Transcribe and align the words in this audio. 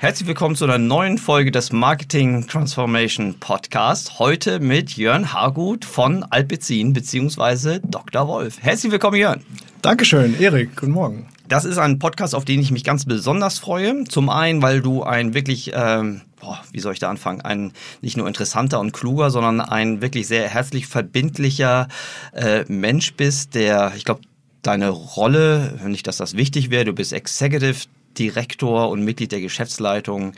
Herzlich 0.00 0.28
willkommen 0.28 0.56
zu 0.56 0.64
einer 0.64 0.78
neuen 0.78 1.18
Folge 1.18 1.50
des 1.50 1.72
Marketing 1.72 2.46
Transformation 2.46 3.38
Podcast. 3.38 4.18
Heute 4.18 4.58
mit 4.58 4.96
Jörn 4.96 5.34
Hargut 5.34 5.84
von 5.84 6.22
Alpezin 6.22 6.94
bzw. 6.94 7.80
Dr. 7.84 8.26
Wolf. 8.26 8.62
Herzlich 8.62 8.92
willkommen, 8.92 9.18
Jörn. 9.18 9.44
Dankeschön, 9.82 10.40
Erik. 10.40 10.74
Guten 10.74 10.92
Morgen. 10.92 11.28
Das 11.48 11.66
ist 11.66 11.76
ein 11.76 11.98
Podcast, 11.98 12.34
auf 12.34 12.46
den 12.46 12.60
ich 12.60 12.70
mich 12.70 12.82
ganz 12.82 13.04
besonders 13.04 13.58
freue. 13.58 14.04
Zum 14.04 14.30
einen, 14.30 14.62
weil 14.62 14.80
du 14.80 15.02
ein 15.02 15.34
wirklich, 15.34 15.72
ähm, 15.74 16.22
boah, 16.40 16.58
wie 16.72 16.80
soll 16.80 16.94
ich 16.94 16.98
da 16.98 17.10
anfangen, 17.10 17.42
ein 17.42 17.74
nicht 18.00 18.16
nur 18.16 18.26
interessanter 18.26 18.80
und 18.80 18.92
kluger, 18.92 19.28
sondern 19.28 19.60
ein 19.60 20.00
wirklich 20.00 20.26
sehr 20.28 20.48
herzlich 20.48 20.86
verbindlicher 20.86 21.88
äh, 22.32 22.64
Mensch 22.68 23.12
bist, 23.16 23.54
der, 23.54 23.92
ich 23.94 24.06
glaube, 24.06 24.22
deine 24.62 24.88
Rolle, 24.88 25.78
nicht, 25.84 26.06
dass 26.06 26.16
das 26.16 26.38
wichtig 26.38 26.70
wäre, 26.70 26.86
du 26.86 26.94
bist 26.94 27.12
Executive 27.12 27.80
Direktor 28.18 28.90
und 28.90 29.04
Mitglied 29.04 29.32
der 29.32 29.40
Geschäftsleitung 29.40 30.32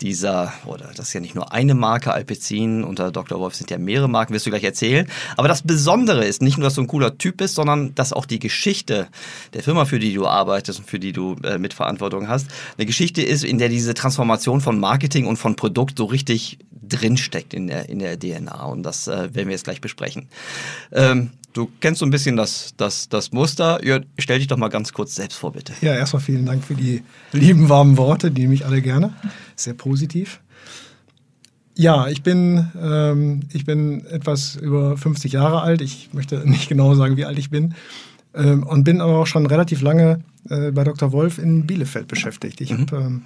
dieser, 0.00 0.52
oder 0.66 0.90
das 0.94 1.08
ist 1.08 1.12
ja 1.14 1.20
nicht 1.20 1.34
nur 1.34 1.52
eine 1.52 1.74
Marke, 1.74 2.12
Alpecin, 2.12 2.84
unter 2.84 3.10
Dr. 3.10 3.38
Wolf 3.38 3.54
sind 3.54 3.70
ja 3.70 3.78
mehrere 3.78 4.08
Marken, 4.08 4.34
wirst 4.34 4.46
du 4.46 4.50
gleich 4.50 4.64
erzählen. 4.64 5.06
Aber 5.36 5.48
das 5.48 5.62
Besondere 5.62 6.24
ist 6.24 6.42
nicht 6.42 6.58
nur, 6.58 6.64
dass 6.64 6.74
du 6.74 6.82
ein 6.82 6.86
cooler 6.86 7.16
Typ 7.18 7.38
bist, 7.38 7.54
sondern 7.54 7.94
dass 7.94 8.12
auch 8.12 8.26
die 8.26 8.38
Geschichte 8.38 9.08
der 9.54 9.62
Firma, 9.62 9.84
für 9.84 9.98
die 9.98 10.12
du 10.12 10.26
arbeitest 10.26 10.80
und 10.80 10.88
für 10.88 10.98
die 10.98 11.12
du 11.12 11.36
äh, 11.44 11.58
Mitverantwortung 11.58 12.28
hast, 12.28 12.48
eine 12.76 12.86
Geschichte 12.86 13.22
ist, 13.22 13.44
in 13.44 13.58
der 13.58 13.68
diese 13.68 13.94
Transformation 13.94 14.60
von 14.60 14.78
Marketing 14.78 15.26
und 15.26 15.36
von 15.36 15.56
Produkt 15.56 15.98
so 15.98 16.06
richtig 16.06 16.58
drinsteckt 16.92 17.54
in 17.54 17.66
der, 17.66 17.88
in 17.88 17.98
der 17.98 18.18
DNA. 18.18 18.64
Und 18.64 18.82
das 18.82 19.08
äh, 19.08 19.34
werden 19.34 19.46
wir 19.48 19.52
jetzt 19.52 19.64
gleich 19.64 19.80
besprechen. 19.80 20.28
Ähm, 20.92 21.30
Du 21.52 21.70
kennst 21.80 21.98
so 21.98 22.06
ein 22.06 22.10
bisschen 22.10 22.36
das, 22.36 22.72
das, 22.76 23.08
das 23.08 23.32
Muster. 23.32 23.84
Ja, 23.84 24.00
stell 24.18 24.38
dich 24.38 24.48
doch 24.48 24.56
mal 24.56 24.68
ganz 24.68 24.92
kurz 24.92 25.14
selbst 25.14 25.36
vor, 25.36 25.52
bitte. 25.52 25.74
Ja, 25.82 25.94
erstmal 25.94 26.22
vielen 26.22 26.46
Dank 26.46 26.64
für 26.64 26.74
die 26.74 27.02
lieben, 27.32 27.68
warmen 27.68 27.98
Worte, 27.98 28.30
die 28.30 28.42
nehme 28.42 28.54
ich 28.54 28.64
alle 28.64 28.80
gerne. 28.80 29.12
Sehr 29.54 29.74
positiv. 29.74 30.40
Ja, 31.76 32.08
ich 32.08 32.22
bin, 32.22 32.70
ähm, 32.80 33.40
ich 33.52 33.64
bin 33.66 34.04
etwas 34.06 34.56
über 34.56 34.96
50 34.96 35.32
Jahre 35.32 35.62
alt. 35.62 35.82
Ich 35.82 36.10
möchte 36.12 36.48
nicht 36.48 36.68
genau 36.68 36.94
sagen, 36.94 37.16
wie 37.16 37.24
alt 37.24 37.38
ich 37.38 37.50
bin. 37.50 37.74
Ähm, 38.34 38.62
und 38.62 38.84
bin 38.84 39.02
aber 39.02 39.18
auch 39.18 39.26
schon 39.26 39.44
relativ 39.44 39.82
lange 39.82 40.20
äh, 40.48 40.70
bei 40.70 40.84
Dr. 40.84 41.12
Wolf 41.12 41.38
in 41.38 41.66
Bielefeld 41.66 42.08
beschäftigt. 42.08 42.62
Ich 42.62 42.70
mhm. 42.70 42.80
habe 42.80 42.96
ähm, 42.96 43.22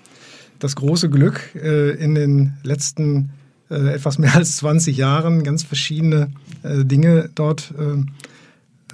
das 0.59 0.75
große 0.75 1.11
Glück, 1.11 1.55
äh, 1.55 1.91
in 1.91 2.17
den 2.17 2.55
letzten 2.64 3.31
äh, 3.70 3.95
etwas 3.95 4.19
mehr 4.19 4.34
als 4.34 4.56
20 4.59 4.97
Jahren 4.97 5.42
ganz 5.42 5.62
verschiedene 5.62 6.31
äh, 6.62 6.84
Dinge 6.84 7.31
dort 7.34 7.72
ähm, 7.78 8.09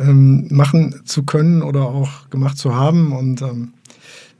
ähm, 0.01 0.48
machen 0.51 1.03
zu 1.05 1.25
können 1.25 1.62
oder 1.62 1.83
auch 1.83 2.31
gemacht 2.31 2.59
zu 2.59 2.75
haben. 2.75 3.12
Und 3.12 3.43
ähm, 3.43 3.75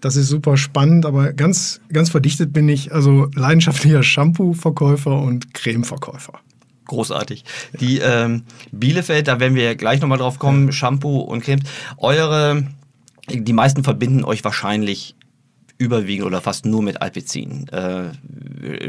das 0.01 0.17
ist 0.17 0.29
super 0.29 0.57
spannend, 0.57 1.07
aber 1.07 1.33
ganz, 1.33 1.81
ganz 1.93 2.11
verdichtet 2.11 2.53
bin 2.53 2.69
ich 2.69 2.93
also 2.93 3.29
leidenschaftlicher 3.35 4.03
Shampoo-Verkäufer 4.03 5.21
und 5.21 5.55
Creme-Verkäufer. 5.55 6.41
Großartig. 6.87 7.45
Die 7.81 7.99
ähm, 7.99 8.43
Bielefeld, 8.73 9.29
da 9.29 9.39
werden 9.39 9.55
wir 9.55 9.77
gleich 9.77 10.01
nochmal 10.01 10.19
drauf 10.19 10.39
kommen. 10.39 10.73
Shampoo 10.73 11.21
und 11.21 11.43
Creme. 11.43 11.63
Eure, 11.97 12.67
die 13.31 13.53
meisten 13.53 13.85
verbinden 13.85 14.25
euch 14.25 14.43
wahrscheinlich 14.45 15.15
überwiegend 15.83 16.27
oder 16.27 16.41
fast 16.41 16.65
nur 16.65 16.83
mit 16.83 17.03
Alpecin. 17.03 17.67
Äh, 17.69 18.11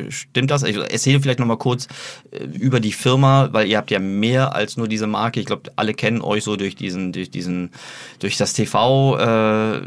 stimmt 0.10 0.52
das? 0.52 0.64
Ich 0.64 0.78
erzähle 0.78 1.20
vielleicht 1.20 1.40
nochmal 1.40 1.58
kurz 1.58 1.88
äh, 2.32 2.44
über 2.44 2.80
die 2.80 2.92
Firma, 2.92 3.50
weil 3.52 3.68
ihr 3.68 3.78
habt 3.78 3.90
ja 3.90 4.00
mehr 4.00 4.56
als 4.56 4.78
nur 4.78 4.88
diese 4.88 5.08
Marke. 5.08 5.40
Ich 5.40 5.48
glaube, 5.48 5.72
alle 5.76 5.94
kennen 5.94 6.22
euch 6.22 6.44
so 6.44 6.56
durch 6.56 6.76
diesen, 6.76 7.12
durch 7.12 7.32
diesen, 7.32 7.72
durch 8.20 8.38
das 8.38 8.54
TV, 8.54 9.18
äh, 9.18 9.82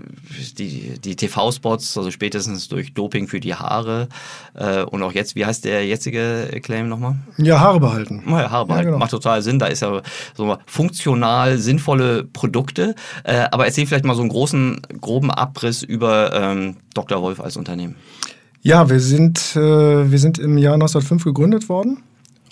die, 0.58 0.98
die 0.98 1.16
TV-Spots, 1.16 1.96
also 1.96 2.10
spätestens 2.10 2.68
durch 2.68 2.92
Doping 2.92 3.28
für 3.28 3.38
die 3.40 3.54
Haare. 3.54 4.08
Äh, 4.54 4.82
und 4.82 5.02
auch 5.02 5.12
jetzt, 5.12 5.36
wie 5.36 5.46
heißt 5.46 5.64
der 5.64 5.86
jetzige 5.86 6.60
Claim 6.62 6.88
nochmal? 6.88 7.14
Ja, 7.38 7.60
Haare 7.60 7.78
behalten. 7.78 8.24
Oh 8.26 8.30
ja, 8.30 8.50
Haare 8.50 8.66
behalten. 8.66 8.86
Ja, 8.86 8.90
genau. 8.92 8.98
Macht 8.98 9.12
total 9.12 9.42
Sinn. 9.42 9.58
Da 9.60 9.66
ist 9.66 9.82
ja 9.82 10.02
so 10.34 10.56
funktional 10.66 11.58
sinnvolle 11.58 12.24
Produkte. 12.24 12.94
Äh, 13.22 13.46
aber 13.52 13.66
erzähl 13.66 13.86
vielleicht 13.86 14.04
mal 14.04 14.14
so 14.14 14.22
einen 14.22 14.30
großen, 14.30 14.82
groben 15.00 15.30
Abriss 15.30 15.82
über 15.82 16.32
ähm, 16.34 16.76
Dr. 16.96 17.22
Wolf 17.22 17.40
als 17.40 17.56
Unternehmen. 17.56 17.96
Ja, 18.62 18.90
wir 18.90 19.00
sind, 19.00 19.54
äh, 19.54 20.10
wir 20.10 20.18
sind 20.18 20.38
im 20.38 20.58
Jahr 20.58 20.74
1905 20.74 21.24
gegründet 21.24 21.68
worden 21.68 21.98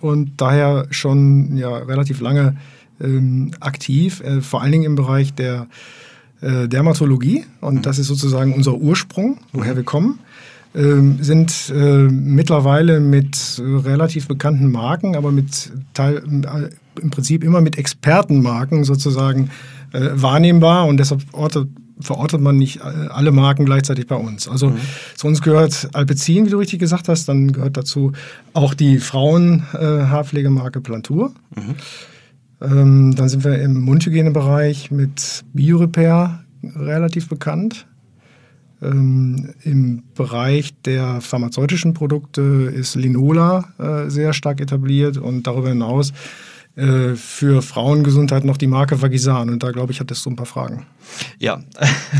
und 0.00 0.32
daher 0.36 0.86
schon 0.90 1.56
ja, 1.56 1.76
relativ 1.76 2.20
lange 2.20 2.56
ähm, 3.00 3.52
aktiv, 3.60 4.20
äh, 4.20 4.40
vor 4.40 4.62
allen 4.62 4.72
Dingen 4.72 4.84
im 4.84 4.94
Bereich 4.94 5.34
der 5.34 5.66
äh, 6.40 6.68
Dermatologie. 6.68 7.46
Und 7.60 7.76
mhm. 7.76 7.82
das 7.82 7.98
ist 7.98 8.06
sozusagen 8.06 8.52
unser 8.52 8.74
Ursprung, 8.74 9.38
woher 9.52 9.76
wir 9.76 9.82
kommen. 9.82 10.20
Ähm, 10.74 11.18
sind 11.20 11.72
äh, 11.74 12.08
mittlerweile 12.08 13.00
mit 13.00 13.62
relativ 13.64 14.26
bekannten 14.26 14.70
Marken, 14.72 15.14
aber 15.14 15.30
mit 15.30 15.72
Teil, 15.94 16.16
äh, 16.16 17.00
im 17.00 17.10
Prinzip 17.10 17.44
immer 17.44 17.60
mit 17.60 17.78
Expertenmarken 17.78 18.84
sozusagen 18.84 19.50
äh, 19.92 20.10
wahrnehmbar 20.14 20.86
und 20.86 20.98
deshalb 20.98 21.22
ortet 21.32 21.68
verortet 22.00 22.40
man 22.40 22.56
nicht 22.56 22.80
äh, 22.80 23.08
alle 23.10 23.32
Marken 23.32 23.64
gleichzeitig 23.64 24.06
bei 24.06 24.16
uns. 24.16 24.48
Also 24.48 24.70
mhm. 24.70 24.78
zu 25.16 25.26
uns 25.26 25.42
gehört 25.42 25.88
Alpecin, 25.92 26.46
wie 26.46 26.50
du 26.50 26.58
richtig 26.58 26.80
gesagt 26.80 27.08
hast, 27.08 27.28
dann 27.28 27.52
gehört 27.52 27.76
dazu 27.76 28.12
auch 28.52 28.74
die 28.74 28.98
Frauen-Haarpflegemarke 28.98 30.80
äh, 30.80 30.82
Plantur. 30.82 31.32
Mhm. 31.54 31.74
Ähm, 32.60 33.14
dann 33.14 33.28
sind 33.28 33.44
wir 33.44 33.60
im 33.60 33.80
Mundhygienebereich 33.80 34.90
mit 34.90 35.44
BioRepair 35.52 36.44
relativ 36.76 37.28
bekannt. 37.28 37.86
Ähm, 38.82 39.54
Im 39.62 40.02
Bereich 40.14 40.74
der 40.82 41.20
pharmazeutischen 41.20 41.94
Produkte 41.94 42.42
ist 42.74 42.96
Linola 42.96 43.72
äh, 43.78 44.10
sehr 44.10 44.32
stark 44.32 44.60
etabliert 44.60 45.16
und 45.16 45.46
darüber 45.46 45.68
hinaus 45.68 46.12
äh, 46.76 47.14
für 47.14 47.62
Frauengesundheit 47.62 48.44
noch 48.44 48.56
die 48.56 48.66
Marke 48.66 49.00
Vagisan. 49.00 49.48
Und 49.48 49.62
da 49.62 49.70
glaube 49.70 49.92
ich, 49.92 50.00
hat 50.00 50.10
das 50.10 50.22
so 50.22 50.30
ein 50.30 50.34
paar 50.34 50.46
Fragen. 50.46 50.86
Ja, 51.38 51.62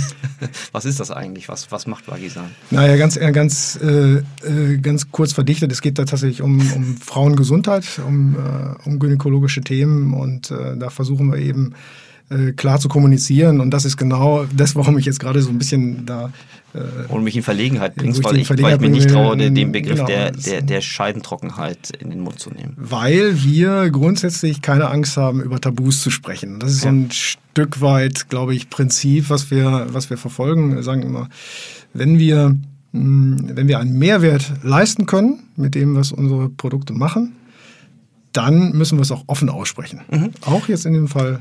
was 0.73 0.85
ist 0.85 1.01
das 1.01 1.11
eigentlich? 1.11 1.49
Was, 1.49 1.73
was 1.73 1.89
macht 1.89 2.07
Vagisan? 2.07 2.51
Naja, 2.71 2.97
ganz, 2.97 3.17
äh, 3.17 3.33
ganz, 3.33 3.77
äh, 3.83 4.19
äh, 4.47 4.79
ganz 4.81 5.11
kurz 5.11 5.33
verdichtet. 5.33 5.73
Es 5.73 5.81
geht 5.81 5.99
da 5.99 6.05
tatsächlich 6.05 6.41
um, 6.41 6.61
um 6.73 6.97
Frauengesundheit, 6.99 8.01
um, 8.07 8.37
um 8.85 8.99
gynäkologische 9.01 9.63
Themen. 9.63 10.15
Und 10.15 10.51
da 10.51 10.89
versuchen 10.89 11.33
wir 11.33 11.39
eben 11.39 11.75
äh, 12.31 12.53
klar 12.53 12.79
zu 12.81 12.89
kommunizieren. 12.89 13.61
Und 13.61 13.71
das 13.71 13.85
ist 13.85 13.97
genau 13.97 14.47
das, 14.55 14.77
warum 14.77 14.99
ich 14.99 15.05
jetzt 15.05 15.21
gerade 15.21 15.43
so 15.43 15.51
ein 15.51 15.59
bisschen 15.59 16.07
da. 16.07 16.33
Äh, 16.75 17.13
und 17.13 17.23
mich 17.23 17.37
in 17.37 17.43
Verlegenheit 17.43 17.95
bringst, 17.95 18.25
weil 18.25 18.37
ich, 18.39 18.51
weil 18.51 18.75
ich 18.75 18.81
mir 18.81 18.91
nicht 18.91 19.11
traue, 19.11 19.37
den, 19.37 19.55
den 19.55 19.73
Begriff 19.73 19.97
genau, 19.97 20.07
der, 20.07 20.33
der, 20.33 20.63
der 20.63 20.81
Scheidentrockenheit 20.81 21.91
in 21.99 22.11
den 22.11 22.21
Mund 22.21 22.41
zu 22.41 22.51
nehmen. 22.51 22.75
Weil 22.77 23.43
wir 23.43 23.91
grundsätzlich 23.91 24.63
keine 24.63 24.89
Angst 24.89 25.17
haben, 25.17 25.41
über 25.41 25.61
Tabus 25.61 26.03
zu 26.03 26.11
sprechen. 26.11 26.59
Das 26.59 26.73
ist 26.73 26.85
ja. 26.85 26.91
so 26.91 26.97
ein 26.97 27.11
Stück 27.11 27.81
weit, 27.81 28.29
glaube 28.29 28.55
ich, 28.55 28.71
Prinzip, 28.71 29.31
was 29.31 29.51
wir, 29.51 29.87
was 29.91 30.11
wir 30.11 30.19
verfolgen. 30.19 30.75
Wir 30.75 30.83
sagen 30.83 31.03
immer, 31.03 31.29
wenn 31.93 32.19
wir, 32.19 32.57
hm, 32.93 33.51
wenn 33.55 33.69
wir 33.69 33.79
einen 33.79 33.99
Mehrwert 33.99 34.51
leisten 34.63 35.07
können 35.07 35.41
mit 35.57 35.75
dem, 35.75 35.95
was 35.95 36.11
unsere 36.11 36.49
Produkte 36.49 36.93
machen, 36.93 37.37
dann 38.33 38.73
müssen 38.73 38.99
wir 38.99 39.03
es 39.03 39.13
auch 39.13 39.25
offen 39.29 39.49
aussprechen. 39.49 40.01
Mhm. 40.11 40.31
Auch 40.41 40.69
jetzt 40.69 40.87
in 40.87 40.93
dem 40.93 41.07
Fall 41.07 41.41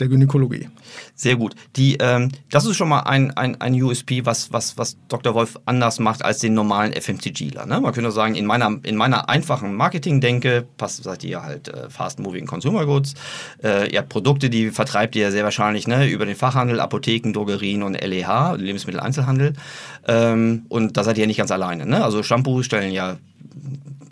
der 0.00 0.08
Gynäkologie. 0.08 0.68
Sehr 1.14 1.36
gut. 1.36 1.54
Die, 1.76 1.96
ähm, 2.00 2.30
das 2.50 2.64
ist 2.64 2.76
schon 2.76 2.88
mal 2.88 3.00
ein, 3.00 3.30
ein, 3.36 3.60
ein 3.60 3.80
USP, 3.80 4.24
was, 4.24 4.52
was, 4.52 4.78
was 4.78 4.96
Dr. 5.08 5.34
Wolf 5.34 5.58
anders 5.66 5.98
macht 5.98 6.24
als 6.24 6.38
den 6.38 6.54
normalen 6.54 6.92
FMCGler. 6.92 7.66
Ne? 7.66 7.80
Man 7.80 7.92
könnte 7.92 8.10
sagen, 8.10 8.34
in 8.34 8.46
meiner, 8.46 8.78
in 8.82 8.96
meiner 8.96 9.28
einfachen 9.28 9.74
Marketing-Denke 9.74 10.66
passt, 10.76 11.02
seid 11.02 11.24
ihr 11.24 11.42
halt 11.42 11.68
äh, 11.68 11.90
Fast-Moving 11.90 12.46
Consumer 12.46 12.86
Goods. 12.86 13.14
Äh, 13.62 13.92
ihr 13.92 13.98
habt 13.98 14.08
Produkte, 14.08 14.50
die 14.50 14.70
vertreibt 14.70 15.16
ihr 15.16 15.30
sehr 15.30 15.44
wahrscheinlich 15.44 15.86
ne, 15.86 16.08
über 16.08 16.26
den 16.26 16.36
Fachhandel, 16.36 16.80
Apotheken, 16.80 17.32
Drogerien 17.32 17.82
und 17.82 17.94
LEH, 17.94 18.56
Lebensmitteleinzelhandel. 18.56 19.54
Ähm, 20.08 20.66
und 20.68 20.96
da 20.96 21.04
seid 21.04 21.18
ihr 21.18 21.26
nicht 21.26 21.38
ganz 21.38 21.50
alleine. 21.50 21.86
Ne? 21.86 22.02
Also 22.02 22.22
Shampoo 22.22 22.62
stellen 22.62 22.92
ja 22.92 23.16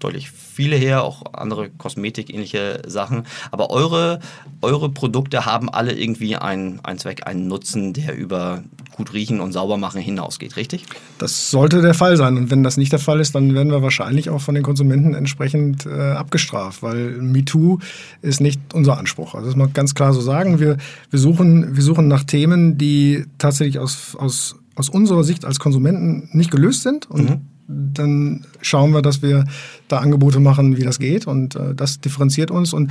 deutlich 0.01 0.31
viele 0.31 0.77
her, 0.77 1.05
auch 1.05 1.23
andere 1.33 1.71
Kosmetik-ähnliche 1.71 2.83
Sachen. 2.87 3.25
Aber 3.51 3.71
eure, 3.71 4.21
eure 4.63 4.91
Produkte 4.91 5.47
haben 5.47 5.71
alle 5.71 5.93
irgendwie 5.93 6.37
einen, 6.37 6.81
einen 6.83 6.99
Zweck, 6.99 7.27
einen 7.27 7.49
Nutzen, 7.49 7.93
der 7.93 8.17
über 8.17 8.63
gut 8.97 9.15
riechen 9.15 9.41
und 9.41 9.53
sauber 9.53 9.79
machen 9.79 10.01
hinausgeht, 10.01 10.57
richtig? 10.57 10.85
Das 11.19 11.51
sollte 11.51 11.81
der 11.81 11.95
Fall 11.95 12.17
sein. 12.17 12.37
Und 12.37 12.51
wenn 12.51 12.63
das 12.63 12.77
nicht 12.77 12.93
der 12.93 12.99
Fall 12.99 13.21
ist, 13.21 13.35
dann 13.35 13.55
werden 13.55 13.73
wir 13.73 13.83
wahrscheinlich 13.83 14.29
auch 14.29 14.41
von 14.41 14.55
den 14.55 14.63
Konsumenten 14.65 15.15
entsprechend 15.15 15.87
äh, 15.87 16.13
abgestraft, 16.13 16.83
weil 16.83 17.13
MeToo 17.13 17.79
ist 18.21 18.41
nicht 18.41 18.61
unser 18.75 18.99
Anspruch. 18.99 19.35
Also 19.35 19.47
das 19.47 19.57
muss 19.57 19.67
man 19.67 19.73
ganz 19.73 19.95
klar 19.95 20.13
so 20.13 20.21
sagen. 20.21 20.61
Wir, 20.61 20.77
wir, 21.11 21.19
suchen, 21.19 21.77
wir 21.77 21.83
suchen 21.83 22.09
nach 22.09 22.25
Themen, 22.25 22.77
die 22.77 23.25
tatsächlich 23.39 23.79
aus, 23.79 24.17
aus, 24.17 24.57
aus 24.75 24.89
unserer 24.91 25.25
Sicht 25.25 25.45
als 25.45 25.59
Konsumenten 25.59 26.29
nicht 26.33 26.51
gelöst 26.51 26.83
sind 26.83 27.09
und 27.11 27.31
mhm 27.31 27.41
dann 27.71 28.45
schauen 28.61 28.93
wir, 28.93 29.03
dass 29.03 29.23
wir 29.23 29.45
da 29.89 29.99
Angebote 29.99 30.41
machen, 30.41 30.77
wie 30.77 30.83
das 30.83 30.99
geht. 30.99 31.27
Und 31.27 31.57
äh, 31.57 31.75
das 31.75 32.01
differenziert 32.01 32.51
uns 32.51 32.73
und 32.73 32.91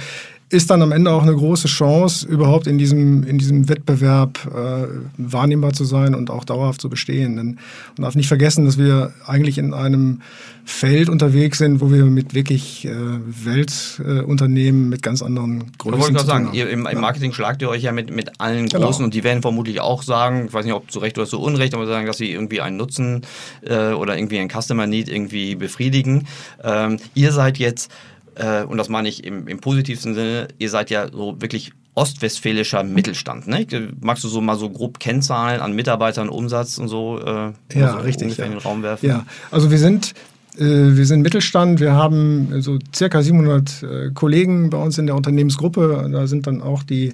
ist 0.50 0.72
dann 0.72 0.81
am 0.81 0.92
Ende 0.92 1.12
auch 1.12 1.22
eine 1.22 1.36
große 1.36 1.68
Chance, 1.68 2.28
überhaupt 2.28 2.66
in 2.66 2.80
diesem, 2.80 3.24
in 3.24 3.38
diesem 3.38 3.69
Wettbewerb 3.69 4.40
äh, 4.48 4.88
wahrnehmbar 5.18 5.74
zu 5.74 5.86
sein 5.86 6.16
und 6.16 6.31
auch 6.31 6.44
dauerhaft 6.44 6.81
zu 6.81 6.90
bestehen. 6.90 7.38
Denn 7.38 7.60
man 7.98 8.04
darf 8.04 8.16
nicht 8.16 8.28
vergessen, 8.28 8.66
dass 8.66 8.78
wir 8.78 9.13
eigentlich 9.28 9.60
in 9.60 9.75
einem 9.75 10.22
Feld 10.66 11.10
unterwegs 11.10 11.60
sind, 11.60 11.81
wo 11.81 11.92
wir 11.92 12.06
mit 12.06 12.34
wirklich 12.34 12.86
äh, 12.86 12.92
Weltunternehmen 12.92 14.86
äh, 14.86 14.90
mit 14.90 15.04
ganz 15.04 15.22
anderen 15.22 15.72
Größen. 15.78 16.00
Ich 16.00 16.06
wollte 16.06 16.13
gerade 16.13 16.28
sagen, 16.28 16.50
ihr, 16.54 16.69
im, 16.69 16.88
im, 16.88 17.00
Marketing 17.00 17.31
schlagt 17.31 17.62
ihr 17.62 17.69
euch 17.69 17.84
ja 17.84 17.92
mit, 17.92 18.13
mit 18.13 18.40
allen 18.40 18.69
genau. 18.69 18.86
Großen 18.86 19.04
und 19.04 19.13
die 19.13 19.24
werden 19.24 19.42
vermutlich 19.42 19.81
auch 19.81 20.01
sagen, 20.01 20.46
ich 20.48 20.54
weiß 20.54 20.66
nicht, 20.66 20.74
ob 20.74 20.92
zu 20.92 21.00
Recht 21.00 21.18
oder 21.18 21.28
zu 21.28 21.40
Unrecht, 21.40 21.75
aber 21.75 21.86
sagen, 21.86 22.07
dass 22.07 22.18
sie 22.18 22.31
irgendwie 22.31 22.62
einen 22.62 22.78
Nutzen 22.78 23.22
äh, 23.62 23.92
oder 23.92 24.18
irgendwie 24.18 24.40
einen 24.40 24.50
Customer 24.50 24.88
Need 24.88 25.10
irgendwie 25.10 25.56
befriedigen. 25.56 26.28
Ähm, 26.63 26.98
ihr 27.13 27.31
seid 27.31 27.57
jetzt 27.57 27.92
äh, 28.39 28.63
und 28.63 28.77
das 28.77 28.89
meine 28.89 29.09
ich 29.09 29.24
im, 29.24 29.47
im 29.47 29.59
positivsten 29.59 30.15
Sinne, 30.15 30.47
ihr 30.57 30.69
seid 30.69 30.89
ja 30.89 31.12
so 31.12 31.41
wirklich 31.41 31.71
ostwestfälischer 31.95 32.83
Mittelstand. 32.83 33.47
Ne? 33.47 33.65
Magst 34.00 34.24
du 34.24 34.30
so 34.30 34.41
mal 34.41 34.56
so 34.56 34.69
grob 34.69 35.00
Kennzahlen 35.00 35.59
an 35.59 35.74
Mitarbeitern, 35.74 36.30
Umsatz 36.30 36.77
und 36.77 36.88
so, 36.88 37.19
äh, 37.19 37.51
ja, 37.77 37.91
so 37.91 37.97
richtig, 38.00 38.38
ja. 38.38 38.45
in 38.45 38.51
den 38.51 38.59
Raum 38.59 38.83
werfen? 38.83 39.07
Ja, 39.07 39.25
also 39.51 39.69
wir 39.69 39.77
sind 39.77 40.13
äh, 40.57 40.63
wir 40.63 41.06
sind 41.06 41.21
Mittelstand, 41.21 41.80
wir 41.80 41.94
haben 41.94 42.62
so 42.62 42.80
circa 42.95 43.21
700 43.21 43.83
äh, 43.83 44.12
Kollegen 44.13 44.69
bei 44.69 44.77
uns 44.77 44.97
in 44.97 45.07
der 45.07 45.15
Unternehmensgruppe. 45.15 46.09
Da 46.12 46.27
sind 46.27 46.47
dann 46.47 46.62
auch 46.62 46.83
die 46.83 47.13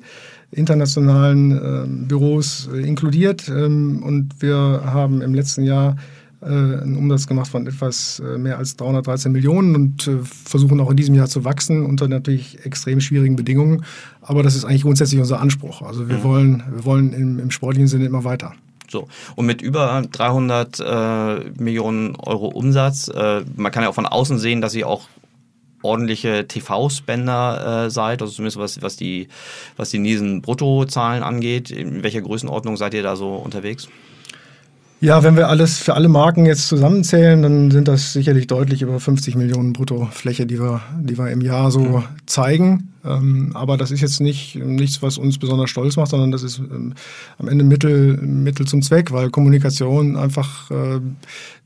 internationalen 0.52 1.52
äh, 1.52 2.08
Büros 2.08 2.70
äh, 2.74 2.80
inkludiert. 2.80 3.50
Ähm, 3.50 4.04
und 4.04 4.42
wir 4.42 4.82
haben 4.86 5.22
im 5.22 5.34
letzten 5.34 5.64
Jahr 5.64 5.98
äh, 6.46 6.50
einen 6.50 6.96
Umsatz 6.98 7.28
gemacht 7.28 7.50
von 7.50 7.68
etwas 7.68 8.20
äh, 8.20 8.38
mehr 8.38 8.58
als 8.58 8.76
313 8.78 9.32
Millionen 9.32 9.76
und 9.76 10.08
äh, 10.08 10.18
versuchen 10.24 10.80
auch 10.80 10.92
in 10.92 10.98
diesem 10.98 11.16
Jahr 11.16 11.28
zu 11.28 11.44
wachsen 11.44 11.86
unter 11.86 12.08
natürlich 12.08 12.66
extrem 12.66 13.02
schwierigen 13.02 13.36
Bedingungen. 13.36 13.84
Aber 14.22 14.44
das 14.44 14.56
ist 14.56 14.66
eigentlich 14.66 14.84
grundsätzlich 14.84 15.20
unser 15.20 15.40
Anspruch. 15.40 15.82
Also 15.82 16.08
wir 16.10 16.18
mhm. 16.18 16.24
wollen, 16.24 16.64
wir 16.72 16.86
wollen 16.86 17.14
im, 17.14 17.40
im 17.40 17.52
sportlichen 17.52 17.88
Sinne 17.88 18.06
immer 18.06 18.24
weiter. 18.24 18.54
So. 18.90 19.08
Und 19.36 19.46
mit 19.46 19.62
über 19.62 20.04
300 20.12 20.80
äh, 20.80 21.50
Millionen 21.60 22.16
Euro 22.16 22.48
Umsatz, 22.48 23.08
äh, 23.08 23.42
man 23.56 23.72
kann 23.72 23.84
ja 23.84 23.90
auch 23.90 23.96
von 23.96 24.06
außen 24.06 24.38
sehen, 24.38 24.62
dass 24.62 24.76
ihr 24.76 24.88
auch 24.88 25.08
ordentliche 25.82 26.48
TV-Spender 26.48 27.86
äh, 27.86 27.90
seid, 27.90 28.22
also 28.22 28.34
zumindest 28.34 28.58
was, 28.58 28.82
was 28.82 28.96
die, 28.96 29.28
was 29.78 29.92
die 29.92 30.00
Niesen-Bruttozahlen 30.00 31.24
angeht. 31.24 31.72
In 31.72 32.04
welcher 32.04 32.22
Größenordnung 32.22 32.76
seid 32.78 32.94
ihr 32.94 33.04
da 33.04 33.16
so 33.16 33.36
unterwegs? 33.36 33.88
Ja, 35.02 35.24
wenn 35.24 35.36
wir 35.36 35.50
alles 35.50 35.78
für 35.78 35.94
alle 35.94 36.08
Marken 36.08 36.46
jetzt 36.46 36.68
zusammenzählen, 36.68 37.42
dann 37.42 37.70
sind 37.70 37.88
das 37.88 38.14
sicherlich 38.14 38.48
deutlich 38.48 38.82
über 38.82 39.00
50 39.00 39.36
Millionen 39.36 39.74
Bruttofläche, 39.74 40.46
die 40.46 40.60
wir, 40.60 40.82
die 41.00 41.18
wir 41.18 41.30
im 41.32 41.42
Jahr 41.42 41.70
so 41.70 41.82
mhm. 41.82 42.04
zeigen. 42.26 42.94
Ähm, 43.04 43.52
aber 43.54 43.78
das 43.78 43.92
ist 43.92 44.02
jetzt 44.02 44.22
nicht 44.22 44.56
nichts, 44.56 45.02
was 45.02 45.18
uns 45.18 45.38
besonders 45.38 45.70
stolz 45.70 45.98
macht, 45.98 46.10
sondern 46.10 46.32
das 46.32 46.44
ist 46.44 46.60
ähm, 46.60 46.94
am 47.38 47.50
Ende 47.50 47.66
Mittel, 47.66 48.18
Mittel 48.18 48.66
zum 48.66 48.82
Zweck, 48.82 49.12
weil 49.12 49.30
Kommunikation 49.30 50.16
einfach 50.16 50.72
äh, 50.72 51.02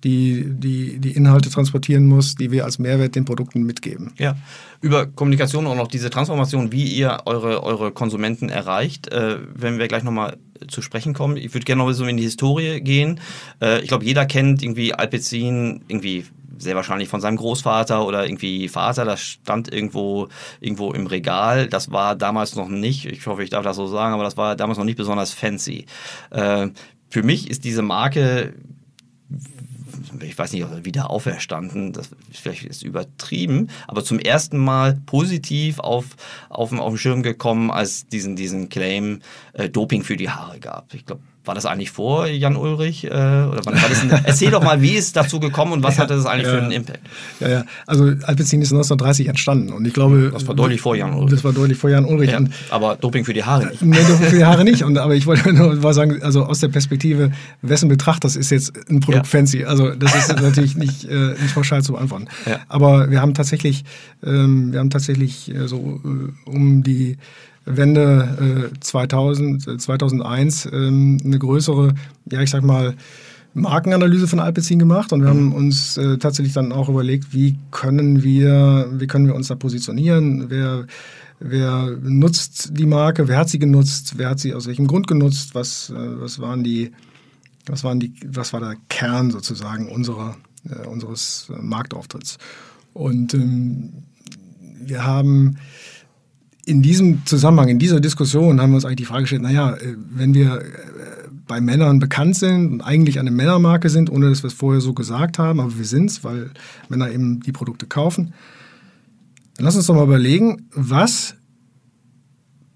die, 0.04 0.46
die, 0.48 1.00
die 1.00 1.12
Inhalte 1.12 1.50
transportieren 1.50 2.08
muss, 2.08 2.36
die 2.36 2.52
wir 2.52 2.66
als 2.66 2.80
Mehrwert 2.80 3.16
den 3.16 3.26
Produkten 3.26 3.64
mitgeben. 3.64 4.12
Ja, 4.18 4.36
über 4.81 5.06
Kommunikation 5.06 5.66
und 5.66 5.74
auch 5.74 5.84
noch 5.84 5.88
diese 5.88 6.10
Transformation, 6.10 6.72
wie 6.72 6.88
ihr 6.88 7.20
eure, 7.26 7.64
eure 7.64 7.92
Konsumenten 7.92 8.50
erreicht, 8.50 9.12
äh, 9.14 9.38
wenn 9.54 9.78
wir 9.78 9.88
gleich 9.88 10.04
nochmal 10.04 10.36
zu 10.67 10.81
sprechen 10.81 11.13
kommen. 11.13 11.38
Ich 11.38 11.53
würde 11.53 11.65
gerne 11.65 11.83
noch 11.83 11.91
so 11.91 12.06
in 12.06 12.17
die 12.17 12.23
Historie 12.23 12.81
gehen. 12.81 13.19
Äh, 13.61 13.81
ich 13.81 13.88
glaube, 13.88 14.06
jeder 14.06 14.25
kennt 14.25 14.61
irgendwie 14.61 14.94
Alpecin, 14.94 15.83
irgendwie 15.88 16.25
sehr 16.57 16.75
wahrscheinlich 16.75 17.09
von 17.09 17.21
seinem 17.21 17.38
Großvater 17.38 18.06
oder 18.06 18.25
irgendwie 18.25 18.67
Vater, 18.67 19.06
das 19.06 19.21
stand 19.21 19.71
irgendwo, 19.73 20.27
irgendwo 20.59 20.91
im 20.94 21.07
Regal. 21.07 21.67
Das 21.67 21.91
war 21.91 22.15
damals 22.15 22.56
noch 22.56 22.67
nicht, 22.67 23.06
ich 23.06 23.25
hoffe, 23.27 23.44
ich 23.44 23.50
darf 23.50 23.63
das 23.63 23.77
so 23.77 23.88
sagen, 23.88 24.13
aber 24.13 24.23
das 24.23 24.38
war 24.38 24.56
damals 24.56 24.77
noch 24.77 24.85
nicht 24.85 24.97
besonders 24.97 25.33
fancy. 25.33 25.85
Äh, 26.31 26.67
für 27.09 27.23
mich 27.23 27.50
ist 27.50 27.63
diese 27.63 27.81
Marke 27.81 28.53
ich 30.21 30.38
weiß 30.38 30.53
nicht, 30.53 30.85
wieder 30.85 31.09
auferstanden, 31.09 31.94
das 31.94 32.09
vielleicht 32.31 32.63
ist 32.63 32.83
übertrieben, 32.83 33.69
aber 33.88 34.03
zum 34.03 34.19
ersten 34.19 34.57
Mal 34.57 35.00
positiv 35.06 35.79
auf, 35.79 36.06
auf, 36.50 36.71
auf 36.71 36.94
den 36.94 36.97
Schirm 36.97 37.23
gekommen, 37.23 37.71
als 37.71 38.07
diesen, 38.07 38.35
diesen 38.35 38.69
Claim 38.69 39.21
äh, 39.53 39.69
Doping 39.69 40.03
für 40.03 40.17
die 40.17 40.29
Haare 40.29 40.59
gab. 40.59 40.94
Ich 40.94 41.06
glaube, 41.06 41.21
war 41.50 41.56
das 41.56 41.66
eigentlich 41.66 41.90
vor 41.90 42.28
Jan 42.28 42.56
Ulrich? 42.56 43.06
Äh, 43.06 43.07
oder 43.10 43.66
war 43.66 43.74
das 43.74 44.01
ein, 44.04 44.12
erzähl 44.24 44.51
doch 44.51 44.63
mal, 44.63 44.84
wie 44.84 44.92
ist 44.92 45.16
dazu 45.16 45.40
gekommen 45.40 45.74
und 45.74 45.81
was 45.81 45.98
ja, 45.98 46.04
hatte 46.04 46.13
das 46.13 46.28
eigentlich 46.28 46.46
ja, 46.46 46.54
für 46.54 46.62
einen 46.62 46.72
Impact? 46.72 47.00
Ja, 47.40 47.50
ja. 47.50 47.63
Also 47.88 48.04
Alpecin 48.04 48.62
ist 48.62 48.72
1930 48.72 49.28
entstanden 49.28 49.74
und 49.74 49.84
ich 49.88 49.94
glaube. 49.94 50.30
Das 50.31 50.48
war 50.48 50.54
deutlich 50.54 50.80
vor 50.80 50.96
Jan 50.96 51.12
Ulrich. 51.12 51.31
Das 51.31 51.44
war 51.44 51.51
deutlich 51.51 51.75
vor 51.75 51.90
Jan 51.90 52.06
Ulrich. 52.06 52.30
Ja, 52.30 52.40
aber 52.69 52.98
Doping 52.98 53.25
für 53.25 53.34
die 53.34 53.44
Haare 53.44 53.66
nicht. 53.66 53.81
Nee, 53.81 53.98
Doping 53.98 54.28
für 54.28 54.36
die 54.36 54.46
Haare 54.46 54.63
nicht. 54.63 54.84
Und, 54.84 55.00
aber 55.00 55.16
ich 55.16 55.25
wollte 55.25 55.51
nur 55.51 55.74
mal 55.74 55.94
sagen, 55.96 56.22
also 56.22 56.44
aus 56.44 56.60
der 56.60 56.68
Perspektive, 56.68 57.31
wessen 57.63 57.90
Betrachters 57.90 58.36
ist 58.36 58.52
jetzt 58.52 58.72
ein 58.88 59.00
Produkt 59.00 59.25
fancy? 59.25 59.66
Also 59.66 59.95
das 59.95 60.13
ist 60.13 60.40
natürlich 60.40 60.78
nicht, 60.78 61.06
äh, 61.06 61.34
nicht 61.42 61.56
pauschal 61.56 61.81
zu 61.81 61.94
beantworten. 61.94 62.28
Aber 62.68 63.10
wir 63.10 63.22
haben 63.22 63.34
tatsächlich, 63.34 63.86
ähm, 64.24 64.72
wir 64.72 64.80
haben 64.80 64.92
tatsächlich 64.92 65.52
äh, 65.52 65.68
so 65.68 66.00
äh, 66.06 66.48
um 66.48 66.84
die 66.84 67.18
Wende 67.69 68.71
äh, 68.74 68.80
2000, 68.80 69.81
2001 69.81 70.66
äh, 70.66 70.69
ähm, 70.75 71.18
eine 71.24 71.39
größere, 71.39 71.94
ja 72.31 72.42
ich 72.42 72.50
sag 72.50 72.63
mal, 72.63 72.95
Markenanalyse 73.54 74.27
von 74.27 74.39
Alpecin 74.39 74.80
gemacht. 74.80 75.13
Und 75.13 75.21
wir 75.21 75.30
haben 75.30 75.54
uns 75.54 75.98
äh, 75.98 76.18
tatsächlich 76.18 76.54
dann 76.54 76.71
auch 76.71 76.89
überlegt, 76.89 77.33
wie 77.33 77.57
können 77.71 78.24
wir, 78.24 78.89
wie 78.94 79.07
können 79.07 79.27
wir 79.27 79.36
uns 79.36 79.48
da 79.48 79.56
positionieren, 79.56 80.50
wer, 80.50 80.86
wer 81.39 81.98
nutzt 82.01 82.77
die 82.77 82.86
Marke, 82.86 83.27
wer 83.27 83.38
hat 83.38 83.50
sie 83.50 83.60
genutzt, 83.60 84.13
wer 84.18 84.30
hat 84.30 84.39
sie 84.39 84.54
aus 84.54 84.68
welchem 84.68 84.88
Grund 84.88 85.07
genutzt, 85.07 85.56
was, 85.56 85.89
äh, 85.89 86.21
was 86.21 86.39
waren 86.39 86.63
die, 86.63 86.92
was 87.66 87.83
waren 87.83 88.00
die, 88.00 88.13
was 88.25 88.54
war 88.54 88.60
der 88.60 88.75
Kern 88.89 89.31
sozusagen 89.31 89.89
unserer, 89.89 90.38
äh, 90.69 90.88
unseres 90.88 91.51
Marktauftritts. 91.60 92.38
Und 92.94 93.33
ähm, 93.33 93.94
wir 94.81 95.06
haben 95.06 95.57
in 96.69 96.81
diesem 96.81 97.25
Zusammenhang, 97.25 97.68
in 97.68 97.80
dieser 97.80 98.00
Diskussion 98.00 98.62
haben 98.62 98.71
wir 98.71 98.76
uns 98.76 98.85
eigentlich 98.85 98.97
die 98.97 99.06
Frage 99.06 99.23
gestellt, 99.23 99.42
naja, 99.42 99.73
äh, 99.73 99.95
wenn 100.11 100.33
wir 100.33 100.61
äh, 100.61 100.66
bei 101.47 101.59
Männern 101.59 101.99
bekannt 101.99 102.35
sind 102.35 102.71
und 102.71 102.81
eigentlich 102.81 103.19
eine 103.19 103.31
Männermarke 103.31 103.90
sind, 103.90 104.11
ohne 104.11 104.30
dass 104.30 104.44
wir 104.44 104.49
es 104.49 104.54
vorher 104.54 104.81
so 104.81 104.94
gesagt 104.94 105.40
haben, 105.40 105.59
aber 105.59 105.78
wir 105.78 105.85
sind 105.85 106.11
es, 106.11 106.23
weil 106.23 106.52
Männer 106.88 107.11
eben 107.11 107.40
die 107.40 107.52
Produkte 107.52 107.88
kaufen, 107.88 108.33
dann 109.56 109.66
lass 109.66 109.76
uns 109.76 109.88
doch 109.88 109.95
mal 109.95 110.04
überlegen, 110.04 110.68
was 110.73 111.35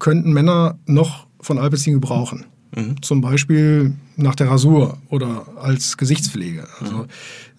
könnten 0.00 0.32
Männer 0.32 0.76
noch 0.86 1.28
von 1.40 1.58
Alpecin 1.58 1.94
gebrauchen? 1.94 2.44
Mhm. 2.76 3.02
Zum 3.02 3.20
Beispiel 3.20 3.92
nach 4.16 4.34
der 4.34 4.48
Rasur 4.48 4.98
oder 5.08 5.46
als 5.60 5.96
Gesichtspflege. 5.96 6.66
Also 6.80 7.06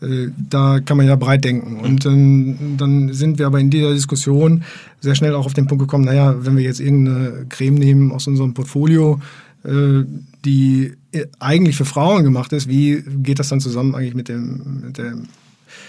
äh, 0.02 0.30
da 0.50 0.80
kann 0.80 0.98
man 0.98 1.08
ja 1.08 1.16
breit 1.16 1.44
denken. 1.44 1.80
Und 1.80 2.06
ähm, 2.06 2.76
dann 2.78 3.14
sind 3.14 3.40
wir 3.40 3.48
aber 3.48 3.60
in 3.60 3.70
dieser 3.70 3.94
Diskussion 3.94 4.64
sehr 5.00 5.16
schnell 5.16 5.36
auch 5.36 5.46
auf 5.46 5.54
den 5.54 5.68
Punkt 5.68 5.84
gekommen, 5.84 6.06
naja, 6.06 6.36
wenn 6.40 6.58
wir 6.58 6.64
jetzt 6.64 6.80
irgendeine 6.80 7.46
Creme 7.50 7.76
nehmen 7.76 8.12
aus 8.12 8.28
unserem 8.28 8.54
Portfolio, 8.54 9.20
äh, 9.64 10.04
die 10.44 10.94
eigentlich 11.40 11.76
für 11.76 11.86
Frauen 11.86 12.24
gemacht 12.24 12.54
ist, 12.54 12.68
wie 12.68 13.04
geht 13.24 13.40
das 13.40 13.50
dann 13.50 13.62
zusammen 13.62 13.96
eigentlich 13.96 14.16
mit 14.16 14.30
dem, 14.30 14.82
mit 14.86 14.98
dem, 14.98 15.28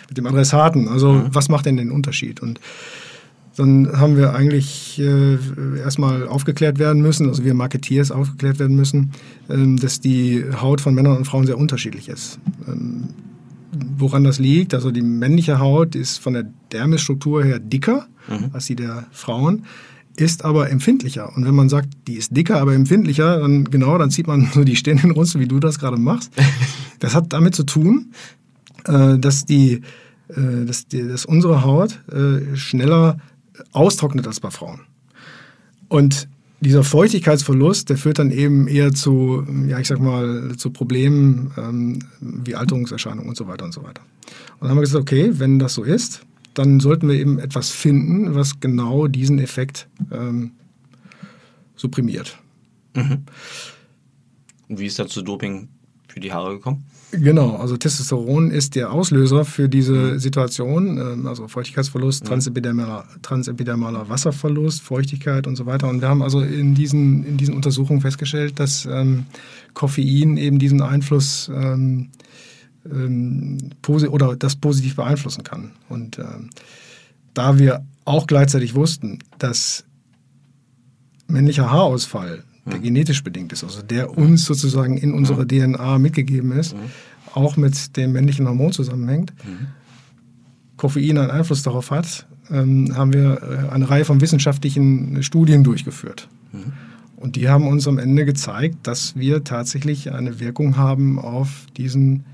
mit 0.09 0.19
dem 0.19 0.27
Adressaten? 0.27 0.89
Also 0.89 1.13
mhm. 1.13 1.29
was 1.33 1.49
macht 1.49 1.67
denn 1.67 1.77
den 1.77 1.91
Unterschied? 1.91 2.41
Und 2.41 2.61
dann 3.57 3.99
haben 3.99 4.17
wir 4.17 4.35
eigentlich 4.35 5.01
äh, 5.01 5.39
erstmal 5.79 6.29
aufgeklärt 6.29 6.79
werden 6.79 7.01
müssen, 7.01 7.29
also 7.29 7.45
wir 7.45 7.55
Marketeers 7.55 8.11
aufgeklärt 8.11 8.59
werden 8.59 8.77
müssen, 8.77 9.13
ähm, 9.49 9.79
dass 9.79 10.01
die 10.01 10.45
Haut 10.61 10.81
von 10.81 10.95
Männern 10.95 11.17
und 11.17 11.25
Frauen 11.25 11.47
sehr 11.47 11.59
unterschiedlich 11.59 12.09
ist. 12.09 12.39
Ähm, 12.69 13.09
woran 13.99 14.25
das 14.25 14.39
liegt, 14.39 14.75
also 14.75 14.91
die 14.91 15.03
männliche 15.03 15.59
Haut 15.59 15.95
ist 15.95 16.19
von 16.19 16.35
der 16.35 16.47
Dermisstruktur 16.73 17.45
her 17.45 17.59
dicker 17.59 18.07
mhm. 18.29 18.51
als 18.53 18.67
die 18.67 18.77
der 18.77 19.07
Frauen, 19.11 19.65
ist 20.17 20.45
aber 20.45 20.71
empfindlicher. 20.71 21.35
Und 21.37 21.45
wenn 21.45 21.55
man 21.55 21.69
sagt, 21.69 21.89
die 22.07 22.15
ist 22.15 22.35
dicker, 22.37 22.61
aber 22.61 22.75
empfindlicher, 22.75 23.39
dann 23.39 23.65
genau, 23.65 23.99
dann 23.99 24.11
zieht 24.11 24.27
man 24.27 24.49
so 24.55 24.65
die 24.65 24.77
Stirn 24.77 25.11
runter, 25.11 25.41
wie 25.41 25.49
du 25.49 25.61
das 25.61 25.79
gerade 25.79 25.97
machst. 25.97 26.33
Das 26.99 27.15
hat 27.15 27.35
damit 27.35 27.55
zu 27.55 27.65
tun, 27.65 28.13
äh, 28.87 29.19
dass 29.19 29.45
die 29.45 29.83
äh, 30.29 30.65
dass, 30.65 30.89
die, 30.89 31.07
dass 31.07 31.27
unsere 31.27 31.63
Haut 31.63 32.01
äh, 32.11 32.57
schneller 32.57 33.19
austrocknet 33.73 34.27
als 34.27 34.41
bei 34.41 34.51
Frauen. 34.51 34.81
Und 35.89 36.29
dieser 36.61 36.85
Feuchtigkeitsverlust, 36.85 37.91
der 37.91 37.97
führt 37.97 38.19
dann 38.19 38.31
eben 38.31 38.67
eher 38.67 38.93
zu, 38.93 39.47
ja, 39.67 39.79
ich 39.79 39.87
sag 39.87 40.01
mal, 40.01 40.57
zu 40.57 40.71
Problemen 40.71 41.53
ähm, 41.57 41.99
wie 42.21 42.55
Alterungserscheinungen 42.55 43.29
und 43.29 43.37
so 43.37 43.47
weiter 43.47 43.65
und 43.65 43.73
so 43.73 43.83
weiter. 43.83 44.03
Und 44.55 44.63
dann 44.63 44.71
haben 44.71 44.77
wir 44.79 44.83
gesagt, 44.83 45.03
okay, 45.03 45.33
wenn 45.35 45.59
das 45.59 45.75
so 45.75 45.85
ist, 45.85 46.23
dann 46.55 46.81
sollten 46.81 47.09
wir 47.09 47.17
eben 47.17 47.39
etwas 47.39 47.71
finden, 47.71 48.35
was 48.35 48.61
genau 48.61 49.07
diesen 49.07 49.39
Effekt 49.39 49.89
ähm, 50.11 50.53
supprimiert. 51.77 52.39
Mhm. 52.95 53.25
Und 54.69 54.81
wie 54.81 54.87
ist 54.87 54.99
da 54.99 55.07
zu 55.07 55.23
Doping 55.23 55.69
für 56.09 56.21
die 56.21 56.33
Haare 56.33 56.55
gekommen? 56.55 56.85
Genau, 57.19 57.57
also 57.57 57.77
Testosteron 57.77 58.51
ist 58.51 58.75
der 58.75 58.93
Auslöser 58.93 59.45
für 59.45 59.69
diese 59.69 60.19
Situation, 60.19 60.99
ähm, 60.99 61.27
also 61.27 61.49
Feuchtigkeitsverlust, 61.49 62.27
transepidermaler, 62.27 63.05
transepidermaler 63.23 64.09
Wasserverlust, 64.09 64.83
Feuchtigkeit 64.83 65.47
und 65.47 65.57
so 65.57 65.67
weiter. 65.67 65.89
Und 65.89 66.01
wir 66.01 66.09
haben 66.09 66.23
also 66.23 66.41
in 66.41 66.75
diesen, 66.75 67.25
in 67.25 67.37
diesen 67.37 67.55
Untersuchungen 67.55 68.01
festgestellt, 68.01 68.61
dass 68.61 68.87
ähm, 68.87 69.27
Koffein 69.75 70.37
eben 70.37 70.59
diesen 70.59 70.83
Einfluss 70.83 71.51
ähm, 71.55 72.11
ähm, 72.91 73.71
oder 74.11 74.37
das 74.37 74.57
positiv 74.57 74.97
beeinflussen 74.97 75.43
kann. 75.43 75.73
Und 75.89 76.19
ähm, 76.19 76.51
da 77.35 77.59
wir 77.59 77.85
auch 78.05 78.27
gleichzeitig 78.27 78.75
wussten, 78.75 79.21
dass 79.39 79.85
männlicher 81.29 81.71
Haarausfall 81.71 82.45
der 82.67 82.79
genetisch 82.79 83.23
bedingt 83.23 83.53
ist, 83.53 83.65
also 83.65 83.83
der 83.83 84.17
uns 84.17 84.45
sozusagen 84.45 84.97
in 84.97 85.15
unserer 85.15 85.47
DNA 85.47 85.99
mitgegeben 85.99 86.53
ist, 86.53 86.75
auch 87.35 87.57
mit 87.57 87.97
dem 87.97 88.13
männlichen 88.13 88.47
Hormon 88.47 88.73
zusammenhängt, 88.73 89.33
Koffein 90.77 91.19
einen 91.19 91.31
Einfluss 91.31 91.63
darauf 91.63 91.91
hat, 91.91 92.27
ähm, 92.51 92.95
haben 92.95 93.13
wir 93.13 93.43
äh, 93.43 93.73
eine 93.73 93.89
Reihe 93.89 94.05
von 94.05 94.21
wissenschaftlichen 94.21 95.23
Studien 95.23 95.65
durchgeführt. 95.65 96.29
Und 97.17 97.37
die 97.37 97.49
haben 97.49 97.67
uns 97.67 97.89
am 97.89 97.99
Ende 97.99 98.25
gezeigt, 98.25 98.87
dass 98.87 99.17
wir 99.17 99.43
tatsächlich 99.43 100.13
eine 100.13 100.39
Wirkung 100.39 100.77
haben 100.77 101.19
auf 101.19 101.67
diesen 101.77 102.25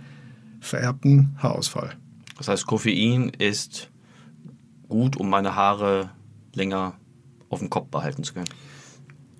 vererbten 0.60 1.34
Haarausfall. 1.38 1.94
Das 2.36 2.48
heißt, 2.48 2.66
Koffein 2.66 3.30
ist 3.38 3.90
gut, 4.88 5.16
um 5.16 5.30
meine 5.30 5.54
Haare 5.54 6.10
länger 6.54 6.94
auf 7.48 7.60
dem 7.60 7.70
Kopf 7.70 7.88
behalten 7.88 8.24
zu 8.24 8.34
können. 8.34 8.48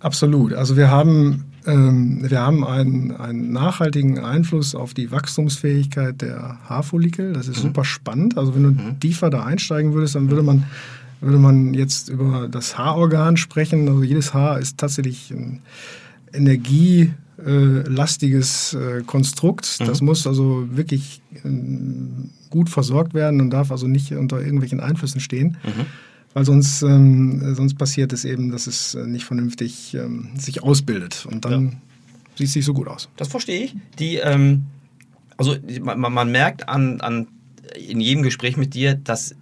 Absolut. 0.02 0.52
Also 0.52 0.76
wir 0.76 0.90
haben, 0.90 1.44
ähm, 1.64 2.28
wir 2.28 2.40
haben 2.40 2.66
einen, 2.66 3.12
einen 3.12 3.52
nachhaltigen 3.52 4.18
Einfluss 4.18 4.75
auf 4.75 4.94
die 4.94 5.12
Wachstumsfähigkeit 5.12 6.21
der 6.21 6.59
Haarfollikel. 6.68 7.32
Das 7.32 7.47
ist 7.47 7.59
mhm. 7.59 7.68
super 7.68 7.85
spannend. 7.85 8.37
Also 8.37 8.56
wenn 8.56 8.64
du 8.64 8.71
mhm. 8.71 8.99
tiefer 8.99 9.30
da 9.30 9.44
einsteigen 9.44 9.94
würdest, 9.94 10.16
dann 10.16 10.28
würde 10.28 10.42
man, 10.42 10.64
würde 11.21 11.38
man 11.38 11.73
jetzt 11.73 12.09
über 12.09 12.49
das 12.49 12.76
Haarorgan 12.76 13.37
sprechen. 13.37 13.88
Also 13.88 14.02
jedes 14.02 14.35
Haar 14.35 14.59
ist 14.59 14.78
tatsächlich 14.78 15.30
ein 15.30 15.61
energielastiges 16.32 18.75
äh, 18.75 19.02
Konstrukt. 19.06 19.78
Mhm. 19.80 19.85
Das 19.85 20.00
muss 20.00 20.26
also 20.26 20.66
wirklich 20.73 21.23
äh, 21.44 21.49
gut 22.50 22.71
versorgt 22.71 23.14
werden 23.14 23.40
und 23.40 23.50
darf 23.50 23.71
also 23.71 23.87
nicht 23.87 24.11
unter 24.12 24.40
irgendwelchen 24.40 24.80
Einflüssen 24.80 25.21
stehen. 25.21 25.59
Mhm. 25.62 25.87
Weil 26.35 26.45
sonst, 26.45 26.83
ähm, 26.83 27.55
sonst 27.55 27.77
passiert 27.77 28.12
es 28.12 28.25
eben, 28.25 28.51
dass 28.51 28.67
es 28.67 28.95
äh, 28.95 29.07
nicht 29.07 29.25
vernünftig 29.25 29.95
ähm, 29.95 30.31
sich 30.37 30.62
ausbildet. 30.62 31.27
Und 31.27 31.45
dann 31.45 31.65
ja. 31.65 31.71
sieht 32.37 32.49
es 32.49 32.57
nicht 32.57 32.65
so 32.65 32.75
gut 32.75 32.89
aus. 32.89 33.09
Das 33.17 33.29
verstehe 33.29 33.65
ich. 33.65 33.77
Die, 33.99 34.17
ähm, 34.17 34.65
also 35.37 35.57
man, 35.83 36.01
man 36.01 36.31
merkt 36.31 36.69
an, 36.69 37.01
an, 37.01 37.29
in 37.77 38.01
jedem 38.01 38.23
Gespräch 38.23 38.57
mit 38.57 38.75
dir, 38.75 38.95
dass 38.95 39.35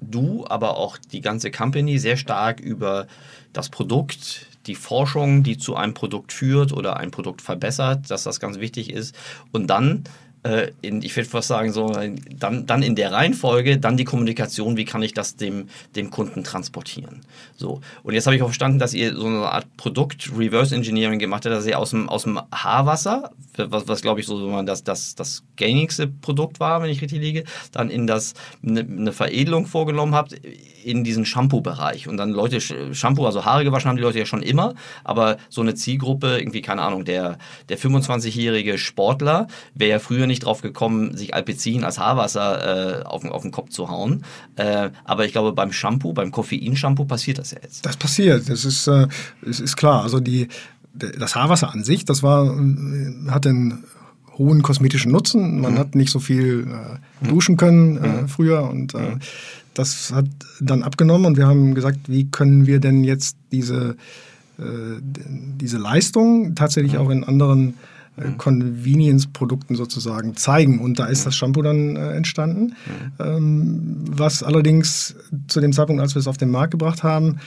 du, 0.00 0.46
aber 0.46 0.76
auch 0.76 0.98
die 0.98 1.20
ganze 1.20 1.50
Company 1.50 1.98
sehr 1.98 2.16
stark 2.16 2.60
über 2.60 3.06
das 3.52 3.68
Produkt, 3.68 4.46
die 4.66 4.74
Forschung, 4.74 5.42
die 5.42 5.58
zu 5.58 5.76
einem 5.76 5.94
Produkt 5.94 6.32
führt 6.32 6.72
oder 6.72 6.96
ein 6.96 7.10
Produkt 7.10 7.42
verbessert, 7.42 8.10
dass 8.10 8.24
das 8.24 8.40
ganz 8.40 8.58
wichtig 8.58 8.92
ist. 8.92 9.14
Und 9.52 9.68
dann 9.68 10.04
äh, 10.46 10.72
in, 10.80 11.02
ich 11.02 11.14
würde 11.16 11.28
fast 11.28 11.48
sagen, 11.48 11.72
so, 11.72 11.92
dann, 12.38 12.66
dann 12.66 12.82
in 12.82 12.94
der 12.94 13.12
Reihenfolge, 13.12 13.78
dann 13.78 13.96
die 13.96 14.04
Kommunikation, 14.04 14.76
wie 14.76 14.84
kann 14.84 15.02
ich 15.02 15.12
das 15.12 15.36
dem, 15.36 15.68
dem 15.96 16.10
Kunden 16.10 16.44
transportieren. 16.44 17.22
So. 17.56 17.80
Und 18.04 18.14
jetzt 18.14 18.26
habe 18.26 18.36
ich 18.36 18.42
auch 18.42 18.46
verstanden, 18.46 18.78
dass 18.78 18.94
ihr 18.94 19.16
so 19.16 19.26
eine 19.26 19.50
Art 19.50 19.66
Produkt 19.76 20.30
Reverse 20.36 20.74
Engineering 20.74 21.18
gemacht 21.18 21.44
habt, 21.44 21.54
dass 21.54 21.66
ihr 21.66 21.78
aus 21.78 21.90
dem, 21.90 22.08
aus 22.08 22.22
dem 22.22 22.40
Haarwasser, 22.52 23.30
was, 23.56 23.88
was 23.88 24.02
glaube 24.02 24.20
ich 24.20 24.26
so 24.26 24.62
das, 24.62 24.84
das, 24.84 25.14
das 25.16 25.42
gängigste 25.56 26.06
Produkt 26.06 26.60
war, 26.60 26.80
wenn 26.82 26.90
ich 26.90 27.02
richtig 27.02 27.20
liege, 27.20 27.44
dann 27.72 27.90
in 27.90 28.06
das 28.06 28.34
eine, 28.64 28.80
eine 28.80 29.12
Veredelung 29.12 29.66
vorgenommen 29.66 30.14
habt 30.14 30.36
in 30.86 31.02
diesen 31.02 31.26
Shampoo-Bereich. 31.26 32.06
Und 32.06 32.16
dann 32.16 32.30
Leute, 32.30 32.60
Shampoo, 32.60 33.26
also 33.26 33.44
Haare 33.44 33.64
gewaschen 33.64 33.88
haben 33.88 33.96
die 33.96 34.02
Leute 34.02 34.20
ja 34.20 34.26
schon 34.26 34.42
immer, 34.42 34.74
aber 35.02 35.36
so 35.48 35.60
eine 35.60 35.74
Zielgruppe, 35.74 36.38
irgendwie, 36.38 36.62
keine 36.62 36.82
Ahnung, 36.82 37.04
der, 37.04 37.38
der 37.68 37.76
25-jährige 37.76 38.78
Sportler 38.78 39.48
wäre 39.74 39.90
ja 39.90 39.98
früher 39.98 40.28
nicht 40.28 40.35
drauf 40.40 40.62
gekommen, 40.62 41.16
sich 41.16 41.34
Alpecin 41.34 41.84
als 41.84 41.98
Haarwasser 41.98 43.00
äh, 43.00 43.04
auf, 43.04 43.24
auf 43.24 43.42
den 43.42 43.50
Kopf 43.50 43.70
zu 43.70 43.88
hauen. 43.88 44.24
Äh, 44.56 44.90
aber 45.04 45.24
ich 45.24 45.32
glaube, 45.32 45.52
beim 45.52 45.72
Shampoo, 45.72 46.12
beim 46.12 46.30
Koffein-Shampoo 46.30 47.04
passiert 47.04 47.38
das 47.38 47.50
ja 47.50 47.58
jetzt. 47.62 47.84
Das 47.86 47.96
passiert, 47.96 48.48
das 48.48 48.64
ist, 48.64 48.86
äh, 48.86 49.08
das 49.42 49.60
ist 49.60 49.76
klar. 49.76 50.02
Also 50.02 50.20
die, 50.20 50.48
das 50.94 51.34
Haarwasser 51.34 51.72
an 51.72 51.84
sich, 51.84 52.04
das 52.04 52.22
war, 52.22 52.46
äh, 52.46 53.30
hat 53.30 53.46
einen 53.46 53.84
hohen 54.38 54.62
kosmetischen 54.62 55.12
Nutzen. 55.12 55.60
Man 55.60 55.74
mhm. 55.74 55.78
hat 55.78 55.94
nicht 55.94 56.10
so 56.10 56.18
viel 56.18 56.66
äh, 56.68 57.26
duschen 57.28 57.56
können 57.56 57.96
äh, 57.96 58.08
mhm. 58.22 58.28
früher 58.28 58.68
und 58.68 58.94
äh, 58.94 58.98
mhm. 58.98 59.20
das 59.74 60.12
hat 60.12 60.26
dann 60.60 60.82
abgenommen 60.82 61.26
und 61.26 61.36
wir 61.36 61.46
haben 61.46 61.74
gesagt, 61.74 62.00
wie 62.08 62.30
können 62.30 62.66
wir 62.66 62.80
denn 62.80 63.04
jetzt 63.04 63.36
diese, 63.52 63.96
diese 64.58 65.76
Leistung 65.76 66.54
tatsächlich 66.54 66.94
mhm. 66.94 66.98
auch 66.98 67.10
in 67.10 67.24
anderen 67.24 67.68
äh, 67.68 67.74
mhm. 68.16 68.38
Convenience-Produkten 68.38 69.76
sozusagen 69.76 70.36
zeigen. 70.36 70.80
Und 70.80 70.98
da 70.98 71.06
ist 71.06 71.26
das 71.26 71.36
Shampoo 71.36 71.62
dann 71.62 71.96
äh, 71.96 72.12
entstanden. 72.12 72.74
Ähm, 73.18 74.04
was 74.10 74.42
allerdings 74.42 75.16
zu 75.48 75.60
dem 75.60 75.72
Zeitpunkt, 75.72 76.00
als 76.02 76.14
wir 76.14 76.20
es 76.20 76.26
auf 76.26 76.36
den 76.38 76.50
Markt 76.50 76.72
gebracht 76.72 77.02
haben, 77.02 77.38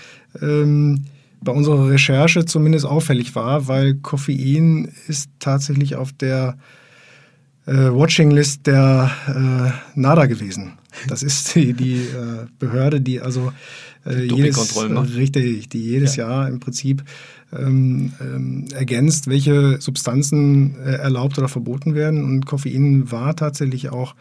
ähm, 0.41 1.05
bei 1.41 1.51
unserer 1.51 1.89
Recherche 1.89 2.45
zumindest 2.45 2.85
auffällig 2.85 3.35
war, 3.35 3.67
weil 3.67 3.95
Koffein 3.95 4.91
ist 5.07 5.29
tatsächlich 5.39 5.95
auf 5.95 6.11
der 6.11 6.57
äh, 7.65 7.71
Watching-List 7.71 8.67
der 8.67 9.11
äh, 9.27 9.99
NADA 9.99 10.25
gewesen. 10.25 10.78
Das 11.07 11.23
ist 11.23 11.55
die, 11.55 11.73
die 11.73 11.97
äh, 11.97 12.47
Behörde, 12.57 13.01
die 13.01 13.21
also 13.21 13.51
äh, 14.05 14.23
jedes, 14.23 14.75
richtig, 15.15 15.69
die 15.69 15.83
jedes 15.83 16.15
ja. 16.15 16.27
Jahr 16.27 16.47
im 16.47 16.59
Prinzip 16.59 17.03
ähm, 17.51 18.13
ähm, 18.21 18.65
ergänzt, 18.73 19.27
welche 19.27 19.79
Substanzen 19.81 20.75
äh, 20.79 20.95
erlaubt 20.95 21.37
oder 21.37 21.47
verboten 21.47 21.95
werden. 21.95 22.23
Und 22.23 22.45
Koffein 22.45 23.11
war 23.11 23.35
tatsächlich 23.35 23.89
auch 23.89 24.15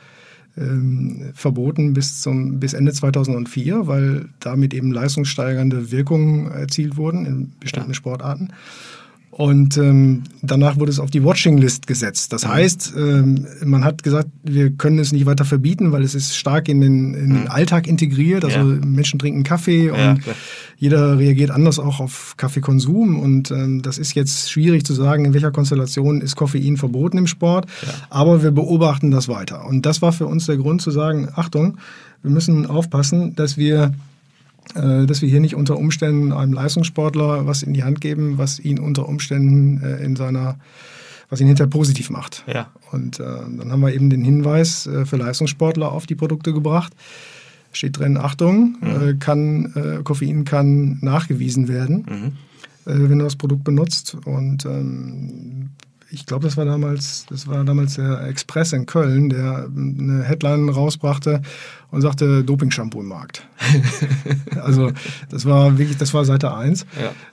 ähm, 0.57 1.31
verboten 1.35 1.93
bis, 1.93 2.21
zum, 2.21 2.59
bis 2.59 2.73
Ende 2.73 2.93
2004, 2.93 3.87
weil 3.87 4.29
damit 4.41 4.75
eben 4.75 4.93
leistungssteigernde 4.93 5.91
Wirkungen 5.91 6.51
erzielt 6.51 6.97
wurden 6.97 7.27
in 7.27 7.53
bestimmten 7.61 7.91
ja. 7.91 7.95
Sportarten. 7.95 8.49
Und 9.39 9.77
ähm, 9.77 10.25
danach 10.43 10.81
wurde 10.81 10.91
es 10.91 10.99
auf 10.99 11.13
die 11.13 11.23
Watching-List 11.23 11.87
gesetzt. 11.87 12.33
Das 12.33 12.45
mhm. 12.45 12.49
heißt, 12.49 12.95
ähm, 12.97 13.47
man 13.65 13.85
hat 13.85 14.03
gesagt, 14.03 14.29
wir 14.43 14.73
können 14.73 14.99
es 14.99 15.13
nicht 15.13 15.27
weiter 15.27 15.45
verbieten, 15.45 15.93
weil 15.93 16.03
es 16.03 16.17
ist 16.17 16.37
stark 16.37 16.69
in 16.69 16.81
den, 16.81 17.15
in 17.15 17.29
den 17.29 17.41
mhm. 17.43 17.49
Alltag 17.49 17.87
integriert. 17.87 18.45
Also 18.45 18.59
ja. 18.59 18.65
Menschen 18.65 19.21
trinken 19.21 19.45
Kaffee 19.45 19.91
und 19.91 19.97
ja, 19.97 20.17
jeder 20.77 21.19
reagiert 21.19 21.53
anders 21.53 21.79
auch 21.79 22.01
auf 22.01 22.35
Kaffeekonsum. 22.37 23.21
Und 23.21 23.53
ähm, 23.53 23.81
das 23.81 23.99
ist 23.99 24.13
jetzt 24.15 24.51
schwierig 24.51 24.85
zu 24.85 24.93
sagen, 24.93 25.25
in 25.25 25.35
welcher 25.35 25.53
Konstellation 25.53 26.21
ist 26.21 26.35
Koffein 26.35 26.77
verboten 26.77 27.17
im 27.17 27.29
Sport. 27.29 27.67
Ja. 27.87 27.95
Aber 28.11 28.43
wir 28.43 28.51
beobachten 28.51 29.13
das 29.13 29.29
weiter. 29.29 29.65
Und 29.67 29.87
das 29.87 30.03
war 30.03 30.11
für 30.11 30.27
uns 30.27 30.47
der 30.47 30.57
Grund 30.57 30.83
zu 30.83 30.91
sagen, 30.91 31.29
Achtung, 31.33 31.79
wir 32.23 32.33
müssen 32.33 32.67
aufpassen, 32.67 33.37
dass 33.37 33.57
wir 33.57 33.93
dass 34.75 35.23
wir 35.23 35.29
hier 35.29 35.41
nicht 35.41 35.55
unter 35.55 35.77
Umständen 35.77 36.33
einem 36.33 36.53
Leistungssportler 36.53 37.47
was 37.47 37.63
in 37.63 37.75
die 37.75 37.85
Hand 37.85 38.01
geben, 38.01 38.39
was 38.39 38.61
ihn 38.61 38.79
unter 38.79 39.09
Umständen 39.09 39.83
äh, 39.83 40.03
in 40.05 40.17
seiner, 40.17 40.59
was 41.31 41.41
ihn 41.41 41.47
hinterher 41.47 41.71
positiv 41.71 42.11
macht. 42.11 42.45
Ja. 42.47 42.69
Und 42.93 43.21
äh, 43.21 43.25
dann 43.25 43.73
haben 43.73 43.81
wir 43.81 43.95
eben 43.95 44.11
den 44.11 44.23
Hinweis 44.23 44.87
äh, 44.87 45.07
für 45.07 45.17
Leistungssportler 45.17 45.91
auf 45.91 46.07
die 46.07 46.15
Produkte 46.15 46.53
gebracht. 46.53 46.93
Steht 47.73 47.99
drin, 47.99 48.17
Achtung, 48.17 48.77
mhm. 48.81 49.09
Äh, 49.09 49.15
kann, 49.15 49.73
äh, 49.75 50.03
Koffein 50.03 50.45
kann 50.45 50.99
nachgewiesen 51.01 51.69
werden, 51.69 52.07
mhm. 52.09 52.33
wenn 52.85 53.19
du 53.19 53.25
das 53.25 53.37
Produkt 53.37 53.65
benutzt. 53.65 54.17
Und 54.25 54.65
ähm, 54.65 55.71
ich 56.11 56.25
glaube, 56.25 56.45
das 56.47 56.57
war 56.57 56.65
damals, 56.65 57.27
das 57.29 57.47
war 57.47 57.63
damals 57.65 57.95
der 57.97 58.23
Express 58.29 58.73
in 58.73 58.87
Köln, 58.87 59.29
der 59.29 59.69
eine 59.75 60.23
Headline 60.23 60.69
rausbrachte 60.71 61.43
und 61.91 62.01
sagte 62.01 62.43
Doping-Shampoo 62.45 63.01
im 63.01 63.09
Markt. 63.09 63.47
also 64.63 64.91
das 65.29 65.45
war 65.45 65.77
wirklich, 65.79 65.99
das 65.99 66.15
war 66.15 66.25
Seite 66.25 66.55
1. 66.55 66.87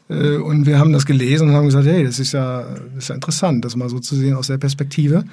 Ja. 0.10 0.16
Äh, 0.16 0.38
und 0.38 0.66
wir 0.66 0.78
haben 0.80 0.92
das 0.92 1.06
gelesen 1.06 1.50
und 1.50 1.56
haben 1.56 1.66
gesagt, 1.68 1.86
hey, 1.88 2.04
das 2.04 2.20
ist 2.20 2.34
ja, 2.34 2.64
das 2.96 3.04
ist 3.06 3.08
ja 3.10 3.16
interessant, 3.16 3.64
das 3.64 3.76
mal 3.76 3.90
so 3.90 4.00
zu 4.00 4.16
sehen 4.16 4.36
aus 4.36 4.48
der 4.48 4.58
Perspektive. 4.58 5.24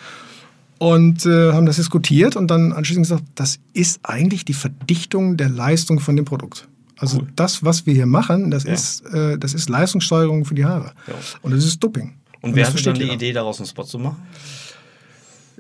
Und 0.78 1.26
äh, 1.26 1.52
haben 1.52 1.66
das 1.66 1.76
diskutiert 1.76 2.34
und 2.37 2.49
dann 2.50 2.72
anschließend 2.72 3.04
gesagt, 3.06 3.25
das 3.37 3.58
ist 3.72 4.00
eigentlich 4.02 4.44
die 4.44 4.54
Verdichtung 4.54 5.37
der 5.37 5.49
Leistung 5.49 6.00
von 6.00 6.16
dem 6.16 6.25
Produkt. 6.25 6.68
Also 6.99 7.18
Cool. 7.18 7.28
das, 7.37 7.64
was 7.64 7.87
wir 7.87 7.94
hier 7.94 8.06
machen, 8.06 8.50
das, 8.50 8.64
Ja. 8.64 8.72
ist, 8.72 9.04
äh, 9.12 9.38
das 9.38 9.54
ist 9.54 9.68
Leistungssteigerung 9.68 10.44
für 10.44 10.54
die 10.54 10.64
Haare. 10.64 10.92
Ja. 11.06 11.14
Und 11.42 11.52
das 11.54 11.64
ist 11.64 11.82
Doping. 11.82 12.14
Und 12.42 12.54
wer 12.56 12.66
hatte 12.66 12.82
dann 12.82 12.94
die. 12.94 13.11
Idee, 13.11 13.32
daraus 13.32 13.58
einen 13.58 13.66
Spot 13.66 13.84
zu 13.84 13.99
machen? 13.99 14.16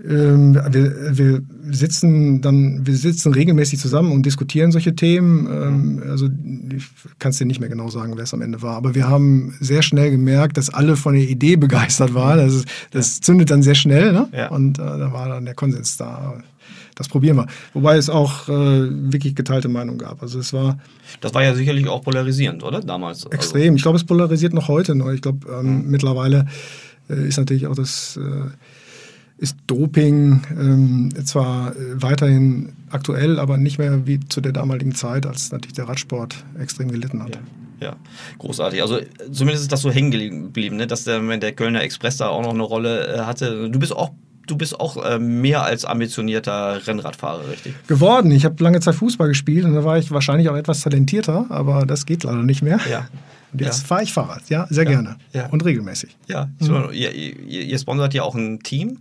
Ähm, 0.04 0.54
wir, 0.70 1.16
wir 1.18 1.42
sitzen 1.70 2.40
dann, 2.40 2.84
wir 2.86 2.96
sitzen 2.96 3.32
regelmäßig 3.32 3.78
zusammen 3.78 4.10
und 4.10 4.24
diskutieren 4.26 4.72
solche 4.72 4.96
Themen. 4.96 5.46
Ähm, 5.46 6.02
also 6.08 6.28
ich 6.74 6.84
kann 7.18 7.30
es 7.30 7.38
dir 7.38 7.44
nicht 7.44 7.60
mehr 7.60 7.68
genau 7.68 7.88
sagen, 7.88 8.14
wer 8.16 8.24
es 8.24 8.32
am 8.34 8.40
Ende 8.42 8.62
war, 8.62 8.74
aber 8.76 8.94
wir 8.94 9.06
haben 9.08 9.54
sehr 9.60 9.82
schnell 9.82 10.10
gemerkt, 10.10 10.56
dass 10.56 10.70
alle 10.70 10.96
von 10.96 11.14
der 11.14 11.22
Idee 11.22 11.56
begeistert 11.66 12.14
waren. 12.14 12.38
Das, 12.38 12.54
ist- 12.54 12.68
das 12.90 13.20
zündet 13.20 13.50
dann 13.50 13.62
sehr 13.62 13.74
schnell, 13.74 14.12
ne? 14.12 14.28
Ja. 14.32 14.48
Und 14.48 14.78
äh, 14.78 14.82
da 14.82 15.12
war 15.12 15.28
dann 15.28 15.44
der 15.44 15.54
Konsens 15.54 15.96
da. 15.98 16.42
Das 16.94 17.08
probieren 17.08 17.36
wir. 17.36 17.46
Wobei 17.72 17.96
es 17.96 18.10
auch 18.10 18.48
äh, 18.48 18.52
wirklich 18.52 19.34
geteilte 19.34 19.68
Meinung 19.68 19.98
gab. 19.98 20.22
Also 20.22 20.38
es 20.38 20.52
war 20.52 20.78
Das 21.20 21.32
war 21.34 21.42
ja 21.42 21.54
sicherlich 21.54 21.88
auch 21.88 22.02
polarisierend, 22.02 22.62
oder? 22.62 22.80
Damals. 22.80 23.24
Also, 23.24 23.30
extrem. 23.30 23.76
Ich 23.76 23.82
glaube, 23.82 23.96
es 23.96 24.04
polarisiert 24.04 24.52
noch 24.52 24.68
heute 24.68 24.94
noch. 24.94 25.10
Ich 25.10 25.22
glaube, 25.22 25.46
ähm, 25.50 25.90
mittlerweile 25.90 26.46
äh, 27.08 27.26
ist 27.26 27.38
natürlich 27.38 27.66
auch 27.66 27.74
das 27.74 28.18
äh, 28.18 28.50
ist 29.42 29.56
Doping 29.66 30.42
ähm, 30.50 31.10
zwar 31.24 31.74
äh, 31.74 32.00
weiterhin 32.00 32.74
aktuell, 32.90 33.40
aber 33.40 33.56
nicht 33.56 33.78
mehr 33.78 34.06
wie 34.06 34.20
zu 34.20 34.40
der 34.40 34.52
damaligen 34.52 34.94
Zeit, 34.94 35.26
als 35.26 35.50
natürlich 35.50 35.74
der 35.74 35.88
Radsport 35.88 36.44
extrem 36.60 36.92
gelitten 36.92 37.24
hat. 37.24 37.34
Ja, 37.34 37.88
ja, 37.88 37.96
großartig. 38.38 38.80
Also 38.80 39.00
zumindest 39.32 39.62
ist 39.62 39.72
das 39.72 39.82
so 39.82 39.90
hängen 39.90 40.12
geblieben, 40.12 40.76
ne? 40.76 40.86
dass 40.86 41.02
der, 41.02 41.20
der 41.38 41.52
Kölner 41.52 41.82
Express 41.82 42.18
da 42.18 42.28
auch 42.28 42.42
noch 42.42 42.54
eine 42.54 42.62
Rolle 42.62 43.14
äh, 43.14 43.20
hatte. 43.20 43.68
Du 43.68 43.80
bist 43.80 43.94
auch, 43.94 44.12
du 44.52 44.58
bist 44.58 44.78
auch 44.78 45.02
äh, 45.02 45.18
mehr 45.18 45.62
als 45.64 45.84
ambitionierter 45.84 46.86
Rennradfahrer, 46.86 47.48
richtig? 47.50 47.74
Geworden. 47.86 48.30
Ich 48.30 48.44
habe 48.44 48.62
lange 48.62 48.80
Zeit 48.80 48.94
Fußball 48.94 49.28
gespielt 49.28 49.64
und 49.64 49.74
da 49.74 49.82
war 49.84 49.96
ich 49.98 50.10
wahrscheinlich 50.10 50.48
auch 50.50 50.56
etwas 50.56 50.82
talentierter, 50.82 51.46
aber 51.48 51.86
das 51.86 52.04
geht 52.06 52.22
leider 52.24 52.42
nicht 52.42 52.62
mehr. 52.62 52.78
Ja. 52.90 53.08
Und 53.52 53.60
jetzt 53.60 53.82
Ja. 53.82 53.86
fahre 53.88 54.02
ich 54.02 54.12
Fahrrad, 54.12 54.48
ja, 54.48 54.66
sehr 54.70 54.84
gerne 54.84 55.16
Ja. 55.32 55.46
und 55.48 55.64
regelmäßig. 55.64 56.16
Ja, 56.26 56.48
so, 56.58 56.90
ihr, 56.90 57.12
ihr, 57.14 57.62
ihr 57.62 57.78
sponsert 57.78 58.14
ja 58.14 58.22
auch 58.22 58.34
ein 58.34 58.60
Team. 58.60 58.98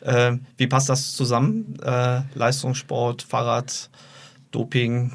Äh, 0.00 0.32
wie 0.56 0.66
passt 0.66 0.88
das 0.88 1.12
zusammen? 1.14 1.76
Äh, 1.84 2.22
Leistungssport, 2.34 3.22
Fahrrad, 3.22 3.90
Doping, 4.50 5.12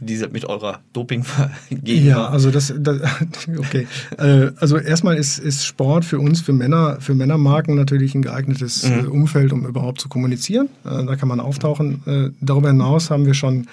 diese 0.00 0.28
mit 0.28 0.44
eurer 0.44 0.80
doping 0.92 1.24
Ja, 1.84 2.28
also 2.28 2.50
das, 2.50 2.72
das 2.78 3.00
okay. 3.58 3.86
Äh, 4.18 4.50
also 4.58 4.78
erstmal 4.78 5.16
ist, 5.16 5.38
ist 5.38 5.64
Sport 5.64 6.04
für 6.04 6.18
uns, 6.18 6.40
für 6.40 6.52
Männer, 6.52 6.98
für 7.00 7.14
Männermarken 7.14 7.74
natürlich 7.74 8.14
ein 8.14 8.22
geeignetes 8.22 8.88
Mhm. 8.88 8.98
äh, 8.98 9.08
Umfeld, 9.08 9.52
um 9.52 9.66
überhaupt 9.66 10.00
zu 10.00 10.08
kommunizieren. 10.08 10.68
Äh, 10.84 11.04
da 11.04 11.16
kann 11.16 11.28
man 11.28 11.40
auftauchen. 11.40 12.34
Darüber 12.40 12.68
hinaus 12.68 13.10
haben 13.10 13.26
wir 13.26 13.34
schon 13.34 13.66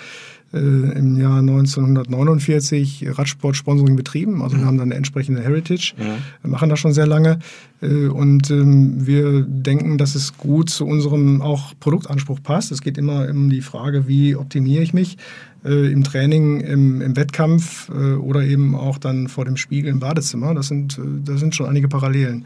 äh, 0.55 0.57
im 0.97 1.17
Jahr 1.17 1.39
1949 1.39 3.05
Radsport-Sponsoring 3.09 3.95
betrieben. 3.95 4.41
Also 4.41 4.57
wir 4.57 4.65
haben 4.65 4.77
dann 4.77 4.89
eine 4.89 4.95
entsprechende 4.95 5.43
Heritage, 5.43 5.93
wir 5.97 6.49
machen 6.49 6.69
das 6.69 6.79
schon 6.79 6.93
sehr 6.93 7.07
lange. 7.07 7.39
Äh, 7.81 8.07
und 8.07 8.49
ähm, 8.49 9.05
wir 9.05 9.41
denken, 9.41 9.97
dass 9.97 10.15
es 10.15 10.37
gut 10.37 10.69
zu 10.69 10.85
unserem 10.85 11.41
auch 11.41 11.73
Produktanspruch 11.79 12.41
passt. 12.41 12.71
Es 12.71 12.81
geht 12.81 12.97
immer 12.97 13.27
um 13.29 13.49
die 13.49 13.61
Frage, 13.61 14.07
wie 14.07 14.35
optimiere 14.35 14.83
ich 14.83 14.93
mich 14.93 15.17
äh, 15.65 15.91
im 15.91 16.03
Training, 16.03 16.61
im, 16.61 17.01
im 17.01 17.15
Wettkampf 17.15 17.89
äh, 17.89 18.13
oder 18.13 18.43
eben 18.43 18.75
auch 18.75 18.97
dann 18.97 19.27
vor 19.27 19.45
dem 19.45 19.57
Spiegel 19.57 19.89
im 19.89 19.99
Badezimmer. 19.99 20.53
Das 20.53 20.67
sind, 20.67 20.97
äh, 20.97 21.01
das 21.23 21.39
sind 21.39 21.55
schon 21.55 21.67
einige 21.67 21.87
Parallelen. 21.87 22.45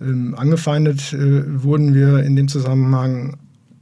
Ähm, 0.00 0.34
angefeindet 0.36 1.12
äh, 1.12 1.62
wurden 1.62 1.94
wir 1.94 2.22
in 2.22 2.36
dem 2.36 2.48
Zusammenhang 2.48 3.36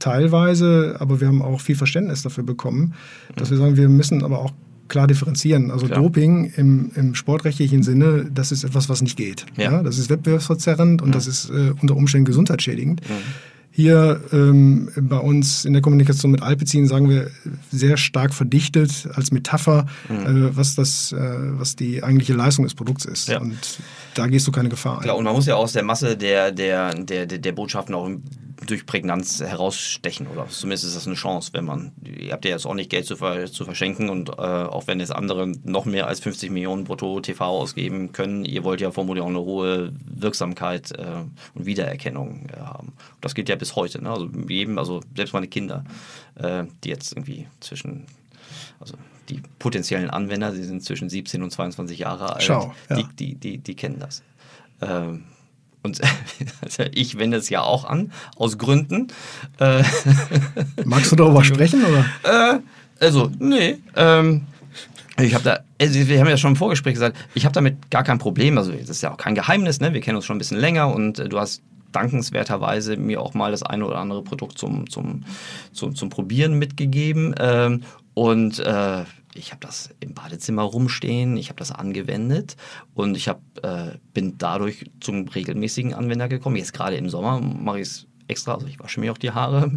teilweise, 0.05 0.97
aber 0.99 1.19
wir 1.19 1.27
haben 1.27 1.41
auch 1.41 1.59
viel 1.61 1.75
Verständnis 1.75 2.21
dafür 2.21 2.43
bekommen, 2.43 2.93
dass 3.35 3.49
wir 3.49 3.57
sagen, 3.57 3.75
wir 3.75 3.89
müssen 3.89 4.23
aber 4.23 4.39
auch 4.39 4.53
klar 4.87 5.07
differenzieren. 5.07 5.71
Also 5.71 5.87
Klar. 5.87 5.99
Doping 5.99 6.53
im, 6.57 6.91
im 6.93 7.15
sportrechtlichen 7.15 7.81
Sinne, 7.81 8.29
das 8.31 8.51
ist 8.51 8.63
etwas, 8.63 8.87
was 8.87 9.01
nicht 9.01 9.17
geht. 9.17 9.47
Ja. 9.57 9.71
Ja. 9.71 9.83
das 9.83 9.97
ist 9.97 10.11
wettbewerbsverzerrend 10.11 11.01
und 11.01 11.15
das 11.15 11.25
ist 11.25 11.49
äh, 11.49 11.73
unter 11.81 11.95
Umständen 11.95 12.25
gesundheitsschädigend. 12.25 13.01
Hier 13.71 14.21
ähm, 14.31 14.89
bei 14.95 15.17
uns 15.17 15.65
in 15.65 15.73
der 15.73 15.81
Kommunikation 15.81 16.31
mit 16.31 16.43
Alpecin 16.43 16.87
sagen 16.87 17.09
wir 17.09 17.31
sehr 17.71 17.97
stark 17.97 18.33
verdichtet 18.33 19.09
als 19.15 19.31
Metapher, 19.31 19.87
äh, 20.07 20.55
was, 20.55 20.75
das, 20.75 21.11
äh, 21.13 21.17
was 21.17 21.75
die 21.75 22.03
eigentliche 22.03 22.33
Leistung 22.33 22.63
des 22.63 22.75
Produkts 22.75 23.05
ist. 23.05 23.27
Ja. 23.27 23.41
Und 23.41 23.79
da 24.13 24.27
gehst 24.27 24.47
du 24.47 24.51
keine 24.51 24.69
Gefahr 24.69 24.99
ein. 24.99 25.03
Klar, 25.03 25.17
und 25.17 25.25
man 25.25 25.33
muss 25.33 25.47
ja 25.47 25.55
aus 25.55 25.73
der 25.73 25.83
Masse 25.83 26.15
der, 26.15 26.51
der, 26.51 26.93
der, 26.93 27.25
der, 27.25 27.39
der 27.39 27.51
Botschaften 27.51 27.95
auch 27.95 28.07
durch 28.65 28.85
Prägnanz 28.85 29.41
herausstechen. 29.41 30.27
Oder 30.27 30.47
zumindest 30.49 30.85
ist 30.85 30.95
das 30.95 31.07
eine 31.07 31.15
Chance, 31.15 31.51
wenn 31.53 31.65
man, 31.65 31.91
ihr 32.03 32.31
habt 32.31 32.45
ja 32.45 32.51
jetzt 32.51 32.65
auch 32.65 32.73
nicht 32.73 32.89
Geld 32.89 33.05
zu, 33.05 33.15
ver, 33.15 33.51
zu 33.51 33.65
verschenken 33.65 34.09
und 34.09 34.29
äh, 34.29 34.41
auch 34.41 34.87
wenn 34.87 34.99
jetzt 34.99 35.13
andere 35.13 35.47
noch 35.63 35.85
mehr 35.85 36.07
als 36.07 36.19
50 36.19 36.51
Millionen 36.51 36.83
brutto 36.83 37.19
TV 37.19 37.45
ausgeben 37.45 38.11
können, 38.11 38.45
ihr 38.45 38.63
wollt 38.63 38.81
ja 38.81 38.91
vermutlich 38.91 39.23
auch 39.23 39.29
eine 39.29 39.41
hohe 39.41 39.93
Wirksamkeit 40.05 40.91
äh, 40.91 41.05
und 41.53 41.65
Wiedererkennung 41.65 42.47
äh, 42.49 42.59
haben. 42.59 42.89
Und 42.89 43.23
das 43.25 43.35
gilt 43.35 43.49
ja 43.49 43.55
bis 43.55 43.75
heute. 43.75 44.01
Ne? 44.01 44.09
Also 44.09 44.29
jedem, 44.47 44.77
also 44.77 45.01
selbst 45.15 45.33
meine 45.33 45.47
Kinder, 45.47 45.83
äh, 46.35 46.63
die 46.83 46.89
jetzt 46.89 47.13
irgendwie 47.13 47.47
zwischen 47.59 48.05
also 48.79 48.95
die 49.29 49.41
potenziellen 49.59 50.09
Anwender, 50.09 50.51
die 50.51 50.63
sind 50.63 50.83
zwischen 50.83 51.09
17 51.09 51.41
und 51.41 51.51
22 51.51 51.99
Jahre 51.99 52.33
alt, 52.33 52.43
Schau, 52.43 52.73
ja. 52.89 52.97
die, 52.97 53.05
die, 53.15 53.35
die, 53.35 53.57
die 53.57 53.75
kennen 53.75 53.99
das. 53.99 54.23
Ähm, 54.81 55.23
und 55.85 56.01
also 56.61 56.83
ich 56.91 57.17
wende 57.17 57.37
es 57.37 57.49
ja 57.49 57.61
auch 57.61 57.85
an, 57.85 58.11
aus 58.35 58.57
Gründen. 58.57 59.07
Äh, 59.59 59.83
Magst 60.85 61.11
du 61.11 61.15
darüber 61.15 61.43
sprechen? 61.43 61.83
Oder? 61.85 62.05
äh, 62.23 62.59
also, 62.99 63.31
nee. 63.39 63.77
Ähm, 63.95 64.41
ich 65.17 65.33
habe 65.33 65.43
da, 65.45 65.59
also 65.79 66.07
wir 66.07 66.19
haben 66.19 66.27
ja 66.27 66.35
schon 66.35 66.51
im 66.51 66.55
Vorgespräch 66.57 66.95
gesagt, 66.95 67.15
ich 67.33 67.45
habe 67.45 67.53
damit 67.53 67.89
gar 67.89 68.03
kein 68.03 68.17
Problem. 68.17 68.57
Also, 68.57 68.71
das 68.73 68.89
ist 68.89 69.01
ja 69.01 69.13
auch 69.13 69.17
kein 69.17 69.35
Geheimnis, 69.35 69.79
ne? 69.79 69.93
Wir 69.93 70.01
kennen 70.01 70.17
uns 70.17 70.25
schon 70.25 70.35
ein 70.35 70.39
bisschen 70.39 70.59
länger 70.59 70.93
und 70.93 71.19
äh, 71.19 71.29
du 71.29 71.39
hast 71.39 71.61
dankenswerterweise 71.93 72.97
mir 72.97 73.21
auch 73.21 73.33
mal 73.33 73.51
das 73.51 73.63
eine 73.63 73.85
oder 73.85 73.99
andere 73.99 74.21
Produkt 74.21 74.57
zum, 74.57 74.89
zum, 74.89 75.23
zum, 75.71 75.95
zum 75.95 76.09
Probieren 76.09 76.59
mitgegeben. 76.59 77.33
Ähm, 77.39 77.83
und 78.13 78.59
äh, 78.59 79.03
ich 79.35 79.51
habe 79.51 79.59
das 79.61 79.89
im 79.99 80.13
Badezimmer 80.13 80.63
rumstehen, 80.63 81.37
ich 81.37 81.49
habe 81.49 81.59
das 81.59 81.71
angewendet 81.71 82.55
und 82.93 83.15
ich 83.15 83.27
hab, 83.27 83.41
äh, 83.63 83.97
bin 84.13 84.37
dadurch 84.37 84.89
zum 85.01 85.27
regelmäßigen 85.27 85.93
Anwender 85.93 86.27
gekommen. 86.27 86.55
Jetzt 86.55 86.73
gerade 86.73 86.95
im 86.95 87.09
Sommer 87.09 87.39
mache 87.41 87.79
ich 87.79 87.87
es 87.87 88.07
extra, 88.27 88.55
also 88.55 88.67
ich 88.67 88.79
wasche 88.79 88.99
mir 88.99 89.11
auch 89.11 89.17
die 89.17 89.31
Haare. 89.31 89.71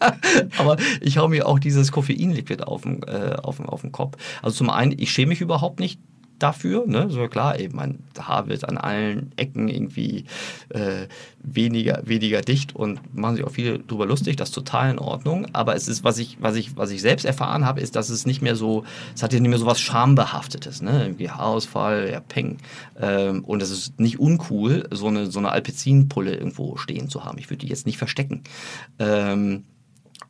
Aber 0.58 0.78
ich 1.00 1.18
hau 1.18 1.28
mir 1.28 1.46
auch 1.46 1.58
dieses 1.58 1.92
Koffeinliquid 1.92 2.62
auf 2.62 2.82
den, 2.82 3.02
äh, 3.02 3.36
auf, 3.42 3.60
auf 3.60 3.82
den 3.82 3.92
Kopf. 3.92 4.16
Also 4.42 4.56
zum 4.56 4.70
einen, 4.70 4.98
ich 4.98 5.10
schäme 5.10 5.30
mich 5.30 5.42
überhaupt 5.42 5.78
nicht 5.78 6.00
dafür. 6.42 6.86
Ne? 6.86 7.08
So 7.10 7.28
klar, 7.28 7.58
eben 7.58 7.76
mein 7.76 7.98
Haar 8.18 8.48
wird 8.48 8.68
an 8.68 8.78
allen 8.78 9.32
Ecken 9.36 9.68
irgendwie 9.68 10.24
äh, 10.70 11.06
weniger, 11.42 12.02
weniger 12.04 12.40
dicht 12.40 12.74
und 12.74 13.14
machen 13.16 13.36
sich 13.36 13.44
auch 13.44 13.50
viele 13.50 13.78
drüber 13.78 14.06
lustig. 14.06 14.36
Das 14.36 14.50
ist 14.50 14.54
total 14.54 14.90
in 14.90 14.98
Ordnung. 14.98 15.46
Aber 15.52 15.74
es 15.76 15.88
ist, 15.88 16.04
was 16.04 16.18
ich, 16.18 16.38
was 16.40 16.56
ich, 16.56 16.76
was 16.76 16.90
ich 16.90 17.00
selbst 17.00 17.24
erfahren 17.24 17.64
habe, 17.64 17.80
ist, 17.80 17.96
dass 17.96 18.10
es 18.10 18.26
nicht 18.26 18.42
mehr 18.42 18.56
so, 18.56 18.84
es 19.14 19.22
hat 19.22 19.32
ja 19.32 19.40
nicht 19.40 19.50
mehr 19.50 19.58
so 19.58 19.66
was 19.66 19.80
Schambehaftetes. 19.80 20.82
Ne? 20.82 21.04
Irgendwie 21.04 21.30
Haarausfall, 21.30 22.10
ja, 22.10 22.20
Peng. 22.20 22.58
Ähm, 23.00 23.44
und 23.44 23.62
es 23.62 23.70
ist 23.70 24.00
nicht 24.00 24.18
uncool, 24.18 24.88
so 24.90 25.06
eine, 25.08 25.30
so 25.30 25.38
eine 25.38 25.50
Alpezin-Pulle 25.52 26.34
irgendwo 26.34 26.76
stehen 26.76 27.08
zu 27.08 27.24
haben. 27.24 27.38
Ich 27.38 27.50
würde 27.50 27.64
die 27.64 27.68
jetzt 27.68 27.86
nicht 27.86 27.98
verstecken. 27.98 28.42
Ähm, 28.98 29.64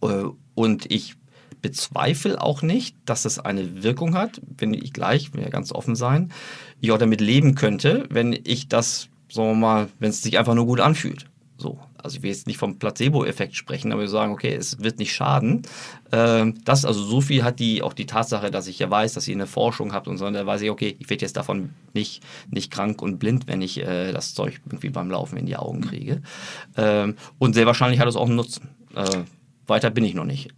äh, 0.02 0.24
Und 0.54 0.90
ich 0.90 1.14
bezweifle 1.62 2.40
auch 2.40 2.62
nicht, 2.62 2.96
dass 3.04 3.22
das 3.22 3.38
eine 3.38 3.82
Wirkung 3.82 4.14
hat, 4.14 4.40
wenn 4.58 4.74
ich 4.74 4.92
gleich, 4.92 5.32
will 5.34 5.42
ja 5.42 5.48
ganz 5.48 5.72
offen 5.72 5.96
sein, 5.96 6.32
ich 6.80 6.92
auch 6.92 6.98
damit 6.98 7.20
leben 7.20 7.54
könnte, 7.54 8.06
wenn 8.10 8.32
ich 8.32 8.68
das, 8.68 9.08
sagen 9.30 9.50
wir 9.50 9.54
mal, 9.54 9.88
wenn 9.98 10.10
es 10.10 10.22
sich 10.22 10.38
einfach 10.38 10.54
nur 10.54 10.66
gut 10.66 10.80
anfühlt. 10.80 11.26
So. 11.56 11.78
Also 12.02 12.16
ich 12.16 12.22
will 12.22 12.30
jetzt 12.30 12.46
nicht 12.46 12.56
vom 12.56 12.78
Placebo-Effekt 12.78 13.54
sprechen, 13.54 13.92
aber 13.92 14.02
wir 14.02 14.08
sagen, 14.08 14.32
okay, 14.32 14.54
es 14.54 14.80
wird 14.80 14.98
nicht 14.98 15.12
schaden. 15.12 15.62
Ähm, 16.12 16.54
das, 16.64 16.84
also 16.84 17.02
so 17.02 17.20
viel 17.20 17.44
hat 17.44 17.58
die, 17.58 17.82
auch 17.82 17.92
die 17.92 18.06
Tatsache, 18.06 18.50
dass 18.50 18.66
ich 18.66 18.78
ja 18.78 18.90
weiß, 18.90 19.12
dass 19.12 19.28
ihr 19.28 19.34
eine 19.34 19.46
Forschung 19.46 19.92
habt 19.92 20.08
und 20.08 20.16
so, 20.16 20.28
da 20.30 20.46
weiß 20.46 20.62
ich, 20.62 20.70
okay, 20.70 20.96
ich 20.98 21.10
werde 21.10 21.22
jetzt 21.22 21.36
davon 21.36 21.70
nicht, 21.92 22.22
nicht 22.50 22.70
krank 22.70 23.02
und 23.02 23.18
blind, 23.18 23.46
wenn 23.46 23.60
ich 23.60 23.78
äh, 23.78 24.12
das 24.12 24.34
Zeug 24.34 24.60
irgendwie 24.64 24.90
beim 24.90 25.10
Laufen 25.10 25.36
in 25.36 25.46
die 25.46 25.56
Augen 25.56 25.82
kriege. 25.82 26.22
Ähm, 26.76 27.16
und 27.38 27.54
sehr 27.54 27.66
wahrscheinlich 27.66 28.00
hat 28.00 28.08
es 28.08 28.16
auch 28.16 28.26
einen 28.26 28.36
Nutzen. 28.36 28.70
Äh, 28.94 29.24
weiter 29.66 29.90
bin 29.90 30.04
ich 30.04 30.14
noch 30.14 30.24
nicht. 30.24 30.52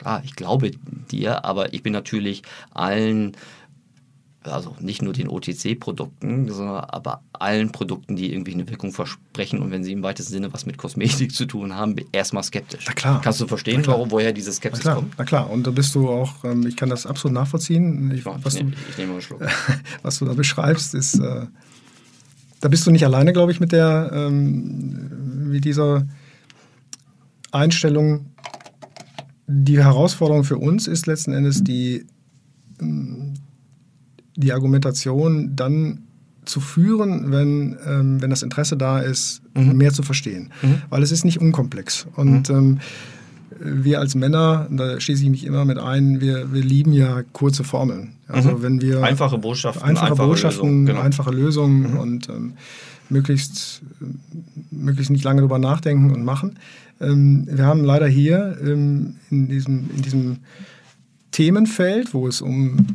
Klar, 0.00 0.22
ich 0.24 0.34
glaube 0.34 0.70
dir, 1.10 1.44
aber 1.44 1.74
ich 1.74 1.82
bin 1.82 1.92
natürlich 1.92 2.40
allen, 2.72 3.36
also 4.44 4.74
nicht 4.80 5.02
nur 5.02 5.12
den 5.12 5.28
OTC-Produkten, 5.28 6.50
sondern 6.50 6.84
aber 6.84 7.20
allen 7.34 7.70
Produkten, 7.70 8.16
die 8.16 8.32
irgendwie 8.32 8.54
eine 8.54 8.66
Wirkung 8.70 8.92
versprechen 8.92 9.60
und 9.60 9.70
wenn 9.70 9.84
sie 9.84 9.92
im 9.92 10.02
weitesten 10.02 10.32
Sinne 10.32 10.54
was 10.54 10.64
mit 10.64 10.78
Kosmetik 10.78 11.34
zu 11.34 11.44
tun 11.44 11.76
haben, 11.76 11.96
erstmal 12.12 12.42
skeptisch. 12.42 12.86
Na 12.86 12.94
klar. 12.94 13.20
Kannst 13.22 13.42
du 13.42 13.46
verstehen, 13.46 13.82
Na 13.82 13.88
warum, 13.88 14.10
woher 14.10 14.32
diese 14.32 14.48
Na 14.48 14.54
Skepsis 14.54 14.80
klar, 14.80 14.94
kommt? 14.94 15.12
na 15.18 15.24
klar. 15.24 15.50
Und 15.50 15.66
da 15.66 15.70
bist 15.70 15.94
du 15.94 16.08
auch, 16.08 16.44
ähm, 16.44 16.66
ich 16.66 16.78
kann 16.78 16.88
das 16.88 17.04
absolut 17.04 17.34
nachvollziehen. 17.34 18.10
Ich, 18.14 18.24
was, 18.24 18.54
ich, 18.54 18.60
du, 18.60 18.64
nehme, 18.64 18.76
ich 18.88 18.96
nehme 18.96 19.08
mal 19.08 19.14
einen 19.16 19.22
Schluck. 19.22 19.42
was 20.02 20.18
du 20.18 20.24
da 20.24 20.32
beschreibst, 20.32 20.94
ist, 20.94 21.18
äh, 21.18 21.46
da 22.62 22.68
bist 22.68 22.86
du 22.86 22.90
nicht 22.90 23.04
alleine, 23.04 23.34
glaube 23.34 23.52
ich, 23.52 23.60
mit 23.60 23.72
der, 23.72 24.10
ähm, 24.14 25.50
mit 25.50 25.66
dieser 25.66 26.06
Einstellung, 27.52 28.30
die 29.52 29.82
Herausforderung 29.82 30.44
für 30.44 30.58
uns 30.58 30.86
ist 30.86 31.06
letzten 31.06 31.32
Endes 31.32 31.64
die, 31.64 32.06
die 34.36 34.52
Argumentation 34.52 35.56
dann 35.56 36.02
zu 36.44 36.60
führen, 36.60 37.32
wenn, 37.32 37.76
ähm, 37.84 38.22
wenn 38.22 38.30
das 38.30 38.42
Interesse 38.42 38.76
da 38.76 39.00
ist, 39.00 39.42
mhm. 39.54 39.76
mehr 39.76 39.92
zu 39.92 40.02
verstehen. 40.02 40.50
Mhm. 40.62 40.82
Weil 40.88 41.02
es 41.02 41.10
ist 41.10 41.24
nicht 41.24 41.40
unkomplex. 41.40 42.06
Und 42.14 42.48
mhm. 42.48 42.56
ähm, 42.56 42.78
wir 43.58 44.00
als 44.00 44.14
Männer, 44.14 44.68
da 44.70 45.00
schließe 45.00 45.24
ich 45.24 45.30
mich 45.30 45.44
immer 45.44 45.64
mit 45.64 45.78
ein, 45.78 46.20
wir, 46.20 46.52
wir 46.52 46.62
lieben 46.62 46.92
ja 46.92 47.22
kurze 47.32 47.64
Formeln. 47.64 48.12
Also 48.28 48.50
mhm. 48.50 48.62
wenn 48.62 48.80
wir 48.80 49.02
einfache 49.02 49.38
Botschaften, 49.38 49.82
einfache, 49.82 50.12
einfache 50.12 50.26
Botschaften, 50.28 50.68
Lösung, 50.68 50.86
genau. 50.86 51.00
einfache 51.00 51.30
Lösungen 51.30 51.92
mhm. 51.92 51.98
und 51.98 52.28
ähm, 52.28 52.52
möglichst, 53.08 53.82
möglichst 54.70 55.10
nicht 55.10 55.24
lange 55.24 55.40
drüber 55.40 55.58
nachdenken 55.58 56.10
und 56.12 56.24
machen. 56.24 56.58
Ähm, 57.00 57.48
wir 57.50 57.64
haben 57.64 57.84
leider 57.84 58.06
hier 58.06 58.56
ähm, 58.62 59.16
in, 59.30 59.48
diesem, 59.48 59.90
in 59.96 60.02
diesem 60.02 60.36
Themenfeld, 61.32 62.14
wo 62.14 62.28
es 62.28 62.40
um 62.40 62.86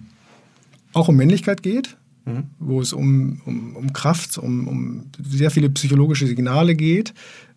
auch 0.93 1.09
um 1.09 1.17
Männlichkeit 1.17 1.61
geht, 1.61 1.97
mhm. 2.25 2.43
wo 2.59 2.81
es 2.81 2.93
um, 2.93 3.41
um, 3.45 3.75
um 3.75 3.93
Kraft, 3.93 4.37
um, 4.37 4.67
um 4.67 5.03
sehr 5.21 5.51
viele 5.51 5.69
psychologische 5.69 6.27
Signale 6.27 6.75
geht, 6.75 7.13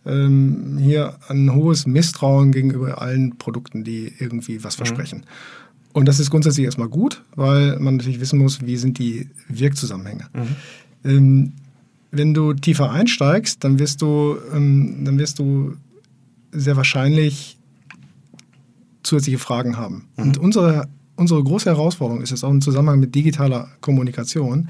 ähm, 0.07 0.79
hier 0.79 1.19
ein 1.29 1.53
hohes 1.53 1.87
Misstrauen 1.87 2.53
gegenüber 2.53 3.01
allen 3.01 3.37
Produkten, 3.37 3.85
die 3.85 4.13
irgendwie 4.19 4.63
was 4.65 4.77
mhm. 4.77 4.87
versprechen. 4.87 5.27
Und 5.93 6.07
das 6.07 6.21
ist 6.21 6.31
grundsätzlich 6.31 6.65
erstmal 6.65 6.89
gut, 6.89 7.23
weil 7.35 7.79
man 7.81 7.97
natürlich 7.97 8.21
wissen 8.21 8.39
muss, 8.39 8.65
wie 8.65 8.77
sind 8.77 8.99
die 8.99 9.29
Wirkzusammenhänge. 9.49 10.27
Mhm. 10.33 10.57
Ähm, 11.05 11.53
wenn 12.11 12.35
du 12.35 12.55
tiefer 12.55 12.91
einsteigst, 12.91 13.65
dann 13.65 13.79
wirst 13.79 14.01
du, 14.03 14.37
ähm, 14.55 15.05
dann 15.05 15.19
wirst 15.19 15.39
du 15.39 15.77
sehr 16.53 16.77
wahrscheinlich 16.77 17.59
zusätzliche 19.03 19.39
Fragen 19.39 19.77
haben. 19.77 20.07
Mhm. 20.17 20.23
Und 20.23 20.39
unsere, 20.39 20.89
unsere 21.19 21.43
große 21.43 21.69
Herausforderung 21.69 22.23
ist 22.23 22.33
es 22.33 22.45
auch 22.45 22.51
im 22.51 22.61
Zusammenhang 22.61 23.01
mit 23.01 23.15
digitaler 23.15 23.69
Kommunikation, 23.81 24.69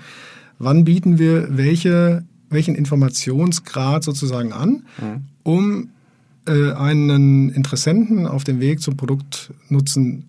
wann 0.59 0.85
bieten 0.85 1.19
wir 1.19 1.57
welche, 1.57 2.25
welchen 2.49 2.75
Informationsgrad 2.75 4.03
sozusagen 4.03 4.53
an, 4.53 4.83
mhm. 5.01 5.25
um 5.43 5.89
äh, 6.47 6.73
einen 6.73 7.51
Interessenten 7.51 8.27
auf 8.27 8.45
dem 8.45 8.61
Weg 8.61 8.81
zum 8.81 8.97
Produktnutzen 8.97 10.25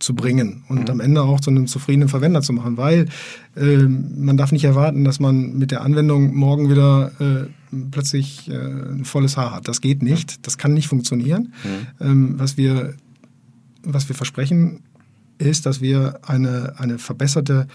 zu 0.00 0.14
bringen 0.14 0.64
und 0.68 0.80
mhm. 0.80 0.90
am 0.90 1.00
Ende 1.00 1.22
auch 1.22 1.40
zu 1.40 1.50
einem 1.50 1.66
zufriedenen 1.68 2.08
Verwender 2.08 2.42
zu 2.42 2.52
machen, 2.52 2.76
weil 2.76 3.06
äh, 3.56 3.76
man 3.78 4.36
darf 4.36 4.50
nicht 4.50 4.64
erwarten, 4.64 5.04
dass 5.04 5.20
man 5.20 5.56
mit 5.56 5.70
der 5.70 5.82
Anwendung 5.82 6.34
morgen 6.34 6.68
wieder 6.68 7.12
äh, 7.20 7.46
plötzlich 7.90 8.50
äh, 8.50 8.54
ein 8.54 9.04
volles 9.04 9.36
Haar 9.36 9.54
hat. 9.54 9.68
Das 9.68 9.80
geht 9.80 10.02
nicht, 10.02 10.46
das 10.46 10.58
kann 10.58 10.74
nicht 10.74 10.88
funktionieren. 10.88 11.52
Mhm. 11.62 12.06
Ähm, 12.06 12.34
was, 12.38 12.56
wir, 12.56 12.94
was 13.84 14.08
wir 14.08 14.16
versprechen, 14.16 14.80
ist, 15.38 15.66
dass 15.66 15.80
wir 15.80 16.20
eine, 16.22 16.74
eine 16.78 16.98
verbesserte 16.98 17.66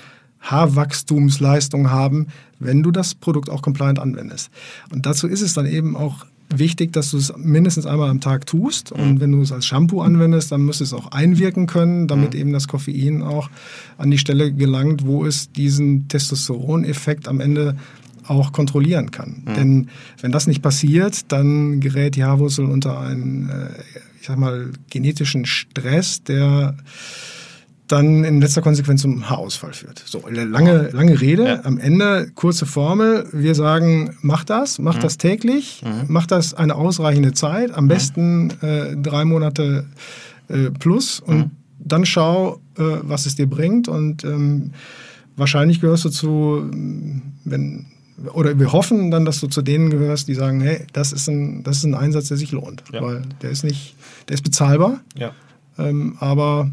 Haarwachstumsleistung 0.41 1.91
haben, 1.91 2.27
wenn 2.59 2.83
du 2.83 2.91
das 2.91 3.15
Produkt 3.15 3.49
auch 3.49 3.61
compliant 3.61 3.99
anwendest. 3.99 4.49
Und 4.91 5.05
dazu 5.05 5.27
ist 5.27 5.41
es 5.41 5.53
dann 5.53 5.65
eben 5.65 5.95
auch 5.95 6.25
wichtig, 6.53 6.93
dass 6.93 7.11
du 7.11 7.17
es 7.17 7.33
mindestens 7.37 7.85
einmal 7.85 8.09
am 8.09 8.21
Tag 8.21 8.45
tust. 8.45 8.91
Und 8.91 9.15
mhm. 9.15 9.19
wenn 9.21 9.31
du 9.31 9.41
es 9.41 9.51
als 9.51 9.65
Shampoo 9.65 10.01
anwendest, 10.01 10.51
dann 10.51 10.63
muss 10.63 10.81
es 10.81 10.93
auch 10.93 11.11
einwirken 11.11 11.67
können, 11.67 12.07
damit 12.07 12.33
mhm. 12.33 12.39
eben 12.39 12.53
das 12.53 12.67
Koffein 12.67 13.21
auch 13.21 13.49
an 13.97 14.11
die 14.11 14.17
Stelle 14.17 14.51
gelangt, 14.51 15.05
wo 15.05 15.25
es 15.25 15.51
diesen 15.51 16.07
Testosteroneffekt 16.07 17.27
am 17.27 17.39
Ende 17.39 17.75
auch 18.27 18.51
kontrollieren 18.51 19.11
kann. 19.11 19.43
Mhm. 19.45 19.53
Denn 19.53 19.89
wenn 20.21 20.31
das 20.31 20.47
nicht 20.47 20.61
passiert, 20.61 21.31
dann 21.31 21.79
gerät 21.79 22.15
die 22.15 22.23
Haarwurzel 22.23 22.65
unter 22.65 22.99
einen, 22.99 23.49
äh, 23.49 23.69
ich 24.19 24.27
sag 24.27 24.37
mal, 24.37 24.71
genetischen 24.89 25.45
Stress, 25.45 26.23
der 26.23 26.77
dann 27.91 28.23
in 28.23 28.39
letzter 28.39 28.61
Konsequenz 28.61 29.01
zum 29.01 29.29
Haarausfall 29.29 29.73
führt. 29.73 30.03
So, 30.05 30.23
lange, 30.27 30.89
lange 30.91 31.19
Rede, 31.19 31.45
ja. 31.45 31.65
am 31.65 31.79
Ende 31.79 32.31
kurze 32.35 32.65
Formel. 32.65 33.27
Wir 33.33 33.55
sagen, 33.55 34.15
mach 34.21 34.43
das, 34.43 34.77
mach 34.77 34.97
mhm. 34.97 35.01
das 35.01 35.17
täglich, 35.17 35.81
mhm. 35.83 36.05
mach 36.07 36.27
das 36.27 36.53
eine 36.53 36.75
ausreichende 36.75 37.33
Zeit, 37.33 37.73
am 37.73 37.85
mhm. 37.85 37.87
besten 37.89 38.53
äh, 38.61 38.95
drei 38.95 39.25
Monate 39.25 39.85
äh, 40.49 40.69
plus 40.69 41.19
und 41.19 41.37
mhm. 41.37 41.51
dann 41.79 42.05
schau, 42.05 42.61
äh, 42.77 42.83
was 43.01 43.25
es 43.25 43.35
dir 43.35 43.49
bringt 43.49 43.87
und 43.87 44.23
ähm, 44.23 44.71
wahrscheinlich 45.35 45.81
gehörst 45.81 46.05
du 46.05 46.09
zu, 46.09 46.69
wenn 47.43 47.87
oder 48.33 48.59
wir 48.59 48.73
hoffen 48.73 49.11
dann, 49.11 49.25
dass 49.25 49.39
du 49.39 49.47
zu 49.47 49.61
denen 49.61 49.89
gehörst, 49.89 50.27
die 50.27 50.33
sagen, 50.33 50.61
hey, 50.61 50.85
das 50.93 51.13
ist 51.13 51.27
ein, 51.29 51.63
das 51.63 51.77
ist 51.77 51.85
ein 51.85 51.95
Einsatz, 51.95 52.27
der 52.27 52.37
sich 52.37 52.51
lohnt, 52.51 52.83
ja. 52.91 53.01
weil 53.01 53.21
der 53.41 53.49
ist 53.49 53.63
nicht, 53.63 53.95
der 54.27 54.35
ist 54.35 54.43
bezahlbar, 54.43 54.99
ja. 55.17 55.31
ähm, 55.77 56.17
aber 56.19 56.69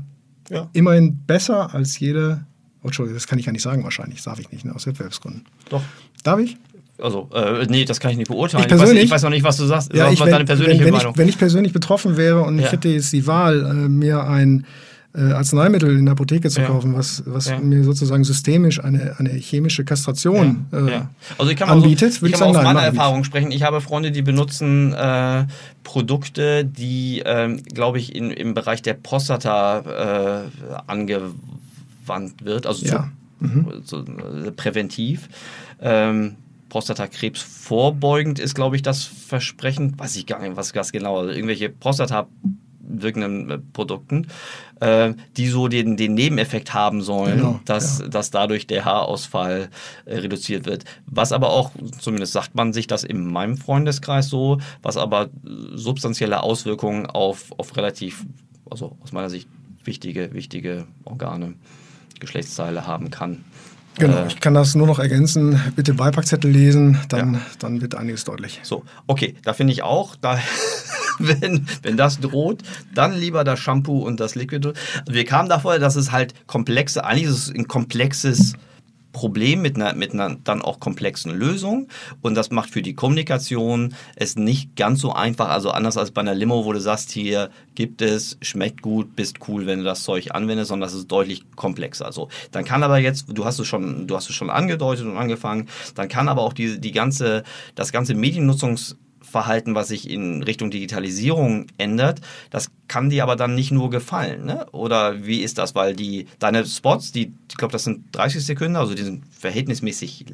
ja. 0.51 0.69
Immerhin 0.73 1.19
besser 1.27 1.75
als 1.75 1.99
jede. 1.99 2.45
Oh, 2.83 2.87
Entschuldigung, 2.87 3.17
das 3.17 3.27
kann 3.27 3.39
ich 3.39 3.47
gar 3.47 3.53
nicht 3.53 3.63
sagen 3.63 3.83
wahrscheinlich. 3.85 4.19
Das 4.19 4.25
darf 4.25 4.39
ich 4.39 4.51
nicht, 4.53 4.65
ne, 4.65 4.75
aus 4.75 4.87
Wettbewerbsgründen. 4.87 5.45
Doch. 5.69 5.83
Darf 6.23 6.39
ich? 6.41 6.57
Also, 6.99 7.29
äh, 7.35 7.67
nee, 7.69 7.85
das 7.85 8.01
kann 8.01 8.13
ich 8.13 8.17
nicht 8.17 8.29
beurteilen. 8.29 8.63
Ich, 8.63 8.69
persönlich, 8.69 8.95
ich, 8.95 8.99
weiß, 8.99 9.05
ich 9.05 9.11
weiß 9.11 9.23
noch 9.25 9.31
nicht, 9.31 9.45
was 9.45 9.57
du 9.59 9.67
sagst. 9.67 9.93
Ja, 9.93 10.11
ich, 10.11 10.21
wenn, 10.21 10.31
deine 10.31 10.45
persönliche 10.45 10.81
wenn, 10.81 10.87
wenn 10.87 10.95
Meinung. 10.95 11.13
Ich, 11.13 11.19
wenn 11.19 11.29
ich 11.29 11.39
persönlich 11.39 11.73
betroffen 11.73 12.17
wäre 12.17 12.43
und 12.43 12.59
ja. 12.59 12.65
ich 12.65 12.73
hätte 12.73 12.89
jetzt 12.89 13.13
die 13.13 13.27
Wahl, 13.27 13.65
äh, 13.65 13.89
mir 13.89 14.25
ein 14.25 14.67
Arzneimittel 15.33 15.97
in 15.97 16.05
der 16.05 16.13
Apotheke 16.13 16.51
zu 16.51 16.61
ja. 16.61 16.67
kaufen, 16.67 16.95
was, 16.95 17.23
was 17.27 17.49
ja. 17.49 17.59
mir 17.59 17.85
sozusagen 17.85 18.25
systemisch 18.25 18.83
eine, 18.83 19.15
eine 19.19 19.31
chemische 19.31 19.85
Kastration 19.85 20.67
ja. 20.73 20.79
Äh, 20.79 21.01
also 21.39 21.51
ich 21.51 21.57
kann 21.57 21.69
anbietet, 21.69 22.15
so, 22.15 22.27
ich 22.27 22.33
kann 22.33 22.49
aus 22.49 22.57
meiner 22.57 22.83
Erfahrung 22.83 23.25
sprechen. 23.25 23.51
Ich 23.51 23.63
habe 23.63 23.81
Freunde, 23.81 24.11
die 24.11 24.23
benutzen 24.23 24.93
äh, 24.93 25.47
Produkte, 25.85 26.65
die, 26.65 27.23
ähm, 27.25 27.63
glaube 27.63 27.99
ich, 27.99 28.15
in, 28.15 28.31
im 28.31 28.55
Bereich 28.55 28.83
der 28.83 28.95
Prostata 28.95 30.45
äh, 30.45 30.75
angewandt 30.87 32.45
wird, 32.45 32.67
also 32.67 32.85
zu, 32.85 33.05
mhm. 33.41 33.85
zu, 33.85 33.99
äh, 33.99 34.51
präventiv. 34.51 35.29
Ähm, 35.81 36.37
Prostatakrebs 36.69 37.43
vorbeugend 37.43 38.39
ist, 38.39 38.55
glaube 38.55 38.77
ich, 38.77 38.83
das 38.83 39.05
Versprechen. 39.05 39.99
Weiß 39.99 40.17
ich 40.17 40.27
gar 40.27 40.41
nicht, 40.41 40.57
was 40.57 40.73
das 40.73 40.93
genau. 40.93 41.19
Also 41.19 41.31
irgendwelche 41.31 41.71
Prostata 41.71 42.27
wirkenden 42.89 43.51
äh, 43.51 43.59
Produkten, 43.59 44.29
äh, 44.81 45.15
die 45.37 45.49
so 45.49 45.69
den, 45.69 45.97
den 45.97 46.15
Nebeneffekt 46.15 46.75
haben 46.75 47.03
sollen, 47.03 47.39
genau, 47.39 47.61
dass, 47.65 48.01
ja. 48.01 48.09
dass 48.09 48.31
dadurch 48.31 48.67
der 48.67 48.85
Haarausfall 48.85 49.69
äh, 50.05 50.17
reduziert 50.19 50.67
wird. 50.67 50.85
Was 51.07 51.33
aber 51.33 51.51
auch, 51.51 51.73
zumindest 52.01 52.33
sagt 52.33 52.55
man 52.55 52.73
sich 52.73 52.87
das 52.87 53.05
in 53.05 53.27
meinem 53.27 53.57
Freundeskreis 53.57 54.29
so, 54.29 54.59
was 54.83 54.97
aber 54.97 55.29
substanzielle 55.75 56.43
Auswirkungen 56.43 57.07
auf, 57.07 57.53
auf 57.59 57.77
relativ, 57.77 58.25
also 58.71 58.97
aus 59.03 59.13
meiner 59.13 59.31
Sicht 59.31 59.49
wichtige, 59.85 60.33
wichtige 60.33 60.87
Organe, 61.05 61.55
Geschlechtsteile 62.21 62.87
haben 62.87 63.11
kann. 63.11 63.45
Genau, 63.99 64.25
äh, 64.25 64.27
ich 64.29 64.41
kann 64.41 64.55
das 64.55 64.75
nur 64.75 64.87
noch 64.87 64.99
ergänzen. 64.99 65.61
Bitte 65.75 65.95
Beipackzettel 65.95 66.51
lesen, 66.51 66.99
dann, 67.09 67.35
ja. 67.35 67.41
dann 67.59 67.81
wird 67.81 67.95
einiges 67.95 68.25
deutlich. 68.25 68.61
So, 68.63 68.85
okay, 69.07 69.35
da 69.43 69.53
finde 69.53 69.73
ich 69.73 69.83
auch, 69.83 70.17
da 70.17 70.39
wenn, 71.19 71.67
wenn 71.83 71.97
das 71.97 72.21
droht, 72.21 72.63
dann 72.95 73.15
lieber 73.15 73.45
das 73.45 73.59
Shampoo 73.59 73.99
und 73.99 74.21
das 74.21 74.35
Liquid. 74.35 74.73
Wir 75.09 75.25
kamen 75.25 75.49
davor, 75.49 75.79
dass 75.79 75.97
es 75.97 76.13
halt 76.13 76.35
komplexe, 76.47 77.05
eigentlich 77.05 77.29
ist 77.29 77.49
es 77.49 77.55
ein 77.55 77.69
komplexes 77.69 78.55
Problem 79.17 79.63
mit 79.63 79.77
einer, 79.77 79.95
mit 79.95 80.13
einer 80.13 80.37
dann 80.45 80.61
auch 80.61 80.79
komplexen 80.79 81.35
Lösung. 81.35 81.89
Und 82.21 82.35
das 82.35 82.51
macht 82.51 82.69
für 82.69 82.83
die 82.83 82.95
Kommunikation 82.95 83.95
es 84.15 84.37
nicht 84.37 84.77
ganz 84.77 85.01
so 85.01 85.11
einfach. 85.15 85.49
Also 85.49 85.71
anders 85.71 85.97
als 85.97 86.11
bei 86.11 86.21
einer 86.21 86.35
Limo, 86.35 86.67
wo 86.67 86.73
du 86.75 86.81
sagst, 86.83 87.13
hier 87.13 87.49
gibt 87.75 88.03
es, 88.03 88.37
schmeckt 88.43 88.83
gut, 88.83 89.17
bist 89.17 89.39
cool, 89.49 89.65
wenn 89.65 89.79
du 89.79 89.87
das 89.87 90.03
Zeug 90.03 90.35
anwendest, 90.35 90.69
sondern 90.69 90.87
das 90.87 90.93
ist 90.93 91.11
deutlich 91.11 91.45
komplexer. 91.57 92.05
Also 92.05 92.29
dann 92.51 92.67
kann 92.67 92.83
aber 92.83 92.99
jetzt, 92.99 93.25
du 93.29 93.47
hast 93.47 93.59
es 93.59 93.67
schon, 93.67 94.07
du 94.07 94.15
hast 94.17 94.29
es 94.29 94.37
schon 94.37 94.51
angedeutet 94.51 95.07
und 95.07 95.17
angefangen, 95.17 95.71
dann 95.95 96.09
kann 96.09 96.29
aber 96.29 96.43
auch 96.43 96.53
die, 96.53 96.79
die 96.79 96.93
ganze, 96.93 97.43
das 97.75 97.93
ganze 97.93 98.15
Mediennutzungs 98.15 98.99
Verhalten, 99.31 99.75
was 99.75 99.89
sich 99.89 100.09
in 100.09 100.43
Richtung 100.43 100.71
Digitalisierung 100.71 101.67
ändert, 101.79 102.21
das 102.51 102.71
kann 102.89 103.11
dir 103.11 103.23
aber 103.23 103.37
dann 103.37 103.55
nicht 103.55 103.73
nur 103.73 103.91
gefallen, 103.91 104.45
ne? 104.45 104.67
Oder 104.73 105.27
wie 105.27 105.43
ist 105.43 105.59
das? 105.59 105.75
Weil 105.75 105.95
die 105.95 106.27
deine 106.39 106.65
Spots, 106.65 107.13
die, 107.13 107.33
ich 107.49 107.57
glaube, 107.57 107.73
das 107.73 107.85
sind 107.85 108.05
30 108.13 108.45
Sekunden, 108.45 108.77
also 108.77 108.95
die 108.95 109.03
sind 109.03 109.25
verhältnismäßig 109.31 110.27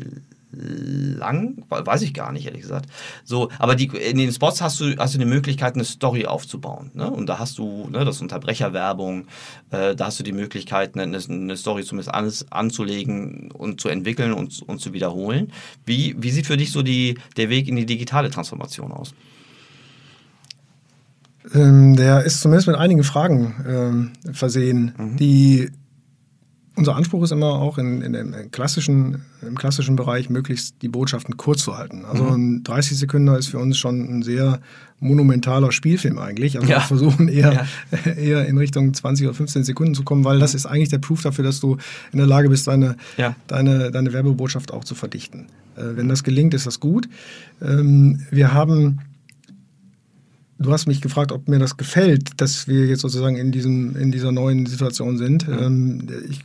lang, 0.52 1.64
weiß 1.68 2.02
ich 2.02 2.12
gar 2.14 2.30
nicht, 2.32 2.46
ehrlich 2.46 2.62
gesagt. 2.62 2.86
So, 3.24 3.50
aber 3.58 3.74
die, 3.74 3.86
in 3.86 4.18
den 4.18 4.32
Spots 4.32 4.60
hast 4.60 4.80
du, 4.80 4.96
hast 4.98 5.14
du 5.14 5.18
die 5.18 5.24
Möglichkeit, 5.24 5.74
eine 5.74 5.84
Story 5.84 6.26
aufzubauen. 6.26 6.90
Ne? 6.94 7.10
Und 7.10 7.26
da 7.26 7.38
hast 7.38 7.58
du, 7.58 7.88
ne, 7.90 8.04
das 8.04 8.20
Unterbrecherwerbung, 8.20 9.26
äh, 9.70 9.96
da 9.96 10.06
hast 10.06 10.18
du 10.18 10.24
die 10.24 10.32
Möglichkeit, 10.32 10.96
eine, 10.96 11.16
eine 11.16 11.56
Story 11.56 11.84
zumindest 11.84 12.14
alles 12.14 12.52
anzulegen 12.52 13.50
und 13.52 13.80
zu 13.80 13.88
entwickeln 13.88 14.32
und, 14.32 14.62
und 14.62 14.80
zu 14.80 14.92
wiederholen. 14.92 15.52
Wie, 15.86 16.14
wie 16.18 16.30
sieht 16.30 16.46
für 16.46 16.56
dich 16.56 16.70
so 16.70 16.82
die, 16.82 17.18
der 17.36 17.48
Weg 17.48 17.68
in 17.68 17.76
die 17.76 17.86
digitale 17.86 18.30
Transformation 18.30 18.92
aus? 18.92 19.14
Ähm, 21.54 21.96
der 21.96 22.22
ist 22.24 22.40
zumindest 22.40 22.68
mit 22.68 22.76
einigen 22.76 23.04
Fragen 23.04 23.54
ähm, 23.66 24.34
versehen, 24.34 24.94
mhm. 24.96 25.16
die 25.16 25.70
unser 26.74 26.96
Anspruch 26.96 27.22
ist 27.22 27.32
immer 27.32 27.52
auch 27.52 27.78
in, 27.78 28.00
in 28.00 28.12
dem 28.14 28.50
klassischen, 28.50 29.22
im 29.42 29.56
klassischen 29.58 29.96
Bereich 29.96 30.30
möglichst 30.30 30.80
die 30.80 30.88
Botschaften 30.88 31.36
kurz 31.36 31.62
zu 31.64 31.76
halten. 31.76 32.04
Also 32.04 32.24
mhm. 32.24 32.32
ein 32.32 32.64
30 32.64 32.98
Sekunden 32.98 33.34
ist 33.34 33.48
für 33.48 33.58
uns 33.58 33.76
schon 33.76 34.00
ein 34.00 34.22
sehr 34.22 34.60
monumentaler 34.98 35.72
Spielfilm 35.72 36.18
eigentlich. 36.18 36.56
Also 36.56 36.70
ja. 36.70 36.76
wir 36.76 36.82
versuchen 36.82 37.28
eher, 37.28 37.66
ja. 38.06 38.12
eher 38.16 38.46
in 38.46 38.56
Richtung 38.56 38.94
20 38.94 39.26
oder 39.26 39.34
15 39.34 39.64
Sekunden 39.64 39.94
zu 39.94 40.02
kommen, 40.02 40.24
weil 40.24 40.38
das 40.38 40.54
ist 40.54 40.64
eigentlich 40.64 40.88
der 40.88 40.98
Proof 40.98 41.22
dafür, 41.22 41.44
dass 41.44 41.60
du 41.60 41.76
in 42.12 42.18
der 42.18 42.26
Lage 42.26 42.48
bist, 42.48 42.66
deine, 42.66 42.96
ja. 43.16 43.36
deine, 43.48 43.90
deine 43.90 44.12
Werbebotschaft 44.12 44.72
auch 44.72 44.84
zu 44.84 44.94
verdichten. 44.94 45.48
Äh, 45.76 45.96
wenn 45.96 46.08
das 46.08 46.24
gelingt, 46.24 46.54
ist 46.54 46.66
das 46.66 46.80
gut. 46.80 47.08
Ähm, 47.60 48.20
wir 48.30 48.54
haben 48.54 49.00
Du 50.62 50.72
hast 50.72 50.86
mich 50.86 51.00
gefragt, 51.00 51.32
ob 51.32 51.48
mir 51.48 51.58
das 51.58 51.76
gefällt, 51.76 52.40
dass 52.40 52.68
wir 52.68 52.86
jetzt 52.86 53.00
sozusagen 53.00 53.36
in, 53.36 53.52
diesem, 53.52 53.96
in 53.96 54.12
dieser 54.12 54.32
neuen 54.32 54.66
Situation 54.66 55.18
sind. 55.18 55.48
Mhm. 55.48 55.58
Ähm, 55.58 56.08
ich, 56.30 56.40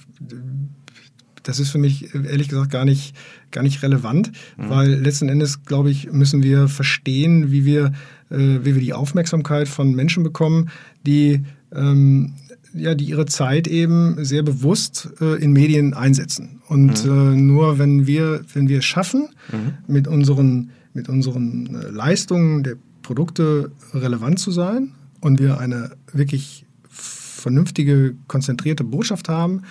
das 1.44 1.60
ist 1.60 1.70
für 1.70 1.78
mich 1.78 2.14
ehrlich 2.14 2.50
gesagt 2.50 2.72
gar 2.72 2.84
nicht, 2.84 3.16
gar 3.52 3.64
nicht 3.64 3.82
relevant, 3.82 4.32
mhm. 4.58 4.70
weil 4.70 4.90
letzten 4.94 5.30
Endes, 5.30 5.64
glaube 5.64 5.90
ich, 5.90 6.12
müssen 6.12 6.44
wir 6.44 6.68
verstehen, 6.68 7.52
wie 7.52 7.64
wir, 7.66 7.94
äh, 8.30 8.60
wie 8.64 8.76
wir 8.76 8.82
die 8.82 8.94
Aufmerksamkeit 8.94 9.68
von 9.68 9.94
Menschen 9.94 10.24
bekommen, 10.24 10.70
die, 11.06 11.44
ähm, 11.74 12.34
ja, 12.74 12.96
die 12.96 13.06
ihre 13.06 13.26
Zeit 13.26 13.68
eben 13.68 14.24
sehr 14.26 14.44
bewusst 14.44 15.10
äh, 15.22 15.42
in 15.42 15.54
Medien 15.54 15.94
einsetzen. 15.94 16.62
Und 16.68 17.06
mhm. 17.06 17.12
äh, 17.12 17.36
nur 17.36 17.80
wenn 17.80 18.08
wir, 18.08 18.42
wenn 18.54 18.68
wir 18.68 18.80
es 18.80 18.86
schaffen, 18.86 19.30
mhm. 19.52 19.74
mit 19.88 20.08
unseren, 20.08 20.72
mit 20.94 21.08
unseren 21.08 21.76
äh, 21.76 21.90
Leistungen 21.90 22.64
der 22.64 22.76
Produkte 23.08 23.72
relevant 23.94 24.38
zu 24.38 24.52
sein 24.52 24.92
und 25.22 25.40
wir 25.40 25.60
eine 25.60 25.92
wirklich 26.12 26.66
vernünftige, 26.90 28.16
konzentrierte 28.28 28.84
Botschaft 28.84 29.30
haben, 29.30 29.62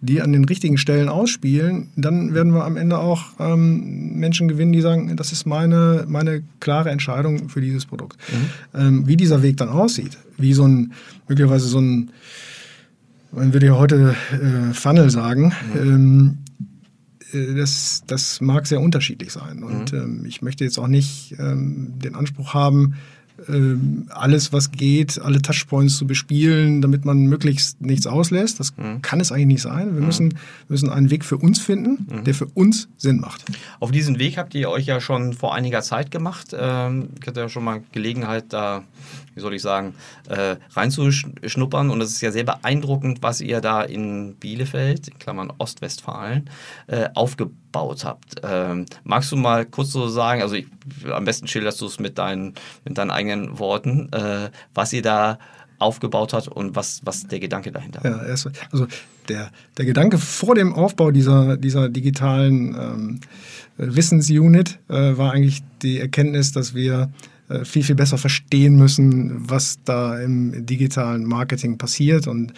die 0.00 0.20
an 0.20 0.32
den 0.32 0.44
richtigen 0.44 0.76
Stellen 0.76 1.08
ausspielen, 1.08 1.90
dann 1.94 2.34
werden 2.34 2.52
wir 2.52 2.64
am 2.64 2.76
Ende 2.76 2.98
auch 2.98 3.26
ähm, 3.38 4.16
Menschen 4.18 4.48
gewinnen, 4.48 4.72
die 4.72 4.80
sagen, 4.80 5.16
das 5.16 5.30
ist 5.30 5.46
meine, 5.46 6.04
meine 6.08 6.42
klare 6.58 6.90
Entscheidung 6.90 7.48
für 7.48 7.60
dieses 7.60 7.86
Produkt. 7.86 8.18
Mhm. 8.32 8.80
Ähm, 8.80 9.06
wie 9.06 9.16
dieser 9.16 9.40
Weg 9.44 9.56
dann 9.58 9.68
aussieht, 9.68 10.18
wie 10.36 10.52
so 10.52 10.66
ein, 10.66 10.92
möglicherweise 11.28 11.68
so 11.68 11.80
ein, 11.80 12.10
man 13.30 13.52
würde 13.52 13.66
ja 13.66 13.76
heute 13.76 14.16
äh, 14.32 14.74
Funnel 14.74 15.10
sagen, 15.10 15.52
mhm. 15.74 15.80
ähm, 15.80 16.38
äh, 16.58 16.64
das, 17.32 18.02
das 18.06 18.40
mag 18.40 18.66
sehr 18.66 18.80
unterschiedlich 18.80 19.32
sein. 19.32 19.62
Und 19.62 19.92
mhm. 19.92 19.98
ähm, 19.98 20.24
ich 20.26 20.42
möchte 20.42 20.64
jetzt 20.64 20.78
auch 20.78 20.88
nicht 20.88 21.34
ähm, 21.38 21.94
den 21.98 22.14
Anspruch 22.14 22.54
haben, 22.54 22.94
ähm, 23.48 24.06
alles, 24.10 24.52
was 24.52 24.70
geht, 24.70 25.20
alle 25.20 25.40
Touchpoints 25.40 25.96
zu 25.96 26.06
bespielen, 26.06 26.82
damit 26.82 27.04
man 27.04 27.26
möglichst 27.26 27.80
nichts 27.80 28.06
auslässt. 28.06 28.60
Das 28.60 28.76
mhm. 28.76 29.02
kann 29.02 29.20
es 29.20 29.32
eigentlich 29.32 29.46
nicht 29.46 29.62
sein. 29.62 29.94
Wir 29.94 30.00
mhm. 30.00 30.06
müssen, 30.06 30.38
müssen 30.68 30.90
einen 30.90 31.10
Weg 31.10 31.24
für 31.24 31.38
uns 31.38 31.58
finden, 31.58 32.06
mhm. 32.10 32.24
der 32.24 32.34
für 32.34 32.46
uns 32.46 32.88
Sinn 32.96 33.20
macht. 33.20 33.44
Auf 33.78 33.90
diesen 33.90 34.18
Weg 34.18 34.36
habt 34.36 34.54
ihr 34.54 34.68
euch 34.70 34.86
ja 34.86 35.00
schon 35.00 35.32
vor 35.32 35.54
einiger 35.54 35.82
Zeit 35.82 36.10
gemacht. 36.10 36.54
Ähm, 36.58 37.10
ich 37.20 37.26
hatte 37.26 37.40
ja 37.40 37.48
schon 37.48 37.64
mal 37.64 37.82
Gelegenheit, 37.92 38.46
da 38.50 38.84
wie 39.40 39.42
soll 39.42 39.54
ich 39.54 39.62
sagen, 39.62 39.94
äh, 40.28 40.56
reinzuschnuppern. 40.72 41.90
Und 41.90 42.00
es 42.02 42.10
ist 42.10 42.20
ja 42.20 42.30
sehr 42.30 42.44
beeindruckend, 42.44 43.22
was 43.22 43.40
ihr 43.40 43.60
da 43.60 43.82
in 43.82 44.36
Bielefeld, 44.36 45.08
in 45.08 45.18
Klammern 45.18 45.50
Ostwestfalen, 45.56 46.50
äh, 46.86 47.08
aufgebaut 47.14 48.04
habt. 48.04 48.36
Ähm, 48.42 48.84
magst 49.02 49.32
du 49.32 49.36
mal 49.36 49.64
kurz 49.64 49.92
so 49.92 50.08
sagen, 50.08 50.42
also 50.42 50.54
ich, 50.54 50.66
am 51.10 51.24
besten 51.24 51.46
schilderst 51.46 51.80
du 51.80 51.86
es 51.86 51.98
mit 51.98 52.18
deinen, 52.18 52.54
mit 52.84 52.98
deinen 52.98 53.10
eigenen 53.10 53.58
Worten, 53.58 54.12
äh, 54.12 54.50
was 54.74 54.92
ihr 54.92 55.02
da 55.02 55.38
aufgebaut 55.78 56.34
hat 56.34 56.46
und 56.46 56.76
was, 56.76 57.00
was 57.04 57.26
der 57.26 57.40
Gedanke 57.40 57.72
dahinter 57.72 58.04
war. 58.04 58.28
Ja, 58.28 58.34
also 58.70 58.86
der, 59.28 59.50
der 59.78 59.84
Gedanke 59.86 60.18
vor 60.18 60.54
dem 60.54 60.74
Aufbau 60.74 61.10
dieser, 61.10 61.56
dieser 61.56 61.88
digitalen 61.88 62.74
ähm, 62.74 63.20
Wissensunit 63.78 64.78
äh, 64.88 65.16
war 65.16 65.32
eigentlich 65.32 65.62
die 65.82 65.98
Erkenntnis, 65.98 66.52
dass 66.52 66.74
wir 66.74 67.10
viel, 67.64 67.82
viel 67.82 67.94
besser 67.94 68.18
verstehen 68.18 68.76
müssen, 68.76 69.48
was 69.50 69.80
da 69.84 70.18
im 70.20 70.66
digitalen 70.66 71.24
Marketing 71.24 71.78
passiert 71.78 72.26
und 72.26 72.52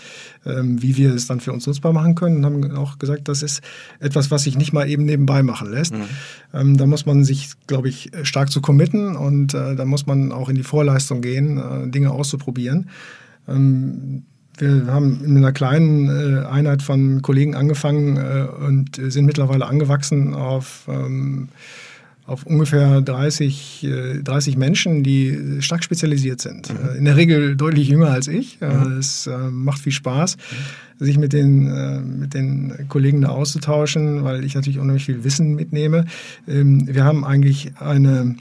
ähm, 0.45 0.83
wie 0.83 0.97
wir 0.97 1.15
es 1.15 1.27
dann 1.27 1.41
für 1.41 1.53
uns 1.53 1.67
nutzbar 1.67 1.93
machen 1.93 2.15
können. 2.15 2.37
Und 2.37 2.45
haben 2.45 2.77
auch 2.77 2.99
gesagt, 2.99 3.29
das 3.29 3.43
ist 3.43 3.63
etwas, 4.01 4.31
was 4.31 4.43
sich 4.43 4.57
nicht 4.57 4.73
mal 4.73 4.89
eben 4.89 5.05
nebenbei 5.05 5.43
machen 5.43 5.71
lässt. 5.71 5.95
Mhm. 5.95 6.05
Ähm, 6.53 6.77
da 6.77 6.87
muss 6.87 7.07
man 7.07 7.25
sich, 7.25 7.53
glaube 7.67 7.89
ich, 7.89 8.11
stark 8.23 8.51
zu 8.51 8.61
committen 8.61 9.17
und 9.17 9.55
äh, 9.55 9.75
da 9.77 9.85
muss 9.85 10.07
man 10.07 10.33
auch 10.33 10.49
in 10.49 10.57
die 10.57 10.63
Vorleistung 10.63 11.21
gehen, 11.21 11.59
äh, 11.59 11.89
Dinge 11.89 12.11
auszuprobieren. 12.11 12.91
Ähm, 13.49 14.25
wir 14.59 14.87
haben 14.87 15.25
in 15.25 15.37
einer 15.39 15.53
kleinen 15.53 16.09
äh, 16.09 16.47
Einheit 16.47 16.83
von 16.83 17.23
Kollegen 17.23 17.55
angefangen 17.55 18.17
äh, 18.17 18.47
und 18.67 18.97
sind 18.97 19.25
mittlerweile 19.25 19.67
angewachsen 19.67 20.35
auf 20.35 20.87
ähm, 20.89 21.49
auf 22.25 22.47
ungefähr 22.47 23.01
30, 23.01 23.89
30 24.23 24.55
äh, 24.55 24.59
Menschen, 24.59 25.03
die 25.03 25.61
stark 25.61 25.83
spezialisiert 25.83 26.41
sind. 26.41 26.73
Mhm. 26.73 26.89
Äh, 26.89 26.99
in 26.99 27.05
der 27.05 27.17
Regel 27.17 27.57
deutlich 27.57 27.89
jünger 27.89 28.11
als 28.11 28.29
ich. 28.29 28.59
Äh, 28.63 28.73
mhm. 28.73 28.99
Es 28.99 29.29
macht 29.51 29.81
viel 29.81 29.93
Spaß, 29.93 30.37
sich 30.99 31.19
mit 31.19 31.33
den, 31.33 32.21
mit 32.21 32.35
den 32.35 32.87
Kollegen 32.89 33.23
da 33.23 33.31
auszutauschen, 33.31 34.23
weil 34.23 34.45
ich 34.45 34.55
natürlich 34.55 34.79
unheimlich 34.79 35.05
viel 35.05 35.25
Wissen 35.25 35.55
mitnehme. 35.55 36.07
Ähm, 36.47 36.87
wir 36.87 37.05
haben 37.05 37.25
eigentlich 37.25 37.73
eine, 37.79 38.37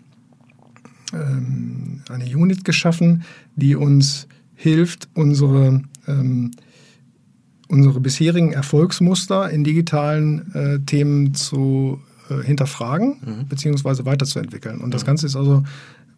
ähm, 1.13 2.01
eine 2.07 2.25
Unit 2.25 2.63
geschaffen, 2.63 3.23
die 3.55 3.75
uns 3.75 4.27
hilft, 4.55 5.09
unsere 5.15 5.81
ähm, 6.07 6.51
unsere 7.67 8.01
bisherigen 8.01 8.51
Erfolgsmuster 8.51 9.49
in 9.49 9.63
digitalen 9.63 10.83
Themen 10.85 11.33
zu 11.33 12.01
äh, 12.31 12.43
hinterfragen 12.43 13.17
mhm. 13.25 13.45
bzw. 13.47 14.05
weiterzuentwickeln. 14.05 14.79
Und 14.79 14.93
das 14.93 15.03
mhm. 15.03 15.07
Ganze 15.07 15.25
ist 15.25 15.35
also 15.35 15.63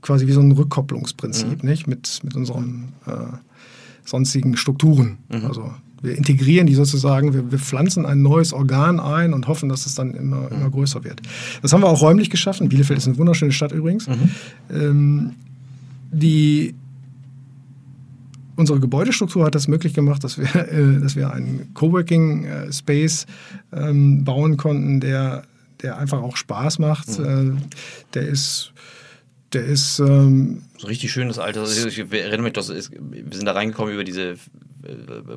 quasi 0.02 0.28
wie 0.28 0.32
so 0.32 0.42
ein 0.42 0.52
Rückkopplungsprinzip, 0.52 1.64
mhm. 1.64 1.70
nicht? 1.70 1.88
Mit, 1.88 2.20
mit 2.24 2.36
unseren 2.36 2.94
äh, 3.08 3.12
sonstigen 4.06 4.58
Strukturen. 4.58 5.18
Mhm. 5.30 5.46
Also 5.46 5.72
wir 6.02 6.18
integrieren 6.18 6.68
die 6.68 6.76
sozusagen, 6.76 7.34
wir, 7.34 7.52
wir, 7.52 7.60
pflanzen 7.60 8.06
ein 8.06 8.22
neues 8.22 8.52
Organ 8.52 9.00
ein 9.00 9.34
und 9.34 9.48
hoffen, 9.48 9.70
dass 9.70 9.86
es 9.86 9.96
dann 9.96 10.14
immer, 10.14 10.52
immer 10.52 10.70
größer 10.70 11.06
wird. 11.06 11.22
Das 11.62 11.72
haben 11.72 11.82
wir 11.82 11.88
auch 11.88 12.02
räumlich 12.02 12.30
geschaffen. 12.30 12.68
Bielefeld 12.68 13.00
ist 13.00 13.08
eine 13.08 13.18
wunderschöne 13.18 13.54
Stadt 13.54 13.72
übrigens. 13.72 14.08
Mhm. 14.08 14.30
Ähm, 14.70 15.32
die 16.12 16.76
unsere 18.56 18.80
Gebäudestruktur 18.80 19.46
hat 19.46 19.56
das 19.56 19.68
möglich 19.68 19.94
gemacht, 19.94 20.24
dass 20.24 20.38
wir, 20.38 20.54
äh, 20.72 21.00
dass 21.00 21.16
wir 21.16 21.32
einen 21.34 21.74
Coworking 21.74 22.46
äh, 22.46 22.74
Space 22.74 23.26
ähm, 23.72 24.24
bauen 24.24 24.58
konnten, 24.58 25.00
der 25.00 25.44
der 25.84 25.98
einfach 25.98 26.22
auch 26.22 26.38
Spaß 26.38 26.80
macht. 26.80 27.20
Mhm. 27.20 27.58
Äh, 27.58 27.62
der 28.14 28.28
ist 28.28 28.74
der 29.54 29.66
ist 29.66 30.00
ähm, 30.00 30.64
so 30.78 30.88
richtig 30.88 31.12
schönes 31.12 31.38
Alter. 31.38 31.62
Also 31.62 31.88
ich 31.88 32.00
erinnere 32.00 32.42
mich, 32.42 32.54
das 32.54 32.70
ist, 32.70 32.92
wir 32.92 33.24
sind 33.32 33.46
da 33.46 33.52
reingekommen 33.52 33.94
über 33.94 34.04
diese 34.04 34.32
äh, 34.32 34.36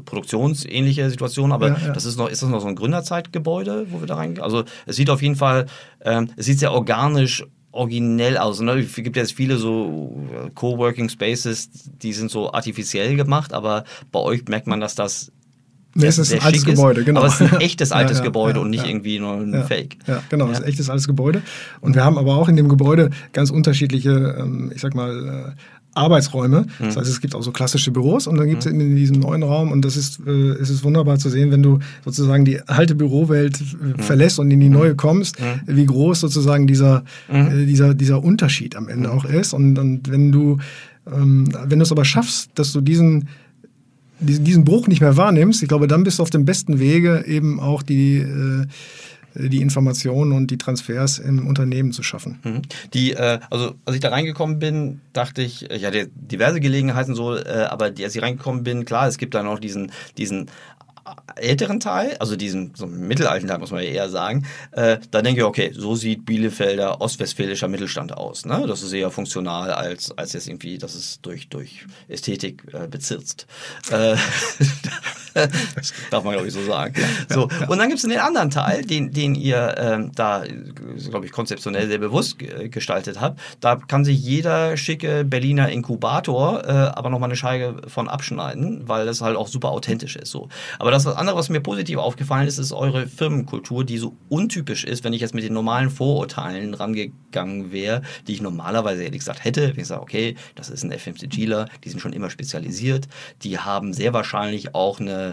produktionsähnliche 0.05 1.11
Situation, 1.11 1.53
aber 1.53 1.69
ja, 1.69 1.79
ja. 1.89 1.93
das 1.93 2.07
ist 2.07 2.17
noch, 2.17 2.31
ist 2.31 2.43
das 2.43 2.49
noch 2.49 2.61
so 2.61 2.67
ein 2.67 2.77
Gründerzeitgebäude, 2.77 3.89
wo 3.91 4.01
wir 4.01 4.07
da 4.07 4.17
reingehen? 4.17 4.43
Also 4.43 4.65
es 4.87 4.97
sieht 4.97 5.11
auf 5.11 5.23
jeden 5.23 5.37
Fall, 5.37 5.67
ähm, 6.03 6.31
es 6.37 6.47
sieht 6.47 6.59
sehr 6.59 6.73
organisch 6.73 7.45
originell 7.73 8.39
aus. 8.39 8.61
Ne? 8.61 8.73
Es 8.73 8.95
gibt 8.95 9.17
jetzt 9.17 9.35
viele 9.35 9.59
so 9.59 10.17
äh, 10.33 10.51
Coworking 10.55 11.09
Spaces, 11.09 11.71
die 11.85 12.13
sind 12.13 12.31
so 12.31 12.53
artifiziell 12.53 13.17
gemacht, 13.17 13.53
aber 13.53 13.85
bei 14.11 14.21
euch 14.21 14.45
merkt 14.49 14.67
man, 14.67 14.81
dass 14.81 14.95
das 14.95 15.31
Nee, 15.97 16.07
es 16.07 16.19
ist 16.19 16.33
ein 16.33 16.41
altes 16.41 16.65
Gebäude, 16.65 17.05
genau. 17.05 17.21
Aber 17.21 17.29
es 17.29 17.41
ist 17.41 17.53
ein 17.53 17.61
echtes 17.61 17.93
altes 17.93 18.19
ja, 18.19 18.25
ja, 18.25 18.29
Gebäude 18.29 18.59
ja, 18.59 18.65
und 18.65 18.71
nicht 18.71 18.87
irgendwie 18.87 19.19
nur 19.19 19.35
ein 19.35 19.65
Fake. 19.67 19.97
Ja, 20.07 20.23
genau, 20.29 20.47
es 20.47 20.59
ist 20.59 20.65
ein 20.65 20.69
echtes 20.69 20.91
altes 20.91 21.07
Gebäude. 21.07 21.43
Und 21.81 21.95
wir 21.95 22.05
haben 22.05 22.19
aber 22.19 22.37
auch 22.37 22.49
in 22.49 22.57
dem 22.57 22.69
Gebäude 22.69 23.11
ganz 23.33 23.51
unterschiedliche, 23.51 24.37
ähm, 24.39 24.71
ich 24.75 24.81
sag 24.83 24.95
mal, 24.95 25.55
äh, 25.57 25.61
Arbeitsräume. 25.95 26.67
Das 26.79 26.95
mhm. 26.95 27.01
heißt, 27.01 27.11
es 27.11 27.21
gibt 27.23 27.35
auch 27.35 27.43
so 27.43 27.53
klassische 27.53 27.91
Büros 27.91 28.27
und 28.27 28.37
dann 28.37 28.49
gibt 28.49 28.67
es 28.67 28.73
mhm. 28.73 28.81
in 28.81 28.97
diesem 28.97 29.19
neuen 29.19 29.43
Raum 29.43 29.73
und 29.73 29.83
das 29.83 29.97
ist, 29.97 30.21
äh, 30.27 30.31
es 30.31 30.69
ist 30.69 30.85
wunderbar 30.85 31.19
zu 31.19 31.31
sehen, 31.31 31.51
wenn 31.51 31.63
du 31.63 31.79
sozusagen 32.05 32.45
die 32.45 32.61
alte 32.69 32.95
Bürowelt 32.95 33.61
äh, 33.61 33.65
mhm. 33.87 33.99
verlässt 33.99 34.39
und 34.39 34.51
in 34.51 34.61
die 34.61 34.69
neue 34.69 34.95
kommst, 34.95 35.37
wie 35.67 35.87
groß 35.87 36.21
sozusagen 36.21 36.67
dieser, 36.67 37.05
dieser, 37.31 37.95
dieser 37.95 38.23
Unterschied 38.23 38.77
am 38.77 38.89
Ende 38.89 39.11
auch 39.11 39.25
ist. 39.25 39.55
Und, 39.55 39.79
und 39.79 40.11
wenn 40.11 40.33
du 40.33 40.59
ähm, 41.11 41.49
wenn 41.67 41.79
du 41.79 41.85
es 41.85 41.93
aber 41.93 42.05
schaffst, 42.05 42.51
dass 42.55 42.73
du 42.73 42.81
diesen 42.81 43.29
diesen, 44.19 44.65
Bruch 44.65 44.89
nicht 44.89 45.01
mehr 45.01 45.17
wahrnimmst, 45.17 45.63
ich 45.63 45.69
glaube, 45.69 45.87
dann 45.87 46.05
bist 46.05 46.19
du 46.19 46.23
auf 46.23 46.31
dem 46.31 46.45
besten 46.45 46.79
Wege, 46.79 47.25
eben 47.27 47.61
auch 47.61 47.83
die, 47.83 48.19
äh, 48.19 48.67
die 49.35 49.61
Informationen 49.61 50.33
und 50.33 50.51
die 50.51 50.59
Transfers 50.59 51.19
im 51.19 51.47
Unternehmen 51.47 51.93
zu 51.93 52.03
schaffen. 52.03 52.39
Mhm. 52.43 52.63
Die, 52.95 53.13
äh, 53.13 53.39
also 53.51 53.75
als 53.85 53.97
ich 53.97 54.01
da 54.01 54.09
reingekommen 54.09 54.59
bin, 54.59 55.01
dachte 55.13 55.43
ich, 55.43 55.71
ich 55.71 55.85
hatte 55.85 56.09
diverse 56.15 56.61
Gelegenheiten 56.61 57.15
so, 57.15 57.37
äh, 57.37 57.67
aber 57.69 57.87
als 57.87 58.17
ich 58.17 58.23
reingekommen 58.23 58.63
bin, 58.63 58.85
klar, 58.85 59.07
es 59.09 59.19
gibt 59.19 59.35
da 59.35 59.43
noch 59.43 59.59
diesen, 59.59 59.93
diesen 60.17 60.47
älteren 61.37 61.81
Teil, 61.81 62.17
also 62.19 62.37
diesen 62.37 62.75
so 62.75 62.87
mittelalten 62.87 63.49
Teil 63.49 63.59
muss 63.59 63.71
man 63.71 63.83
ja 63.83 63.91
eher 63.91 64.09
sagen, 64.09 64.47
äh, 64.73 64.99
da 65.11 65.23
denke 65.23 65.41
ich, 65.41 65.47
okay, 65.47 65.73
so 65.75 65.95
sieht 65.95 66.25
Bielefelder 66.25 67.01
ostwestfälischer 67.01 67.69
Mittelstand 67.69 68.17
aus. 68.17 68.45
Ne? 68.45 68.65
Das 68.67 68.83
ist 68.83 68.93
eher 68.93 69.11
funktional 69.11 69.71
als, 69.71 70.17
als 70.17 70.33
jetzt 70.33 70.49
irgendwie, 70.49 70.79
dass 70.79 70.95
es 70.95 71.21
durch, 71.21 71.49
durch 71.49 71.87
Ästhetik 72.09 72.65
äh, 72.73 72.89
bezirzt. 72.89 73.47
Äh, 73.91 74.17
das 75.75 75.93
darf 76.11 76.25
man, 76.25 76.33
glaube 76.33 76.49
ich, 76.49 76.55
so 76.55 76.65
sagen. 76.65 76.95
So, 77.29 77.49
und 77.69 77.79
dann 77.79 77.89
gibt 77.89 78.03
es 78.03 78.09
den 78.09 78.19
anderen 78.19 78.51
Teil, 78.51 78.83
den, 78.83 79.13
den 79.13 79.35
ihr 79.35 79.75
ähm, 79.79 80.13
da, 80.15 80.45
glaube 81.11 81.27
ich, 81.27 81.33
konzeptionell 81.33 81.89
sehr 81.89 81.99
bewusst 81.99 82.39
gestaltet 82.39 83.21
habt. 83.21 83.41
Da 83.61 83.77
kann 83.77 84.05
sich 84.05 84.19
jeder 84.23 84.77
schicke 84.77 85.25
Berliner 85.25 85.69
Inkubator 85.69 86.65
äh, 86.65 86.71
aber 86.71 87.11
nochmal 87.11 87.29
eine 87.29 87.37
Scheibe 87.37 87.89
von 87.89 88.09
abschneiden, 88.09 88.89
weil 88.89 89.07
das 89.07 89.21
halt 89.21 89.37
auch 89.37 89.49
super 89.49 89.71
authentisch 89.71 90.17
ist. 90.17 90.31
So. 90.31 90.49
Aber 90.79 90.91
das 90.91 91.07
andere, 91.07 91.37
was 91.37 91.49
mir 91.49 91.61
positiv 91.61 91.99
aufgefallen 91.99 92.49
ist, 92.49 92.59
ist 92.59 92.73
eure 92.73 93.07
Firmenkultur, 93.07 93.85
die 93.85 93.99
so 93.99 94.17
untypisch 94.29 94.85
ist, 94.85 95.05
wenn 95.05 95.13
ich 95.13 95.21
jetzt 95.21 95.35
mit 95.35 95.45
den 95.45 95.53
normalen 95.53 95.91
Vorurteilen 95.91 96.75
rangegangen 96.75 97.73
wäre, 97.73 98.03
die 98.27 98.33
ich 98.33 98.41
normalerweise 98.41 99.05
ehrlich 99.05 99.21
gesagt 99.21 99.45
hätte. 99.45 99.73
Wenn 99.75 99.81
ich 99.81 99.89
sage, 99.89 100.03
okay, 100.03 100.37
das 100.55 100.71
ist 100.71 100.85
ein 100.85 100.93
FMCGler, 100.93 101.69
die 101.85 101.91
sind 101.91 102.01
schon 102.01 102.13
immer 102.13 102.31
spezialisiert, 102.31 103.09
die 103.43 103.59
haben 103.59 103.93
sehr 103.93 104.13
wahrscheinlich 104.13 104.75
auch 104.75 105.01
eine 105.01 105.26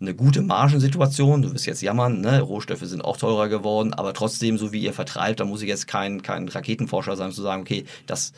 eine 0.00 0.14
gute 0.14 0.42
Margensituation. 0.42 1.42
Du 1.42 1.54
wirst 1.54 1.66
jetzt 1.66 1.80
jammern, 1.80 2.20
ne? 2.20 2.40
Rohstoffe 2.40 2.82
sind 2.82 3.02
auch 3.02 3.16
teurer 3.16 3.48
geworden, 3.48 3.94
aber 3.94 4.12
trotzdem, 4.12 4.58
so 4.58 4.72
wie 4.72 4.82
ihr 4.82 4.92
vertreibt, 4.92 5.40
da 5.40 5.44
muss 5.44 5.62
ich 5.62 5.68
jetzt 5.68 5.86
kein, 5.86 6.22
kein 6.22 6.48
Raketenforscher 6.48 7.16
sein, 7.16 7.32
zu 7.32 7.42
sagen, 7.42 7.62
okay, 7.62 7.84
das, 8.06 8.32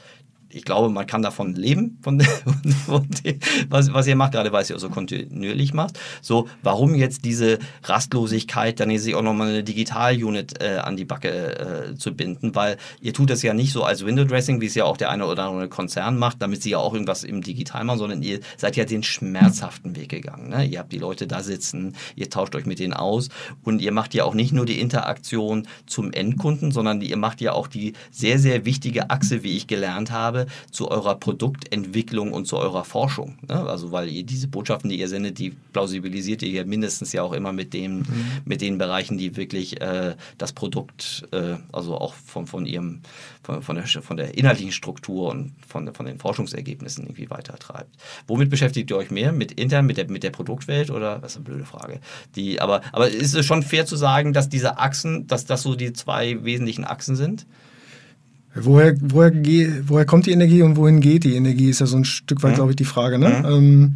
ich 0.54 0.64
glaube, 0.64 0.88
man 0.88 1.06
kann 1.06 1.22
davon 1.22 1.54
leben, 1.54 1.98
von, 2.00 2.20
von 2.86 3.08
dem, 3.24 3.40
was, 3.68 3.92
was 3.92 4.06
ihr 4.06 4.16
macht, 4.16 4.32
gerade 4.32 4.52
weil 4.52 4.64
ihr 4.68 4.76
auch 4.76 4.80
so 4.80 4.88
kontinuierlich 4.88 5.74
macht. 5.74 5.98
So, 6.22 6.48
warum 6.62 6.94
jetzt 6.94 7.24
diese 7.24 7.58
Rastlosigkeit, 7.82 8.78
dann 8.78 8.96
sich 8.96 9.14
auch 9.14 9.22
nochmal 9.22 9.48
eine 9.48 9.64
Digital-Unit 9.64 10.62
äh, 10.62 10.76
an 10.76 10.96
die 10.96 11.04
Backe 11.04 11.90
äh, 11.90 11.94
zu 11.96 12.14
binden, 12.14 12.54
weil 12.54 12.76
ihr 13.00 13.12
tut 13.12 13.30
das 13.30 13.42
ja 13.42 13.52
nicht 13.52 13.72
so 13.72 13.82
als 13.82 14.06
Window-Dressing, 14.06 14.60
wie 14.60 14.66
es 14.66 14.74
ja 14.76 14.84
auch 14.84 14.96
der 14.96 15.10
eine 15.10 15.26
oder 15.26 15.44
andere 15.44 15.68
Konzern 15.68 16.16
macht, 16.16 16.40
damit 16.40 16.62
sie 16.62 16.70
ja 16.70 16.78
auch 16.78 16.92
irgendwas 16.92 17.24
im 17.24 17.42
Digital 17.42 17.84
machen, 17.84 17.98
sondern 17.98 18.22
ihr 18.22 18.38
seid 18.56 18.76
ja 18.76 18.84
den 18.84 19.02
schmerzhaften 19.02 19.96
Weg 19.96 20.10
gegangen. 20.10 20.50
Ne? 20.50 20.64
Ihr 20.66 20.78
habt 20.78 20.92
die 20.92 20.98
Leute 20.98 21.26
da 21.26 21.42
sitzen, 21.42 21.96
ihr 22.14 22.30
tauscht 22.30 22.54
euch 22.54 22.66
mit 22.66 22.78
denen 22.78 22.94
aus 22.94 23.28
und 23.64 23.82
ihr 23.82 23.92
macht 23.92 24.14
ja 24.14 24.24
auch 24.24 24.34
nicht 24.34 24.52
nur 24.52 24.66
die 24.66 24.80
Interaktion 24.80 25.66
zum 25.86 26.12
Endkunden, 26.12 26.70
sondern 26.70 27.00
ihr 27.00 27.16
macht 27.16 27.40
ja 27.40 27.52
auch 27.52 27.66
die 27.66 27.94
sehr, 28.12 28.38
sehr 28.38 28.64
wichtige 28.64 29.10
Achse, 29.10 29.42
wie 29.42 29.56
ich 29.56 29.66
gelernt 29.66 30.12
habe, 30.12 30.43
zu 30.70 30.90
eurer 30.90 31.14
Produktentwicklung 31.16 32.33
und 32.33 32.46
zu 32.46 32.57
eurer 32.57 32.85
Forschung. 32.85 33.38
Ne? 33.48 33.54
Also 33.54 33.92
weil 33.92 34.09
ihr 34.09 34.24
diese 34.24 34.48
Botschaften, 34.48 34.90
die 34.90 34.98
ihr 34.98 35.09
sendet, 35.09 35.38
die 35.38 35.50
plausibilisiert 35.72 36.42
ihr 36.42 36.50
ja 36.50 36.64
mindestens 36.64 37.12
ja 37.12 37.22
auch 37.22 37.33
immer 37.33 37.52
mit 37.52 37.74
dem, 37.74 37.98
mhm. 37.98 38.26
mit 38.44 38.61
den 38.61 38.78
Bereichen, 38.78 39.18
die 39.18 39.37
wirklich 39.37 39.80
äh, 39.80 40.14
das 40.38 40.52
Produkt, 40.52 41.26
äh, 41.33 41.57
also 41.72 41.96
auch 41.96 42.14
von, 42.14 42.46
von 42.46 42.66
ihrem, 42.66 43.00
von, 43.42 43.62
von, 43.62 43.76
der, 43.76 43.87
von 43.87 44.16
der 44.16 44.37
inhaltlichen 44.37 44.72
Struktur 44.72 45.30
und 45.30 45.52
von, 45.66 45.92
von 45.94 46.07
den 46.07 46.18
Forschungsergebnissen 46.18 47.04
irgendwie 47.04 47.30
weitertreibt. 47.30 47.94
Womit 48.26 48.50
beschäftigt 48.50 48.90
ihr 48.90 48.96
euch 48.96 49.11
mehr? 49.11 49.33
Mit 49.33 49.52
intern, 49.52 49.87
mit 49.87 49.96
der, 49.96 50.11
mit 50.11 50.22
der 50.22 50.30
Produktwelt 50.30 50.90
oder? 50.90 51.18
Das 51.18 51.33
ist 51.33 51.37
eine 51.37 51.44
blöde 51.44 51.64
Frage. 51.64 52.00
Die, 52.37 52.61
aber, 52.61 52.83
aber 52.92 53.09
ist 53.09 53.35
es 53.35 53.46
schon 53.46 53.62
fair 53.62 53.87
zu 53.87 53.96
sagen, 53.96 54.33
dass 54.33 54.48
diese 54.48 54.78
Achsen, 54.78 55.26
dass 55.26 55.46
das 55.46 55.62
so 55.62 55.74
die 55.74 55.92
zwei 55.92 56.44
wesentlichen 56.44 56.85
Achsen 56.85 57.16
sind? 57.16 57.46
Woher, 58.54 58.94
woher, 59.00 59.32
woher 59.88 60.04
kommt 60.04 60.26
die 60.26 60.32
Energie 60.32 60.62
und 60.62 60.76
wohin 60.76 61.00
geht 61.00 61.24
die 61.24 61.34
Energie, 61.34 61.70
ist 61.70 61.80
ja 61.80 61.86
so 61.86 61.96
ein 61.96 62.04
Stück 62.04 62.42
weit, 62.42 62.52
mhm. 62.52 62.56
glaube 62.56 62.70
ich, 62.72 62.76
die 62.76 62.84
Frage. 62.84 63.18
Ne? 63.18 63.28
Mhm. 63.28 63.44
Ähm, 63.46 63.94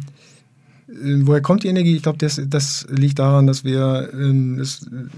äh, 0.89 1.25
woher 1.25 1.41
kommt 1.41 1.63
die 1.63 1.67
Energie? 1.67 1.95
Ich 1.95 2.03
glaube, 2.03 2.17
das, 2.17 2.41
das 2.47 2.85
liegt 2.89 3.19
daran, 3.19 3.47
dass 3.47 3.63
wir 3.63 4.09
ähm, 4.13 4.61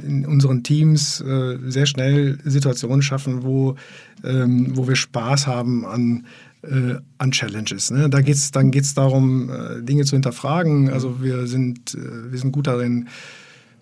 in 0.06 0.26
unseren 0.26 0.64
Teams 0.64 1.22
äh, 1.22 1.58
sehr 1.68 1.86
schnell 1.86 2.38
Situationen 2.44 3.02
schaffen, 3.02 3.44
wo, 3.44 3.76
ähm, 4.24 4.72
wo 4.76 4.88
wir 4.88 4.96
Spaß 4.96 5.48
haben 5.48 5.86
an, 5.86 6.26
äh, 6.64 6.96
an 7.18 7.32
Challenges. 7.32 7.90
Ne? 7.90 8.10
Da 8.10 8.22
geht's, 8.22 8.52
dann 8.52 8.70
geht 8.70 8.84
es 8.84 8.94
darum, 8.94 9.50
äh, 9.50 9.82
Dinge 9.82 10.06
zu 10.06 10.16
hinterfragen. 10.16 10.90
Also 10.90 11.22
wir 11.22 11.48
sind, 11.48 11.96
äh, 11.96 12.32
wir 12.32 12.38
sind 12.38 12.52
gut 12.52 12.68
darin, 12.68 13.08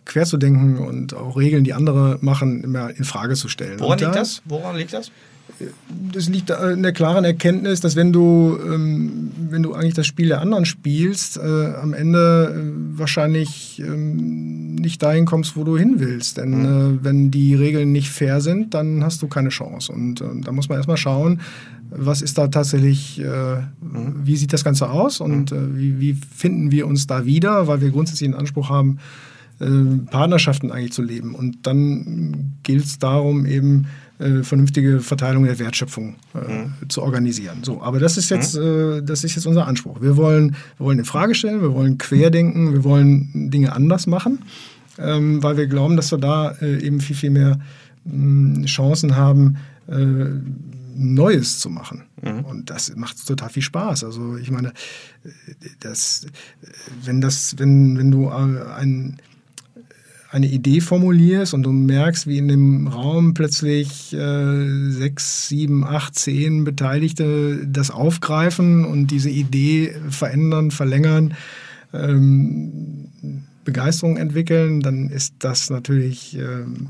quer 0.05 0.25
zu 0.25 0.37
denken 0.37 0.77
und 0.77 1.13
auch 1.13 1.37
Regeln, 1.37 1.63
die 1.63 1.73
andere 1.73 2.17
machen, 2.21 2.63
immer 2.63 2.89
in 2.95 3.03
Frage 3.03 3.35
zu 3.35 3.47
stellen. 3.47 3.79
Woran 3.79 3.99
liegt 3.99 4.15
das? 4.15 4.41
Woran 4.45 4.77
liegt 4.77 4.93
das? 4.93 5.11
Das 6.13 6.29
liegt 6.29 6.49
in 6.49 6.83
der 6.83 6.93
klaren 6.93 7.25
Erkenntnis, 7.25 7.81
dass 7.81 7.95
wenn 7.95 8.13
du, 8.13 8.57
ähm, 8.65 9.31
wenn 9.49 9.63
du 9.63 9.73
eigentlich 9.73 9.93
das 9.93 10.07
Spiel 10.07 10.29
der 10.29 10.41
anderen 10.41 10.65
spielst, 10.65 11.37
äh, 11.37 11.41
am 11.41 11.93
Ende 11.93 12.53
äh, 12.55 12.97
wahrscheinlich 12.97 13.81
ähm, 13.85 14.75
nicht 14.75 15.03
dahin 15.03 15.25
kommst, 15.25 15.55
wo 15.55 15.63
du 15.63 15.77
hin 15.77 15.95
willst. 15.97 16.37
Denn 16.37 16.59
mhm. 16.59 16.99
äh, 16.99 17.03
wenn 17.03 17.31
die 17.31 17.55
Regeln 17.55 17.91
nicht 17.91 18.09
fair 18.09 18.41
sind, 18.41 18.73
dann 18.73 19.03
hast 19.03 19.21
du 19.21 19.27
keine 19.27 19.49
Chance. 19.49 19.91
Und 19.91 20.21
äh, 20.21 20.25
da 20.41 20.51
muss 20.51 20.69
man 20.69 20.77
erstmal 20.77 20.97
schauen, 20.97 21.41
was 21.89 22.21
ist 22.21 22.37
da 22.37 22.47
tatsächlich, 22.47 23.19
äh, 23.19 23.23
mhm. 23.23 24.21
wie 24.23 24.37
sieht 24.37 24.53
das 24.53 24.63
Ganze 24.63 24.89
aus 24.89 25.19
und 25.19 25.51
mhm. 25.51 25.57
äh, 25.57 25.77
wie, 25.77 25.99
wie 25.99 26.13
finden 26.13 26.71
wir 26.71 26.87
uns 26.87 27.07
da 27.07 27.25
wieder, 27.25 27.67
weil 27.67 27.81
wir 27.81 27.89
grundsätzlich 27.89 28.29
den 28.29 28.39
Anspruch 28.39 28.69
haben, 28.69 28.99
Partnerschaften 30.09 30.71
eigentlich 30.71 30.93
zu 30.93 31.01
leben. 31.01 31.35
Und 31.35 31.67
dann 31.67 32.53
gilt 32.63 32.85
es 32.85 32.97
darum, 32.97 33.45
eben 33.45 33.87
äh, 34.19 34.43
vernünftige 34.43 34.99
Verteilung 34.99 35.45
der 35.45 35.59
Wertschöpfung 35.59 36.15
äh, 36.35 36.65
mhm. 36.65 36.89
zu 36.89 37.01
organisieren. 37.01 37.63
So, 37.63 37.81
aber 37.81 37.99
das 37.99 38.17
ist 38.17 38.29
jetzt, 38.29 38.55
mhm. 38.55 38.99
äh, 38.99 39.01
das 39.01 39.23
ist 39.23 39.35
jetzt 39.35 39.47
unser 39.47 39.65
Anspruch. 39.65 40.01
Wir 40.01 40.17
wollen, 40.17 40.55
wir 40.77 40.85
wollen 40.85 40.99
in 40.99 41.05
Frage 41.05 41.35
stellen, 41.35 41.61
wir 41.61 41.73
wollen 41.73 41.97
querdenken, 41.97 42.73
wir 42.73 42.83
wollen 42.83 43.49
Dinge 43.49 43.73
anders 43.73 44.07
machen, 44.07 44.39
ähm, 44.97 45.41
weil 45.41 45.57
wir 45.57 45.67
glauben, 45.67 45.95
dass 45.95 46.11
wir 46.11 46.17
da 46.17 46.51
äh, 46.61 46.85
eben 46.85 46.99
viel, 46.99 47.15
viel 47.15 47.29
mehr 47.29 47.59
mh, 48.03 48.65
Chancen 48.65 49.15
haben, 49.15 49.57
äh, 49.87 50.25
Neues 50.95 51.59
zu 51.59 51.69
machen. 51.69 52.03
Mhm. 52.21 52.43
Und 52.43 52.69
das 52.69 52.93
macht 52.95 53.25
total 53.25 53.49
viel 53.49 53.63
Spaß. 53.63 54.03
Also 54.03 54.35
ich 54.35 54.51
meine, 54.51 54.73
das, 55.79 56.27
wenn 57.05 57.21
das, 57.21 57.55
wenn, 57.57 57.97
wenn 57.97 58.11
du 58.11 58.27
ein 58.29 59.17
eine 60.31 60.47
Idee 60.47 60.79
formulierst 60.79 61.53
und 61.53 61.63
du 61.63 61.71
merkst, 61.71 62.27
wie 62.27 62.37
in 62.37 62.47
dem 62.47 62.87
Raum 62.87 63.33
plötzlich 63.33 64.13
äh, 64.13 64.91
sechs, 64.91 65.47
sieben, 65.47 65.83
acht, 65.83 66.15
zehn 66.15 66.63
Beteiligte 66.63 67.65
das 67.65 67.89
aufgreifen 67.89 68.85
und 68.85 69.07
diese 69.07 69.29
Idee 69.29 69.95
verändern, 70.09 70.69
verlängern, 70.69 71.33
ähm, 71.93 73.09
Begeisterung 73.65 74.17
entwickeln, 74.17 74.81
dann 74.81 75.09
ist 75.09 75.33
das 75.39 75.69
natürlich 75.69 76.37
ähm, 76.37 76.89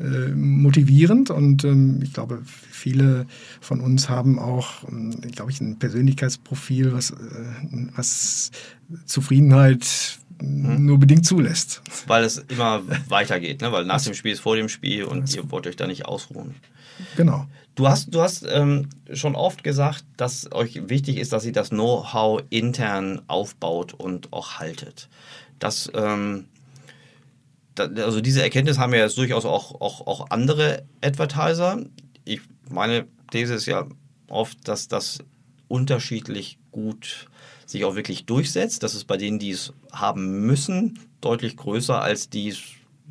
äh, 0.00 0.28
motivierend 0.34 1.30
und 1.30 1.64
ähm, 1.64 2.00
ich 2.02 2.12
glaube, 2.12 2.40
viele 2.44 3.26
von 3.60 3.80
uns 3.80 4.08
haben 4.08 4.38
auch, 4.40 4.88
ähm, 4.88 5.12
glaube 5.32 5.52
ich, 5.52 5.60
ein 5.60 5.78
Persönlichkeitsprofil, 5.78 6.92
was, 6.92 7.10
äh, 7.10 7.14
was 7.94 8.50
Zufriedenheit 9.06 10.18
hm? 10.42 10.86
nur 10.86 10.98
bedingt 10.98 11.24
zulässt. 11.24 11.82
Weil 12.06 12.24
es 12.24 12.38
immer 12.38 12.82
weitergeht, 13.08 13.60
ne? 13.60 13.72
weil 13.72 13.84
nach 13.84 14.02
dem 14.02 14.14
Spiel 14.14 14.32
ist 14.32 14.40
vor 14.40 14.56
dem 14.56 14.68
Spiel 14.68 15.04
und 15.04 15.34
ihr 15.34 15.50
wollt 15.50 15.66
euch 15.66 15.76
da 15.76 15.86
nicht 15.86 16.06
ausruhen. 16.06 16.54
Genau. 17.16 17.46
Du 17.74 17.88
hast, 17.88 18.14
du 18.14 18.20
hast 18.20 18.44
ähm, 18.50 18.88
schon 19.12 19.34
oft 19.34 19.64
gesagt, 19.64 20.04
dass 20.16 20.52
euch 20.52 20.88
wichtig 20.88 21.16
ist, 21.16 21.32
dass 21.32 21.44
ihr 21.46 21.52
das 21.52 21.70
Know-how 21.70 22.42
intern 22.50 23.22
aufbaut 23.28 23.94
und 23.94 24.32
auch 24.32 24.58
haltet. 24.58 25.08
Das, 25.58 25.90
ähm, 25.94 26.46
da, 27.74 27.84
also 27.84 28.20
diese 28.20 28.42
Erkenntnis 28.42 28.78
haben 28.78 28.92
ja 28.92 29.00
jetzt 29.00 29.16
durchaus 29.16 29.46
auch, 29.46 29.80
auch, 29.80 30.06
auch 30.06 30.30
andere 30.30 30.82
Advertiser. 31.02 31.82
Ich, 32.24 32.40
meine 32.68 33.06
These 33.30 33.54
ist 33.54 33.66
ja 33.66 33.86
oft, 34.28 34.68
dass 34.68 34.88
das 34.88 35.20
unterschiedlich 35.68 36.58
gut 36.72 37.28
sich 37.66 37.84
auch 37.84 37.94
wirklich 37.94 38.26
durchsetzt. 38.26 38.82
Das 38.82 38.94
ist 38.94 39.04
bei 39.04 39.16
denen, 39.16 39.38
die 39.38 39.50
es 39.50 39.72
haben 39.92 40.46
müssen, 40.46 40.98
deutlich 41.20 41.56
größer 41.56 42.00
als 42.00 42.28
die 42.28 42.54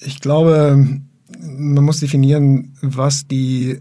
ich 0.00 0.20
glaube, 0.20 1.00
man 1.40 1.84
muss 1.84 2.00
definieren, 2.00 2.72
was 2.80 3.26
die, 3.26 3.78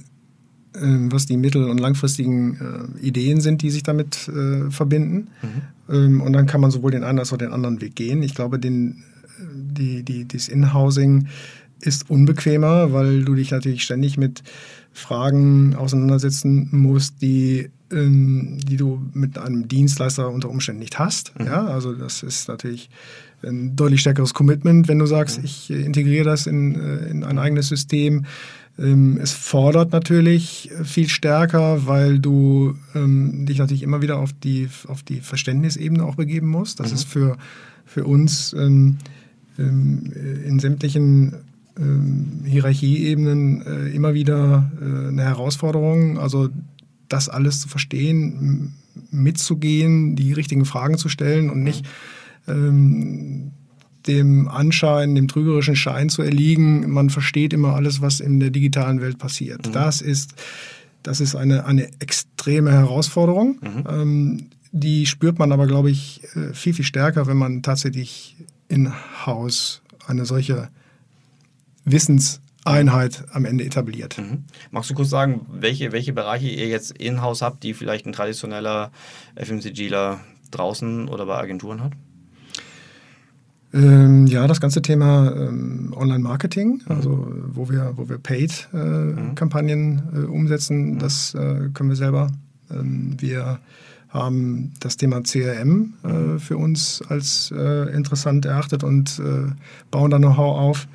ähm, 0.76 1.12
was 1.12 1.26
die 1.26 1.38
mittel- 1.38 1.70
und 1.70 1.80
langfristigen 1.80 2.98
äh, 3.02 3.06
Ideen 3.06 3.42
sind, 3.42 3.62
die 3.62 3.70
sich 3.70 3.84
damit 3.84 4.28
äh, 4.28 4.70
verbinden. 4.70 5.28
Mhm. 5.42 5.94
Ähm, 5.94 6.22
und 6.22 6.34
dann 6.34 6.46
kann 6.46 6.62
man 6.62 6.72
sowohl 6.72 6.92
den 6.92 7.04
einen 7.04 7.20
als 7.20 7.34
auch 7.34 7.38
den 7.38 7.54
anderen 7.54 7.82
Weg 7.82 7.96
gehen. 7.96 8.22
Ich 8.24 8.36
glaube, 8.36 8.60
den, 8.60 9.04
die, 9.40 10.04
die, 10.04 10.28
das 10.28 10.48
In-Housing 10.48 11.28
ist 11.80 12.10
unbequemer, 12.10 12.92
weil 12.92 13.24
du 13.24 13.36
dich 13.36 13.52
natürlich 13.52 13.84
ständig 13.84 14.18
mit 14.18 14.44
Fragen 14.94 15.76
auseinandersetzen 15.76 16.70
musst, 16.72 17.22
die, 17.22 17.70
ähm, 17.92 18.58
die 18.68 18.78
du 18.78 19.02
mit 19.14 19.38
einem 19.38 19.68
Dienstleister 19.68 20.30
unter 20.30 20.50
Umständen 20.50 20.80
nicht 20.80 20.98
hast. 20.98 21.38
Mhm. 21.40 21.46
Ja, 21.46 21.66
also 21.68 21.94
das 21.94 22.24
ist 22.24 22.48
natürlich 22.48 22.90
ein 23.44 23.76
deutlich 23.76 24.02
stärkeres 24.02 24.34
Commitment, 24.34 24.88
wenn 24.88 25.00
du 25.00 25.06
sagst, 25.06 25.40
ich 25.44 25.70
integriere 25.70 26.26
das 26.26 26.48
in, 26.48 26.76
äh, 26.76 27.10
in 27.10 27.24
ein 27.24 27.38
eigenes 27.38 27.68
System. 27.68 28.26
Ähm, 28.80 29.20
es 29.22 29.32
fordert 29.32 29.92
natürlich 29.92 30.72
viel 30.84 31.10
stärker, 31.10 31.88
weil 31.88 32.20
du 32.20 32.76
ähm, 32.96 33.46
dich 33.46 33.60
natürlich 33.60 33.84
immer 33.84 34.02
wieder 34.02 34.18
auf 34.18 34.34
die, 34.34 34.70
auf 34.88 35.04
die 35.04 35.22
Verständnisebene 35.22 36.04
auch 36.04 36.16
begeben 36.16 36.48
musst. 36.48 36.80
Das 36.80 36.90
mhm. 36.90 36.96
ist 36.96 37.08
für, 37.08 37.38
für 37.86 38.06
uns 38.06 38.54
ähm, 38.54 38.98
ähm 39.58 40.12
in 40.46 40.60
sämtlichen 40.60 41.36
ähm, 41.80 42.42
Hierarchieebenen 42.46 43.62
äh, 43.66 43.90
immer 43.90 44.14
wieder 44.14 44.72
äh, 44.82 45.10
eine 45.10 45.24
Herausforderung. 45.24 46.20
Also 46.20 46.50
das 47.10 47.30
alles 47.30 47.62
zu 47.62 47.70
verstehen, 47.70 48.74
mitzugehen, 49.12 50.16
die 50.16 50.34
richtigen 50.34 50.66
Fragen 50.66 50.98
zu 50.98 51.10
stellen 51.10 51.50
und 51.50 51.64
nicht 51.64 51.86
ähm, 52.48 53.52
dem 54.08 54.48
Anschein, 54.48 55.16
dem 55.16 55.28
trügerischen 55.28 55.76
Schein 55.76 56.10
zu 56.10 56.22
erliegen, 56.22 56.90
man 56.90 57.10
versteht 57.10 57.54
immer 57.54 57.76
alles, 57.76 58.02
was 58.02 58.20
in 58.20 58.40
der 58.40 58.50
digitalen 58.50 59.02
Welt 59.02 59.18
passiert. 59.18 59.68
Mhm. 59.68 59.72
Das 59.74 60.02
ist, 60.02 60.36
das 61.04 61.20
ist 61.20 61.36
eine, 61.36 61.66
eine 61.66 61.90
extreme 62.00 62.72
Herausforderung. 62.72 63.60
Mhm. 63.62 63.84
Ähm, 63.90 64.50
die 64.72 65.06
spürt 65.06 65.40
man 65.40 65.52
aber, 65.52 65.68
glaube 65.68 65.92
ich, 65.92 66.22
äh, 66.36 66.54
viel, 66.54 66.74
viel 66.74 66.86
stärker, 66.86 67.28
wenn 67.28 67.38
man 67.38 67.64
tatsächlich 67.64 68.36
in-house 68.68 69.82
eine 70.08 70.26
solche 70.26 70.70
Wissenseinheit 71.86 73.26
am 73.32 73.46
Ende 73.46 73.66
etabliert. 73.66 74.18
Mhm. 74.18 74.44
Magst 74.72 74.90
du 74.90 74.94
kurz 74.94 75.10
sagen, 75.10 75.46
welche, 75.50 75.92
welche 75.92 76.14
Bereiche 76.14 76.48
ihr 76.48 76.68
jetzt 76.68 76.92
in-house 76.92 77.42
habt, 77.42 77.64
die 77.64 77.74
vielleicht 77.74 78.06
ein 78.06 78.14
traditioneller 78.14 78.92
FMCGler 79.36 80.20
draußen 80.52 81.08
oder 81.08 81.26
bei 81.26 81.38
Agenturen 81.38 81.82
hat? 81.82 81.94
Ähm, 83.74 84.28
ja, 84.28 84.48
das 84.48 84.62
ganze 84.62 84.82
Thema 84.82 85.32
ähm, 85.36 85.94
Online-Marketing, 85.96 86.82
mhm. 86.88 86.96
also 86.96 87.34
wo 87.48 87.70
wir, 87.70 87.94
wo 87.96 88.08
wir 88.08 88.18
Paid-Kampagnen 88.18 90.02
äh, 90.14 90.18
mhm. 90.18 90.24
äh, 90.24 90.28
umsetzen, 90.28 90.94
mhm. 90.94 91.00
das 91.00 91.36
äh, 91.36 91.70
können 91.74 91.90
wir 91.90 91.96
selber. 91.96 92.30
Ähm, 92.72 93.18
wir 93.20 93.60
haben 94.10 94.72
das 94.80 94.96
Thema 94.96 95.22
CRM 95.22 95.94
äh, 96.04 96.08
mhm. 96.08 96.40
für 96.40 96.58
uns 96.58 97.02
als 97.10 97.54
äh, 97.56 97.94
interessant 97.94 98.46
erachtet 98.46 98.84
und 98.84 99.20
äh, 99.20 99.52
bauen 99.92 100.12
da 100.12 100.18
Know-how 100.18 100.58
auf. 100.58 100.88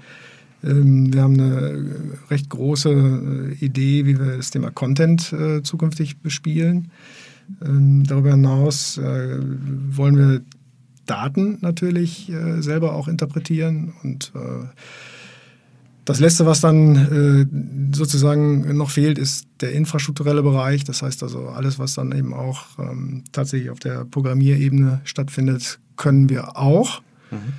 Ähm, 0.64 1.12
wir 1.12 1.22
haben 1.22 1.34
eine 1.34 1.84
recht 2.30 2.48
große 2.48 3.56
Idee, 3.60 4.06
wie 4.06 4.18
wir 4.18 4.38
das 4.38 4.50
Thema 4.50 4.70
Content 4.70 5.34
zukünftig 5.62 6.20
bespielen. 6.20 6.90
Ähm, 7.62 8.04
darüber 8.04 8.30
hinaus 8.30 8.98
wollen 8.98 10.16
wir 10.16 10.40
Daten 11.06 11.58
natürlich 11.60 12.30
äh, 12.30 12.62
selber 12.62 12.94
auch 12.94 13.08
interpretieren. 13.08 13.92
Und 14.02 14.32
äh, 14.34 14.66
das 16.04 16.18
Letzte, 16.18 16.46
was 16.46 16.60
dann 16.60 16.96
äh, 16.96 17.94
sozusagen 17.96 18.76
noch 18.76 18.90
fehlt, 18.90 19.18
ist 19.18 19.46
der 19.60 19.72
infrastrukturelle 19.72 20.42
Bereich. 20.42 20.84
Das 20.84 21.02
heißt 21.02 21.22
also, 21.22 21.48
alles, 21.48 21.78
was 21.78 21.94
dann 21.94 22.12
eben 22.12 22.34
auch 22.34 22.78
ähm, 22.78 23.24
tatsächlich 23.32 23.70
auf 23.70 23.78
der 23.78 24.04
Programmierebene 24.04 25.00
stattfindet, 25.04 25.78
können 25.96 26.28
wir 26.28 26.56
auch. 26.56 27.02
Mhm. 27.30 27.52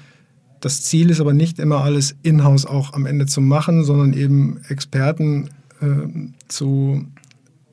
Das 0.59 0.81
Ziel 0.81 1.09
ist 1.09 1.19
aber 1.19 1.33
nicht 1.33 1.59
immer 1.59 1.83
alles 1.83 2.15
in-house 2.23 2.65
auch 2.65 2.93
am 2.93 3.05
Ende 3.05 3.25
zu 3.25 3.41
machen, 3.41 3.83
sondern 3.83 4.13
eben 4.13 4.61
Experten 4.69 5.49
äh, 5.81 6.07
zu 6.47 7.05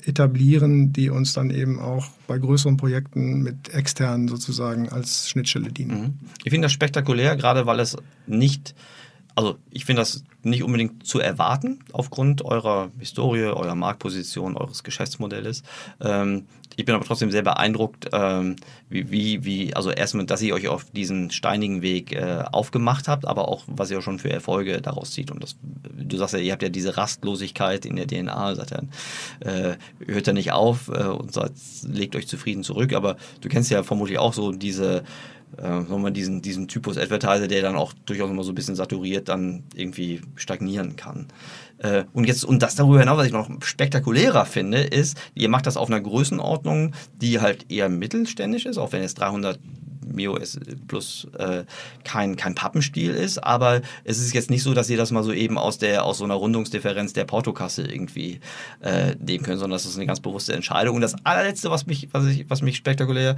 etablieren, 0.07 0.93
die 0.93 1.11
uns 1.11 1.33
dann 1.33 1.51
eben 1.51 1.79
auch 1.81 2.09
bei 2.27 2.39
größeren 2.39 2.77
Projekten 2.77 3.43
mit 3.43 3.73
externen 3.75 4.29
sozusagen 4.29 4.89
als 4.89 5.29
Schnittstelle 5.29 5.71
dienen. 5.71 6.01
Mhm. 6.01 6.19
Ich 6.45 6.51
finde 6.51 6.67
das 6.67 6.73
spektakulär, 6.73 7.37
gerade 7.37 7.67
weil 7.67 7.81
es 7.81 7.97
nicht, 8.27 8.75
also 9.35 9.57
ich 9.71 9.85
finde 9.85 10.03
das 10.03 10.25
nicht 10.43 10.63
unbedingt 10.63 11.07
zu 11.07 11.21
erwarten 11.21 11.81
aufgrund 11.93 12.43
eurer 12.45 12.91
Historie, 12.99 13.45
eurer 13.45 13.75
Marktposition, 13.75 14.57
eures 14.57 14.83
Geschäftsmodells. 14.83 15.63
Ähm, 16.01 16.47
ich 16.81 16.87
bin 16.87 16.95
aber 16.95 17.05
trotzdem 17.05 17.31
sehr 17.31 17.43
beeindruckt, 17.43 18.09
ähm, 18.13 18.57
wie, 18.89 19.11
wie, 19.11 19.45
wie, 19.45 19.75
also 19.75 19.91
erstmal, 19.91 20.25
dass 20.25 20.41
ihr 20.41 20.55
euch 20.55 20.67
auf 20.69 20.87
diesen 20.91 21.31
steinigen 21.31 21.83
Weg 21.83 22.13
äh, 22.13 22.43
aufgemacht 22.51 23.07
habt, 23.07 23.27
aber 23.27 23.49
auch, 23.49 23.65
was 23.67 23.91
ihr 23.91 23.99
auch 23.99 24.03
schon 24.03 24.19
für 24.19 24.31
Erfolge 24.31 24.81
daraus 24.81 25.11
zieht. 25.11 25.31
Und 25.31 25.43
das, 25.43 25.57
du 25.63 26.17
sagst 26.17 26.33
ja, 26.33 26.41
ihr 26.41 26.53
habt 26.53 26.63
ja 26.63 26.71
diese 26.71 26.97
Rastlosigkeit 26.97 27.85
in 27.85 27.97
der 27.97 28.07
DNA, 28.07 28.55
sagt 28.55 28.71
ja, 28.71 28.81
äh, 29.41 29.77
hört 30.07 30.27
ja 30.27 30.33
nicht 30.33 30.53
auf 30.53 30.89
äh, 30.89 31.05
und 31.05 31.35
sagt, 31.35 31.53
legt 31.83 32.17
euch 32.17 32.27
zufrieden 32.27 32.65
zurück, 32.65 32.95
aber 32.95 33.17
du 33.43 33.51
kennst 33.51 33.71
ja 33.71 33.83
vermutlich 33.83 34.19
auch 34.19 34.33
so 34.33 34.51
diese 34.51 35.05
äh, 35.59 35.81
man 35.81 36.15
diesen, 36.15 36.43
diesen 36.43 36.69
Typus 36.69 36.99
Advertiser, 36.99 37.49
der 37.49 37.63
dann 37.63 37.77
auch 37.77 37.93
durchaus 38.07 38.31
immer 38.31 38.45
so 38.45 38.53
ein 38.53 38.55
bisschen 38.55 38.77
saturiert 38.77 39.29
dann 39.29 39.65
irgendwie 39.75 40.21
stagnieren 40.37 40.97
kann. 40.97 41.27
Äh, 41.79 42.05
und 42.13 42.25
jetzt, 42.25 42.45
und 42.45 42.63
das 42.63 42.75
darüber 42.75 43.01
hinaus, 43.01 43.19
was 43.19 43.27
ich 43.27 43.33
noch 43.33 43.51
spektakulärer 43.63 44.45
finde, 44.45 44.81
ist, 44.81 45.19
ihr 45.35 45.49
macht 45.49 45.67
das 45.67 45.77
auf 45.77 45.89
einer 45.89 46.01
Größenordnung, 46.01 46.93
die 47.21 47.41
halt 47.41 47.71
eher 47.71 47.89
mittelständisch 47.89 48.67
ist, 48.67 48.79
auch 48.79 48.93
wenn 48.93 49.03
es 49.03 49.15
300 49.15 49.59
Mio 50.13 50.37
S 50.37 50.59
plus 50.89 51.27
äh, 51.39 51.65
kein, 52.05 52.37
kein 52.37 52.55
Pappenstiel 52.55 53.13
ist, 53.13 53.39
aber 53.39 53.81
es 54.05 54.19
ist 54.19 54.35
jetzt 54.35 54.51
nicht 54.51 54.63
so, 54.63 54.75
dass 54.75 54.91
ihr 54.91 54.97
das 54.97 55.11
mal 55.11 55.23
so 55.23 55.33
eben 55.33 55.59
aus 55.59 55.79
der 55.79 56.05
aus 56.05 56.19
so 56.19 56.25
einer 56.25 56.35
Rundungsdifferenz 56.35 57.13
der 57.13 57.25
Portokasse 57.25 57.83
irgendwie 57.83 58.41
äh, 58.81 59.15
nehmen 59.17 59.45
können, 59.45 59.59
sondern 59.59 59.77
das 59.77 59.87
ist 59.87 59.97
eine 59.97 60.07
ganz 60.07 60.21
bewusste 60.21 60.53
Entscheidung. 60.53 60.97
Und 60.97 61.03
das 61.03 61.15
allerletzte, 61.25 61.71
was 61.71 61.87
mich, 61.87 62.09
was 62.13 62.27
ich, 62.27 62.49
was 62.49 62.63
mich 62.63 62.77
spektakulär 62.77 63.37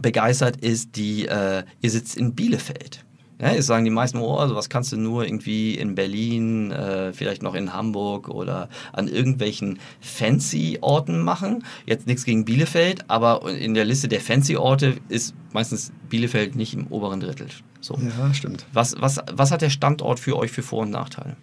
begeistert, 0.00 0.56
ist 0.56 0.96
die, 0.96 1.26
äh, 1.26 1.64
ihr 1.80 1.90
sitzt 1.90 2.16
in 2.16 2.34
Bielefeld. 2.34 3.04
Ja, 3.40 3.52
jetzt 3.52 3.66
sagen 3.66 3.86
die 3.86 3.90
meisten, 3.90 4.18
oh, 4.18 4.36
also 4.36 4.54
was 4.54 4.68
kannst 4.68 4.92
du 4.92 4.98
nur 4.98 5.24
irgendwie 5.24 5.74
in 5.74 5.94
Berlin, 5.94 6.70
äh, 6.72 7.14
vielleicht 7.14 7.42
noch 7.42 7.54
in 7.54 7.72
Hamburg 7.72 8.28
oder 8.28 8.68
an 8.92 9.08
irgendwelchen 9.08 9.78
Fancy-Orten 10.00 11.22
machen. 11.22 11.64
Jetzt 11.86 12.06
nichts 12.06 12.24
gegen 12.24 12.44
Bielefeld, 12.44 13.08
aber 13.08 13.50
in 13.50 13.72
der 13.72 13.86
Liste 13.86 14.08
der 14.08 14.20
Fancy-Orte 14.20 14.96
ist 15.08 15.34
meistens 15.54 15.90
Bielefeld 16.10 16.54
nicht 16.54 16.74
im 16.74 16.88
oberen 16.88 17.20
Drittel. 17.20 17.46
So. 17.80 17.98
Ja, 18.18 18.34
stimmt. 18.34 18.66
Was, 18.74 18.94
was, 19.00 19.20
was 19.32 19.50
hat 19.50 19.62
der 19.62 19.70
Standort 19.70 20.20
für 20.20 20.36
euch 20.36 20.50
für 20.50 20.62
Vor- 20.62 20.82
und 20.82 20.90
Nachteile? 20.90 21.36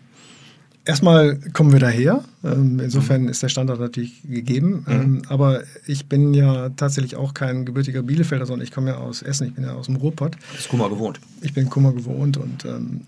Erstmal 0.88 1.38
kommen 1.52 1.74
wir 1.74 1.80
daher. 1.80 2.24
Ähm, 2.46 2.80
insofern 2.80 3.28
ist 3.28 3.44
der 3.44 3.50
Standort 3.50 3.80
natürlich 3.80 4.22
gegeben. 4.24 4.86
Mhm. 4.88 4.94
Ähm, 4.94 5.22
aber 5.28 5.64
ich 5.86 6.08
bin 6.08 6.34
ja 6.34 6.70
tatsächlich 6.70 7.18
auch 7.18 7.34
kein 7.34 7.66
gebürtiger 7.66 8.04
Bielefelder, 8.04 8.46
sondern 8.46 8.64
ich 8.64 8.72
komme 8.72 8.92
ja 8.92 8.98
aus 8.98 9.22
Essen. 9.22 9.48
Ich 9.48 9.54
bin 9.54 9.66
ja 9.66 9.74
aus 9.74 9.88
dem 9.88 9.98
Ruhrpott. 9.98 10.36
Du 10.36 10.56
bist 10.56 10.70
Kummer 10.70 10.90
gewohnt. 10.90 11.20
Ich 11.42 11.54
bin 11.54 11.70
Kummer 11.70 11.92
gewohnt 11.92 12.38
und 12.38 12.64
ähm, 12.64 13.02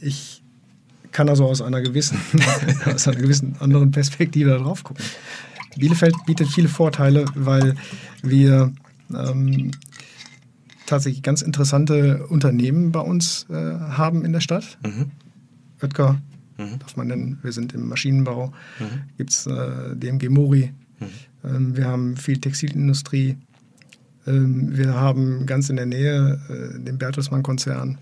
ich 0.00 0.42
kann 1.12 1.28
also 1.28 1.46
aus 1.46 1.62
einer 1.62 1.80
gewissen, 1.80 2.18
aus 2.92 3.06
einer 3.06 3.20
gewissen 3.20 3.54
anderen 3.60 3.92
Perspektive 3.92 4.50
da 4.50 4.58
drauf 4.58 4.82
gucken. 4.82 5.04
Bielefeld 5.76 6.14
bietet 6.26 6.48
viele 6.48 6.68
Vorteile, 6.68 7.24
weil 7.34 7.76
wir 8.22 8.72
tatsächlich 10.86 11.22
ganz 11.22 11.42
interessante 11.42 12.26
Unternehmen 12.26 12.92
bei 12.92 13.00
uns 13.00 13.46
äh, 13.48 13.54
haben 13.54 14.24
in 14.24 14.32
der 14.32 14.40
Stadt. 14.40 14.78
Mhm. 14.82 15.10
Oetker, 15.82 16.20
mhm. 16.62 16.78
darf 16.78 16.96
man 16.96 17.08
nennen. 17.08 17.38
Wir 17.42 17.52
sind 17.52 17.74
im 17.74 17.88
Maschinenbau, 17.88 18.52
mhm. 18.78 18.84
gibt 19.16 19.30
es 19.30 19.46
äh, 19.46 19.96
DMG 19.96 20.28
Mori, 20.28 20.72
mhm. 21.00 21.06
ähm, 21.44 21.76
wir 21.76 21.86
haben 21.86 22.16
viel 22.16 22.38
Textilindustrie, 22.38 23.36
ähm, 24.26 24.76
wir 24.76 24.94
haben 24.94 25.46
ganz 25.46 25.70
in 25.70 25.76
der 25.76 25.86
Nähe 25.86 26.40
äh, 26.48 26.78
den 26.78 26.98
Bertelsmann-Konzern, 26.98 27.98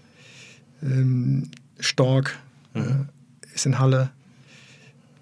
ähm, 0.83 1.51
Stork, 1.79 2.39
mhm. 2.75 2.81
äh, 2.81 3.55
ist 3.55 3.67
in 3.67 3.79
Halle. 3.79 4.11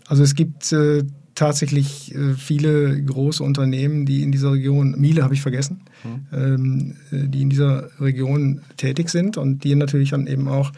Also 0.06 0.22
es 0.22 0.34
gibt 0.34 0.72
äh, 0.72 1.04
tatsächlich 1.38 2.14
äh, 2.14 2.34
viele 2.34 3.00
große 3.00 3.44
Unternehmen, 3.44 4.06
die 4.06 4.22
in 4.22 4.32
dieser 4.32 4.52
Region, 4.52 4.98
Miele 4.98 5.22
habe 5.22 5.34
ich 5.34 5.40
vergessen, 5.40 5.82
mhm. 6.02 6.26
ähm, 6.32 6.96
äh, 7.12 7.28
die 7.28 7.42
in 7.42 7.50
dieser 7.50 7.88
Region 8.00 8.62
tätig 8.76 9.08
sind 9.08 9.36
und 9.36 9.62
die 9.62 9.76
natürlich 9.76 10.10
dann 10.10 10.26
eben 10.26 10.48
auch 10.48 10.72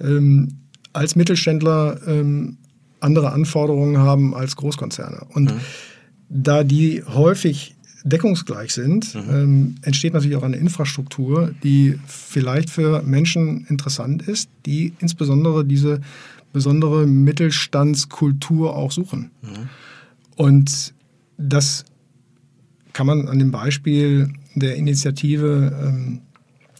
ähm, 0.00 0.48
als 0.96 1.14
Mittelständler 1.16 2.00
ähm, 2.06 2.56
andere 3.00 3.32
Anforderungen 3.32 3.98
haben 3.98 4.34
als 4.34 4.56
Großkonzerne. 4.56 5.26
Und 5.34 5.54
mhm. 5.54 5.60
da 6.28 6.64
die 6.64 7.02
häufig 7.04 7.74
deckungsgleich 8.04 8.72
sind, 8.72 9.14
mhm. 9.14 9.30
ähm, 9.30 9.74
entsteht 9.82 10.14
natürlich 10.14 10.36
auch 10.36 10.42
eine 10.42 10.56
Infrastruktur, 10.56 11.52
die 11.62 11.98
vielleicht 12.06 12.70
für 12.70 13.02
Menschen 13.02 13.66
interessant 13.68 14.22
ist, 14.22 14.48
die 14.64 14.94
insbesondere 15.00 15.64
diese 15.64 16.00
besondere 16.52 17.06
Mittelstandskultur 17.06 18.74
auch 18.74 18.92
suchen. 18.92 19.30
Mhm. 19.42 19.68
Und 20.36 20.94
das 21.36 21.84
kann 22.92 23.06
man 23.06 23.28
an 23.28 23.38
dem 23.38 23.50
Beispiel 23.50 24.32
der 24.54 24.76
Initiative 24.76 25.76
ähm, 25.84 26.20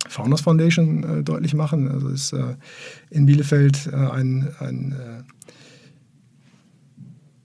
Founders 0.09 0.40
Foundation 0.40 1.02
äh, 1.02 1.22
deutlich 1.22 1.54
machen. 1.54 1.88
Also 1.90 2.09
ist 2.09 2.32
äh, 2.32 2.57
in 3.11 3.26
Bielefeld 3.26 3.88
äh, 3.92 3.96
ein, 3.96 4.48
ein, 4.59 4.92
äh, 4.92 5.22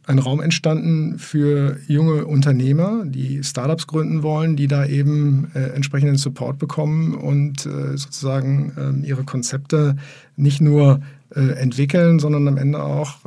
ein 0.06 0.20
Raum 0.20 0.42
entstanden 0.42 1.20
für 1.20 1.78
junge 1.88 2.26
Unternehmer, 2.26 3.06
die 3.06 3.44
Startups 3.44 3.88
gründen 3.88 4.24
wollen, 4.24 4.56
die 4.56 4.68
da 4.68 4.86
eben 4.86 5.52
äh, 5.54 5.70
entsprechenden 5.70 6.18
Support 6.18 6.58
bekommen 6.60 7.14
und 7.14 7.66
äh, 7.66 7.98
sozusagen 7.98 8.74
ähm, 8.78 9.04
ihre 9.04 9.24
Konzepte 9.24 9.96
nicht 10.36 10.62
nur 10.62 11.02
entwickeln, 11.34 12.20
sondern 12.20 12.46
am 12.50 12.58
Ende 12.58 12.84
auch 12.84 13.20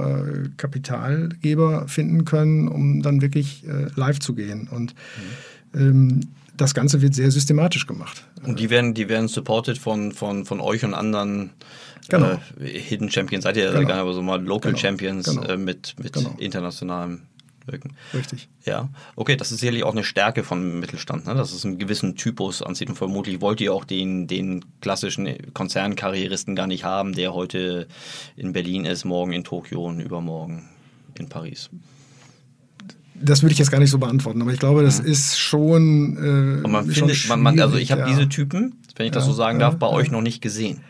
Kapitalgeber 0.59 1.89
finden 1.89 2.27
können, 2.27 2.69
um 2.69 3.01
dann 3.01 3.23
wirklich 3.23 3.65
live 3.95 4.19
zu 4.19 4.35
gehen. 4.35 4.69
Und 4.71 4.95
ähm, 5.75 6.21
das 6.57 6.75
Ganze 6.75 7.03
wird 7.03 7.15
sehr 7.15 7.31
systematisch 7.31 7.87
gemacht. 7.87 8.25
Und 8.45 8.59
die 8.59 8.71
werden, 8.71 8.95
die 8.95 9.09
werden 9.09 9.29
supported 9.29 9.79
von, 9.79 10.13
von, 10.13 10.45
von 10.45 10.61
euch 10.61 10.85
und 10.85 10.95
anderen 10.95 11.51
genau. 12.09 12.39
äh, 12.61 12.67
Hidden 12.67 13.11
Champions, 13.11 13.45
seid 13.45 13.57
ihr 13.57 13.73
genau. 13.73 13.95
aber 13.95 14.15
so 14.15 14.23
mal 14.23 14.43
Local 14.43 14.73
genau. 14.73 14.81
Champions 14.81 15.27
genau. 15.27 15.43
äh, 15.43 15.57
mit, 15.57 15.95
mit 16.03 16.13
genau. 16.13 16.35
internationalem 16.39 17.23
wirken. 17.67 17.97
Richtig. 18.13 18.49
Ja, 18.65 18.91
okay, 19.17 19.37
das 19.37 19.51
ist 19.51 19.61
sicherlich 19.61 19.85
auch 19.85 19.93
eine 19.93 20.05
Stärke 20.05 20.45
von 20.45 20.81
Mittelstand, 20.81 21.27
ne? 21.27 21.35
dass 21.35 21.53
es 21.53 21.65
einen 21.65 21.79
gewissen 21.79 22.15
Typus 22.15 22.63
anzieht 22.63 22.89
und 22.89 22.97
vermutlich 22.97 23.41
wollt 23.41 23.61
ihr 23.61 23.73
auch 23.73 23.85
den, 23.85 24.27
den 24.27 24.65
klassischen 24.81 25.53
Konzernkarrieristen 25.55 26.55
gar 26.55 26.67
nicht 26.67 26.85
haben, 26.85 27.15
der 27.15 27.33
heute 27.35 27.89
in 28.37 28.53
Berlin 28.53 28.85
ist, 28.85 29.05
morgen 29.05 29.33
in 29.33 29.45
Tokio 29.45 29.85
und 29.87 30.01
übermorgen 30.01 30.69
in 31.19 31.29
Paris. 31.29 31.71
Das 33.25 33.43
würde 33.43 33.53
ich 33.53 33.59
jetzt 33.59 33.71
gar 33.71 33.79
nicht 33.79 33.91
so 33.91 33.99
beantworten, 33.99 34.43
aber 34.43 34.53
ich 34.53 34.59
glaube, 34.59 34.83
das 34.83 35.03
mhm. 35.03 35.09
ist 35.09 35.39
schon. 35.39 36.17
Äh, 36.17 36.65
und 36.65 36.71
man 36.71 36.87
findet, 36.91 37.29
man, 37.29 37.41
man, 37.41 37.59
also 37.61 37.77
ich 37.77 37.91
habe 37.93 38.03
ja. 38.03 38.07
diese 38.07 38.29
Typen, 38.29 38.77
wenn 38.97 39.07
ich 39.07 39.13
das 39.13 39.25
so 39.25 39.33
sagen 39.33 39.59
darf, 39.59 39.77
bei 39.77 39.89
euch 39.89 40.11
noch 40.11 40.23
nicht 40.23 40.41
gesehen. 40.41 40.81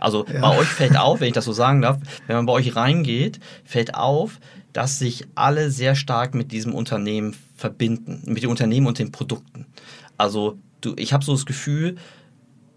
Also 0.00 0.24
bei 0.24 0.58
euch 0.58 0.68
fällt 0.68 0.98
auf, 0.98 1.20
wenn 1.20 1.28
ich 1.28 1.34
das 1.34 1.46
so 1.46 1.52
sagen 1.52 1.80
darf, 1.80 1.98
wenn 2.26 2.36
man 2.36 2.46
bei 2.46 2.52
euch 2.52 2.76
reingeht, 2.76 3.40
fällt 3.64 3.94
auf, 3.94 4.38
dass 4.74 4.98
sich 4.98 5.26
alle 5.34 5.70
sehr 5.70 5.94
stark 5.94 6.34
mit 6.34 6.52
diesem 6.52 6.74
Unternehmen 6.74 7.34
verbinden, 7.56 8.22
mit 8.26 8.42
dem 8.42 8.50
Unternehmen 8.50 8.86
und 8.86 8.98
den 8.98 9.12
Produkten. 9.12 9.66
Also 10.18 10.58
du, 10.80 10.94
ich 10.96 11.12
habe 11.12 11.24
so 11.24 11.32
das 11.32 11.46
Gefühl, 11.46 11.96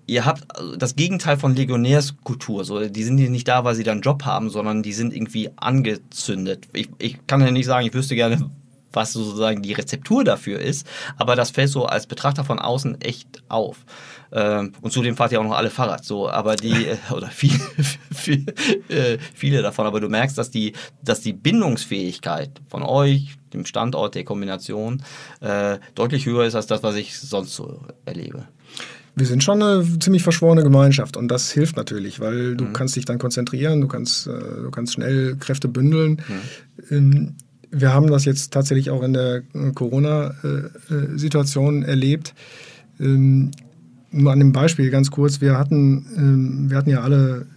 ihr 0.05 0.25
habt 0.25 0.43
das 0.77 0.95
Gegenteil 0.95 1.37
von 1.37 1.55
Legionärskultur. 1.55 2.63
So, 2.63 2.87
die 2.87 3.03
sind 3.03 3.15
nicht 3.15 3.47
da, 3.47 3.63
weil 3.63 3.75
sie 3.75 3.83
da 3.83 3.91
einen 3.91 4.01
Job 4.01 4.23
haben, 4.23 4.49
sondern 4.49 4.81
die 4.81 4.93
sind 4.93 5.13
irgendwie 5.13 5.49
angezündet. 5.57 6.67
Ich, 6.73 6.89
ich 6.99 7.27
kann 7.27 7.41
ja 7.41 7.51
nicht 7.51 7.65
sagen, 7.65 7.85
ich 7.85 7.93
wüsste 7.93 8.15
gerne, 8.15 8.49
was 8.93 9.13
sozusagen 9.13 9.61
die 9.61 9.73
Rezeptur 9.73 10.23
dafür 10.23 10.59
ist, 10.59 10.87
aber 11.17 11.35
das 11.35 11.51
fällt 11.51 11.69
so 11.69 11.85
als 11.85 12.07
Betrachter 12.07 12.43
von 12.43 12.59
außen 12.59 13.01
echt 13.01 13.43
auf. 13.49 13.85
Ähm, 14.31 14.73
und 14.81 14.91
zudem 14.91 15.15
fahrt 15.15 15.31
ihr 15.31 15.39
auch 15.39 15.45
noch 15.45 15.55
alle 15.55 15.69
Fahrrad, 15.69 16.03
so, 16.03 16.29
aber 16.29 16.55
die, 16.55 16.85
äh, 16.87 16.97
oder 17.13 17.27
viele, 17.27 17.59
viele, 18.13 18.53
äh, 18.89 19.17
viele 19.33 19.61
davon, 19.61 19.85
aber 19.85 19.99
du 19.99 20.09
merkst, 20.09 20.37
dass 20.37 20.51
die, 20.51 20.73
dass 21.03 21.21
die 21.21 21.33
Bindungsfähigkeit 21.33 22.61
von 22.67 22.83
euch, 22.83 23.35
dem 23.53 23.65
Standort, 23.65 24.15
der 24.15 24.25
Kombination, 24.25 25.03
äh, 25.39 25.77
deutlich 25.95 26.25
höher 26.25 26.45
ist 26.45 26.55
als 26.55 26.67
das, 26.67 26.83
was 26.83 26.95
ich 26.95 27.17
sonst 27.17 27.55
so 27.55 27.81
erlebe. 28.05 28.47
Wir 29.15 29.25
sind 29.25 29.43
schon 29.43 29.63
eine 29.63 29.97
ziemlich 29.99 30.21
verschworene 30.21 30.61
Gemeinschaft 30.61 31.17
und 31.17 31.29
das 31.29 31.49
hilft 31.51 31.75
natürlich, 31.75 32.19
weil 32.19 32.55
du 32.55 32.65
mhm. 32.65 32.73
kannst 32.73 32.95
dich 32.95 33.05
dann 33.05 33.17
konzentrieren, 33.17 33.81
du 33.81 33.87
kannst, 33.87 34.27
du 34.27 34.69
kannst 34.69 34.93
schnell 34.93 35.37
Kräfte 35.37 35.67
bündeln. 35.67 36.21
Mhm. 36.89 37.35
Wir 37.79 37.93
haben 37.93 38.07
das 38.07 38.25
jetzt 38.25 38.51
tatsächlich 38.51 38.89
auch 38.89 39.03
in 39.03 39.13
der 39.13 39.43
Corona-Situation 39.73 41.83
erlebt. 41.83 42.33
Ähm, 42.99 43.51
nur 44.11 44.31
an 44.31 44.39
dem 44.39 44.51
Beispiel 44.51 44.89
ganz 44.89 45.11
kurz, 45.11 45.41
wir 45.41 45.57
hatten, 45.57 46.05
ähm, 46.15 46.69
wir 46.69 46.77
hatten 46.77 46.89
ja 46.89 47.01
alle 47.01 47.47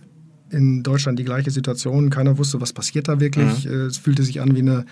in 0.51 0.83
Deutschland 0.83 1.19
die 1.19 1.25
gleiche 1.25 1.51
Situation. 1.51 2.11
Keiner 2.11 2.39
wusste, 2.39 2.61
was 2.61 2.73
passiert 2.73 3.09
da 3.09 3.21
wirklich. 3.21 3.65
Mhm. 3.65 3.71
Äh, 3.71 3.87
es 3.87 3.99
fühlte 3.99 4.23
sich 4.23 4.41
an 4.41 4.55
wie 4.55 4.61
eine 4.61 4.85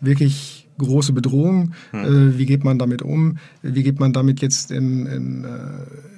wirklich 0.00 0.68
große 0.78 1.12
Bedrohung. 1.12 1.72
Mhm. 1.92 1.98
Äh, 1.98 2.38
wie 2.38 2.46
geht 2.46 2.64
man 2.64 2.78
damit 2.78 3.02
um? 3.02 3.38
Wie 3.62 3.82
geht 3.82 4.00
man 4.00 4.12
damit 4.12 4.42
jetzt 4.42 4.70
im, 4.70 5.06
im, 5.06 5.44
äh, 5.44 5.48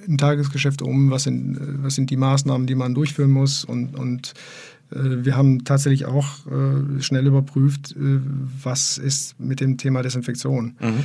im 0.07 0.17
Tagesgeschäft 0.17 0.83
um? 0.83 1.11
Was 1.11 1.25
sind, 1.25 1.59
was 1.83 1.95
sind 1.95 2.11
die 2.11 2.17
Maßnahmen, 2.17 2.67
die 2.67 2.75
man 2.75 2.95
durchführen 2.95 3.31
muss? 3.31 3.65
Und, 3.65 3.97
und 3.97 4.33
wir 4.91 5.37
haben 5.37 5.65
tatsächlich 5.65 6.07
auch 6.07 6.47
schnell 7.01 7.27
überprüft, 7.27 7.95
was 8.63 8.99
ist 8.99 9.39
mit 9.41 9.61
dem 9.61 9.79
Thema 9.79 10.03
Desinfektion. 10.03 10.77
Mhm. 10.81 11.05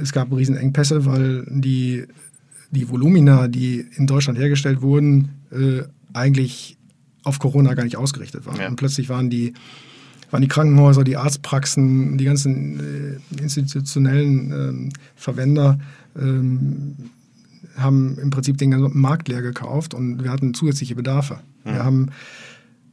Es 0.00 0.12
gab 0.12 0.32
Riesenengpässe, 0.32 1.04
weil 1.04 1.44
die 1.48 2.06
die 2.74 2.90
Volumina, 2.90 3.48
die 3.48 3.86
in 3.96 4.06
Deutschland 4.06 4.38
hergestellt 4.38 4.82
wurden, 4.82 5.30
äh, 5.50 5.82
eigentlich 6.12 6.76
auf 7.22 7.38
Corona 7.38 7.72
gar 7.74 7.84
nicht 7.84 7.96
ausgerichtet 7.96 8.44
waren. 8.44 8.60
Ja. 8.60 8.68
Und 8.68 8.76
plötzlich 8.76 9.08
waren 9.08 9.30
die, 9.30 9.54
waren 10.30 10.42
die 10.42 10.48
Krankenhäuser, 10.48 11.04
die 11.04 11.16
Arztpraxen, 11.16 12.18
die 12.18 12.24
ganzen 12.24 13.18
äh, 13.38 13.42
institutionellen 13.42 14.90
äh, 14.90 14.98
Verwender 15.16 15.78
ähm, 16.20 16.96
haben 17.76 18.18
im 18.18 18.30
Prinzip 18.30 18.58
den 18.58 18.70
ganzen 18.70 19.00
Markt 19.00 19.28
leer 19.28 19.42
gekauft 19.42 19.94
und 19.94 20.22
wir 20.22 20.30
hatten 20.30 20.54
zusätzliche 20.54 20.94
Bedarfe. 20.94 21.40
Mhm. 21.64 21.70
Wir 21.70 21.84
haben 21.84 22.10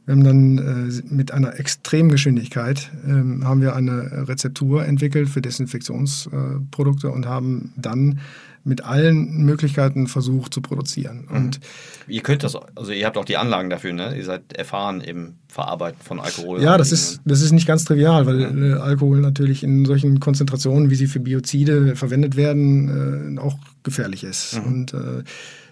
wir 0.04 0.12
haben 0.12 0.24
dann 0.24 0.58
äh, 0.58 1.14
mit 1.14 1.32
einer 1.32 1.58
extremen 1.58 2.10
Geschwindigkeit 2.10 2.90
ähm, 3.06 3.44
haben 3.44 3.60
wir 3.60 3.76
eine 3.76 4.26
Rezeptur 4.28 4.84
entwickelt 4.84 5.28
für 5.28 5.40
Desinfektionsprodukte 5.40 7.10
und 7.10 7.26
haben 7.26 7.72
dann 7.76 8.20
mit 8.64 8.84
allen 8.84 9.44
Möglichkeiten 9.44 10.06
versucht 10.06 10.54
zu 10.54 10.60
produzieren. 10.60 11.26
Mhm. 11.28 11.36
Und 11.36 11.60
ihr 12.06 12.22
könnt 12.22 12.42
das, 12.42 12.56
also 12.74 12.92
ihr 12.92 13.06
habt 13.06 13.16
auch 13.16 13.24
die 13.24 13.36
Anlagen 13.36 13.70
dafür, 13.70 13.92
ne? 13.92 14.16
Ihr 14.16 14.24
seid 14.24 14.52
erfahren 14.52 15.00
im 15.00 15.34
Verarbeiten 15.48 16.00
von 16.02 16.20
Alkohol. 16.20 16.62
Ja, 16.62 16.76
das 16.78 16.92
ist, 16.92 17.20
das 17.24 17.40
ist 17.40 17.52
nicht 17.52 17.66
ganz 17.66 17.84
trivial, 17.84 18.26
weil 18.26 18.50
mhm. 18.52 18.80
Alkohol 18.80 19.20
natürlich 19.20 19.62
in 19.62 19.84
solchen 19.84 20.20
Konzentrationen, 20.20 20.90
wie 20.90 20.94
sie 20.94 21.06
für 21.06 21.20
Biozide 21.20 21.96
verwendet 21.96 22.36
werden, 22.36 23.36
äh, 23.36 23.40
auch 23.40 23.56
gefährlich 23.82 24.24
ist. 24.24 24.58
Mhm. 24.58 24.72
Und 24.72 24.94
äh, 24.94 25.22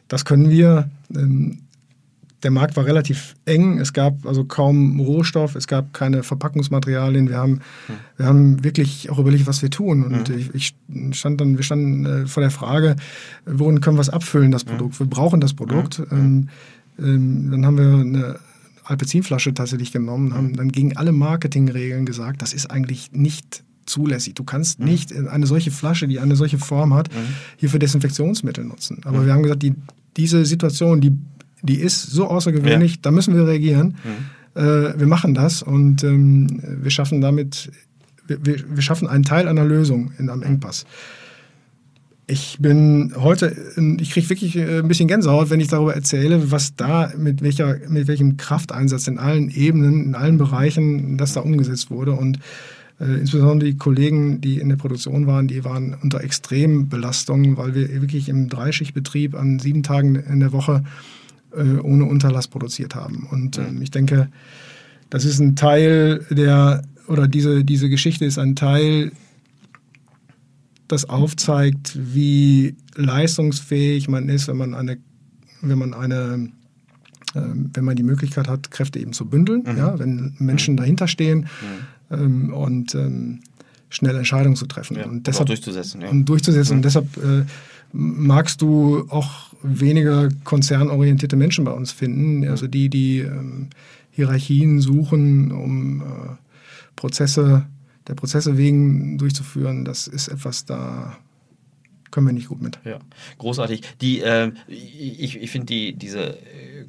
das 0.08 0.24
können 0.24 0.50
wir. 0.50 0.88
Ähm, 1.14 1.62
der 2.42 2.50
Markt 2.50 2.76
war 2.76 2.86
relativ 2.86 3.34
eng. 3.44 3.78
Es 3.78 3.92
gab 3.92 4.26
also 4.26 4.44
kaum 4.44 5.00
Rohstoff, 5.00 5.54
es 5.54 5.66
gab 5.66 5.92
keine 5.92 6.22
Verpackungsmaterialien. 6.22 7.28
Wir 7.28 7.36
haben, 7.36 7.52
mhm. 7.52 7.92
wir 8.16 8.26
haben 8.26 8.64
wirklich 8.64 9.10
auch 9.10 9.18
überlegt, 9.18 9.46
was 9.46 9.62
wir 9.62 9.70
tun. 9.70 10.04
Und 10.04 10.28
mhm. 10.28 10.38
ich, 10.54 10.54
ich, 10.54 10.74
stand 11.16 11.40
dann, 11.40 11.56
wir 11.56 11.64
standen 11.64 12.06
äh, 12.06 12.26
vor 12.26 12.40
der 12.40 12.50
Frage, 12.50 12.96
worin 13.46 13.80
können 13.80 13.96
wir 13.96 14.02
es 14.02 14.10
abfüllen, 14.10 14.50
das 14.50 14.64
Produkt? 14.64 14.94
Mhm. 14.94 15.04
Wir 15.04 15.10
brauchen 15.10 15.40
das 15.40 15.54
Produkt. 15.54 15.98
Mhm. 15.98 16.18
Ähm, 16.18 16.48
ähm, 16.98 17.50
dann 17.50 17.66
haben 17.66 17.78
wir 17.78 17.84
eine 17.84 18.38
Alpezinflasche 18.84 19.54
tatsächlich 19.54 19.92
genommen, 19.92 20.34
haben 20.34 20.56
dann 20.56 20.72
gegen 20.72 20.96
alle 20.96 21.12
Marketingregeln 21.12 22.06
gesagt, 22.06 22.42
das 22.42 22.52
ist 22.52 22.70
eigentlich 22.70 23.12
nicht 23.12 23.62
zulässig. 23.86 24.34
Du 24.34 24.44
kannst 24.44 24.80
mhm. 24.80 24.86
nicht 24.86 25.14
eine 25.14 25.46
solche 25.46 25.70
Flasche, 25.70 26.08
die 26.08 26.20
eine 26.20 26.36
solche 26.36 26.58
Form 26.58 26.94
hat, 26.94 27.12
mhm. 27.12 27.34
hier 27.56 27.70
für 27.70 27.78
Desinfektionsmittel 27.78 28.64
nutzen. 28.64 29.00
Aber 29.04 29.24
wir 29.26 29.32
haben 29.32 29.42
gesagt, 29.42 29.62
die, 29.62 29.74
diese 30.16 30.44
Situation, 30.44 31.00
die 31.00 31.12
die 31.62 31.78
ist 31.80 32.02
so 32.02 32.26
außergewöhnlich, 32.28 32.92
ja. 32.92 32.98
da 33.02 33.10
müssen 33.10 33.34
wir 33.34 33.46
reagieren. 33.46 33.96
Mhm. 34.04 34.60
Äh, 34.60 34.98
wir 34.98 35.06
machen 35.06 35.34
das 35.34 35.62
und 35.62 36.02
ähm, 36.04 36.60
wir 36.62 36.90
schaffen 36.90 37.20
damit, 37.20 37.70
wir, 38.26 38.56
wir, 38.68 38.82
schaffen 38.82 39.08
einen 39.08 39.24
Teil 39.24 39.48
einer 39.48 39.64
Lösung 39.64 40.12
in 40.18 40.28
einem 40.28 40.42
Engpass. 40.42 40.86
Ich 42.26 42.58
bin 42.60 43.12
heute, 43.16 43.56
ich 43.98 44.12
kriege 44.12 44.30
wirklich 44.30 44.56
äh, 44.56 44.78
ein 44.78 44.88
bisschen 44.88 45.08
Gänsehaut, 45.08 45.50
wenn 45.50 45.60
ich 45.60 45.68
darüber 45.68 45.94
erzähle, 45.94 46.52
was 46.52 46.76
da, 46.76 47.12
mit, 47.16 47.42
welcher, 47.42 47.76
mit 47.88 48.06
welchem 48.06 48.36
Krafteinsatz 48.36 49.08
in 49.08 49.18
allen 49.18 49.50
Ebenen, 49.50 50.04
in 50.04 50.14
allen 50.14 50.38
Bereichen, 50.38 51.16
das 51.16 51.32
da 51.32 51.40
umgesetzt 51.40 51.90
wurde. 51.90 52.12
Und 52.12 52.38
äh, 53.00 53.18
insbesondere 53.18 53.70
die 53.70 53.78
Kollegen, 53.78 54.40
die 54.40 54.60
in 54.60 54.68
der 54.68 54.76
Produktion 54.76 55.26
waren, 55.26 55.48
die 55.48 55.64
waren 55.64 55.96
unter 56.02 56.22
extremen 56.22 56.88
Belastungen, 56.88 57.56
weil 57.56 57.74
wir 57.74 57.88
wirklich 58.00 58.28
im 58.28 58.48
Dreischichtbetrieb 58.48 59.34
an 59.34 59.58
sieben 59.58 59.82
Tagen 59.82 60.14
in 60.16 60.38
der 60.40 60.52
Woche 60.52 60.84
ohne 61.52 62.04
Unterlass 62.04 62.48
produziert 62.48 62.94
haben. 62.94 63.26
Und 63.30 63.58
ähm, 63.58 63.82
ich 63.82 63.90
denke, 63.90 64.28
das 65.08 65.24
ist 65.24 65.40
ein 65.40 65.56
Teil 65.56 66.24
der, 66.30 66.82
oder 67.08 67.26
diese, 67.26 67.64
diese 67.64 67.88
Geschichte 67.88 68.24
ist 68.24 68.38
ein 68.38 68.56
Teil, 68.56 69.12
das 70.88 71.08
aufzeigt, 71.08 71.96
wie 72.14 72.76
leistungsfähig 72.94 74.08
man 74.08 74.28
ist, 74.28 74.48
wenn 74.48 74.56
man 74.56 74.74
eine, 74.74 74.98
wenn 75.60 75.78
man 75.78 75.94
eine 75.94 76.50
ähm, 77.34 77.70
wenn 77.74 77.84
man 77.84 77.94
die 77.94 78.02
Möglichkeit 78.02 78.48
hat, 78.48 78.70
Kräfte 78.72 78.98
eben 78.98 79.12
zu 79.12 79.26
bündeln, 79.26 79.62
mhm. 79.64 79.76
ja, 79.76 79.98
wenn 79.98 80.34
Menschen 80.38 80.74
mhm. 80.74 80.78
dahinter 80.78 81.06
stehen 81.06 81.46
mhm. 82.10 82.16
ähm, 82.16 82.52
und 82.52 82.94
ähm, 82.96 83.40
schnell 83.88 84.16
Entscheidungen 84.16 84.56
zu 84.56 84.66
treffen 84.66 84.96
ja, 84.96 85.06
und 85.06 85.26
deshalb 85.26 85.46
durchzusetzen. 85.46 86.00
Ja. 86.00 86.08
Und 86.08 86.24
durchzusetzen. 86.24 86.74
Und 86.74 86.78
mhm. 86.78 86.82
deshalb 86.82 87.16
äh, 87.18 87.44
magst 87.92 88.62
du 88.62 89.06
auch 89.08 89.50
weniger 89.62 90.28
konzernorientierte 90.44 91.36
Menschen 91.36 91.64
bei 91.64 91.72
uns 91.72 91.92
finden, 91.92 92.48
also 92.48 92.66
die, 92.66 92.88
die 92.88 93.20
ähm, 93.20 93.68
Hierarchien 94.10 94.80
suchen, 94.80 95.52
um 95.52 96.00
äh, 96.00 96.04
Prozesse 96.96 97.66
der 98.08 98.14
Prozesse 98.14 98.56
wegen 98.56 99.18
durchzuführen. 99.18 99.84
Das 99.84 100.06
ist 100.06 100.28
etwas, 100.28 100.64
da 100.64 101.16
können 102.10 102.26
wir 102.26 102.32
nicht 102.32 102.48
gut 102.48 102.60
mit. 102.60 102.78
Ja, 102.84 102.98
großartig. 103.38 103.82
Die, 104.00 104.20
äh, 104.20 104.52
ich 104.68 105.36
ich 105.36 105.50
finde 105.50 105.66
die, 105.66 105.92
diese 105.92 106.38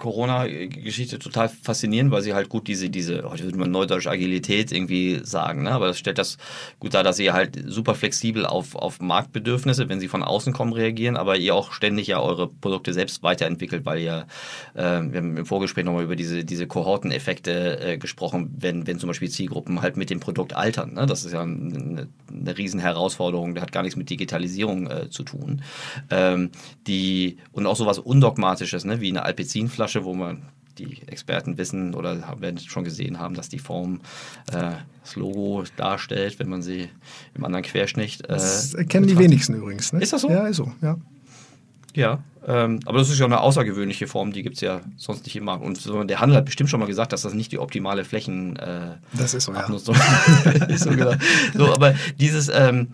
Corona-Geschichte 0.02 1.20
total 1.20 1.48
faszinierend, 1.50 2.12
weil 2.12 2.24
sie 2.24 2.34
halt 2.34 2.50
gut 2.50 2.68
diese, 2.68 2.90
diese, 2.90 3.30
heute 3.30 3.44
würde 3.44 3.58
man 3.60 3.70
neudeutsch 3.70 4.08
Agilität 4.08 4.72
irgendwie 4.72 5.22
sagen, 5.24 5.64
ne? 5.64 5.72
aber 5.72 5.88
das 5.88 6.00
stellt 6.00 6.18
das 6.18 6.40
gut 6.80 6.96
dar, 6.96 7.04
dass 7.04 7.18
sie 7.18 7.32
halt 7.32 7.62
super 7.68 7.94
flexibel 7.94 8.48
auf, 8.48 8.76
auf 8.76 9.00
Marktbedürfnisse, 9.00 9.90
wenn 9.90 10.00
sie 10.00 10.08
von 10.08 10.24
außen 10.24 10.54
kommen, 10.54 10.74
reagieren, 10.74 11.18
aber 11.18 11.38
ihr 11.38 11.54
auch 11.54 11.72
ständig 11.72 12.08
ja 12.08 12.20
eure 12.20 12.48
Produkte 12.48 12.94
selbst 12.94 13.22
weiterentwickelt, 13.22 13.86
weil 13.86 14.00
ihr, 14.00 14.26
äh, 14.74 14.80
wir 14.82 15.18
haben 15.18 15.38
im 15.38 15.46
Vorgespräch 15.46 15.86
nochmal 15.86 16.04
über 16.04 16.16
diese, 16.16 16.44
diese 16.44 16.66
Kohorteneffekte 16.66 17.80
äh, 17.80 17.98
gesprochen, 18.00 18.56
wenn, 18.58 18.88
wenn 18.88 18.98
zum 18.98 19.08
Beispiel 19.08 19.30
Zielgruppen 19.30 19.84
halt 19.84 19.98
mit 19.98 20.10
dem 20.10 20.20
Produkt 20.20 20.56
altern. 20.56 20.96
Ne? 20.96 21.06
Das 21.06 21.26
ist 21.26 21.34
ja 21.34 21.42
eine, 21.42 22.08
eine 22.28 22.58
riesen 22.58 22.80
Herausforderung, 22.80 23.54
der 23.54 23.62
hat 23.62 23.72
gar 23.72 23.84
nichts 23.84 23.98
mit 23.98 24.10
Digitalisierung 24.10 24.88
äh, 24.88 25.10
zu 25.12 25.24
tun. 25.24 25.62
Ähm, 26.10 26.50
die, 26.88 27.38
und 27.52 27.66
auch 27.66 27.76
sowas 27.76 28.00
Undogmatisches, 28.00 28.86
ne? 28.86 29.02
wie 29.02 29.10
eine 29.10 29.24
Alpezinflasche 29.24 29.92
Flasche, 29.92 30.06
wo 30.06 30.14
man 30.14 30.44
die 30.78 31.02
Experten 31.08 31.58
wissen 31.58 31.94
oder 31.96 32.40
werden 32.40 32.60
schon 32.60 32.84
gesehen 32.84 33.20
haben, 33.20 33.36
dass 33.36 33.50
die 33.50 33.60
Form 33.60 34.02
äh, 34.52 34.72
das 35.04 35.16
Logo 35.16 35.64
darstellt, 35.76 36.40
wenn 36.40 36.50
man 36.50 36.62
sie 36.62 36.90
im 37.34 37.44
anderen 37.44 37.64
Querschnitt. 37.64 38.24
Äh, 38.26 38.28
das 38.28 38.74
erkennen 38.74 39.08
die 39.08 39.18
wenigsten 39.18 39.56
übrigens. 39.56 39.92
Ne? 39.92 40.02
Ist 40.02 40.14
das 40.14 40.22
so? 40.22 40.30
Ja, 40.30 40.48
ist 40.48 40.58
so, 40.58 40.72
ja. 40.82 40.98
Ja, 41.94 42.24
ähm, 42.48 42.80
aber 42.86 43.00
das 43.00 43.10
ist 43.10 43.20
ja 43.20 43.26
eine 43.26 43.42
außergewöhnliche 43.42 44.08
Form, 44.08 44.32
die 44.32 44.44
gibt 44.44 44.56
es 44.56 44.62
ja 44.62 44.82
sonst 44.96 45.26
nicht 45.26 45.36
immer. 45.36 45.60
Und 45.60 45.78
so, 45.78 46.04
der 46.04 46.20
Handel 46.22 46.38
hat 46.38 46.46
bestimmt 46.46 46.70
schon 46.70 46.80
mal 46.80 46.86
gesagt, 46.86 47.12
dass 47.12 47.24
das 47.24 47.34
nicht 47.34 47.52
die 47.52 47.60
optimale 47.60 48.06
Flächen. 48.06 48.56
Äh, 48.56 48.98
das 49.14 49.34
ist 49.34 49.46
so, 49.46 49.54
ja. 49.54 49.68
ist 50.70 50.84
so, 50.86 50.92
so, 51.54 51.74
aber 51.74 51.96
dieses, 52.18 52.50
ähm, 52.50 52.94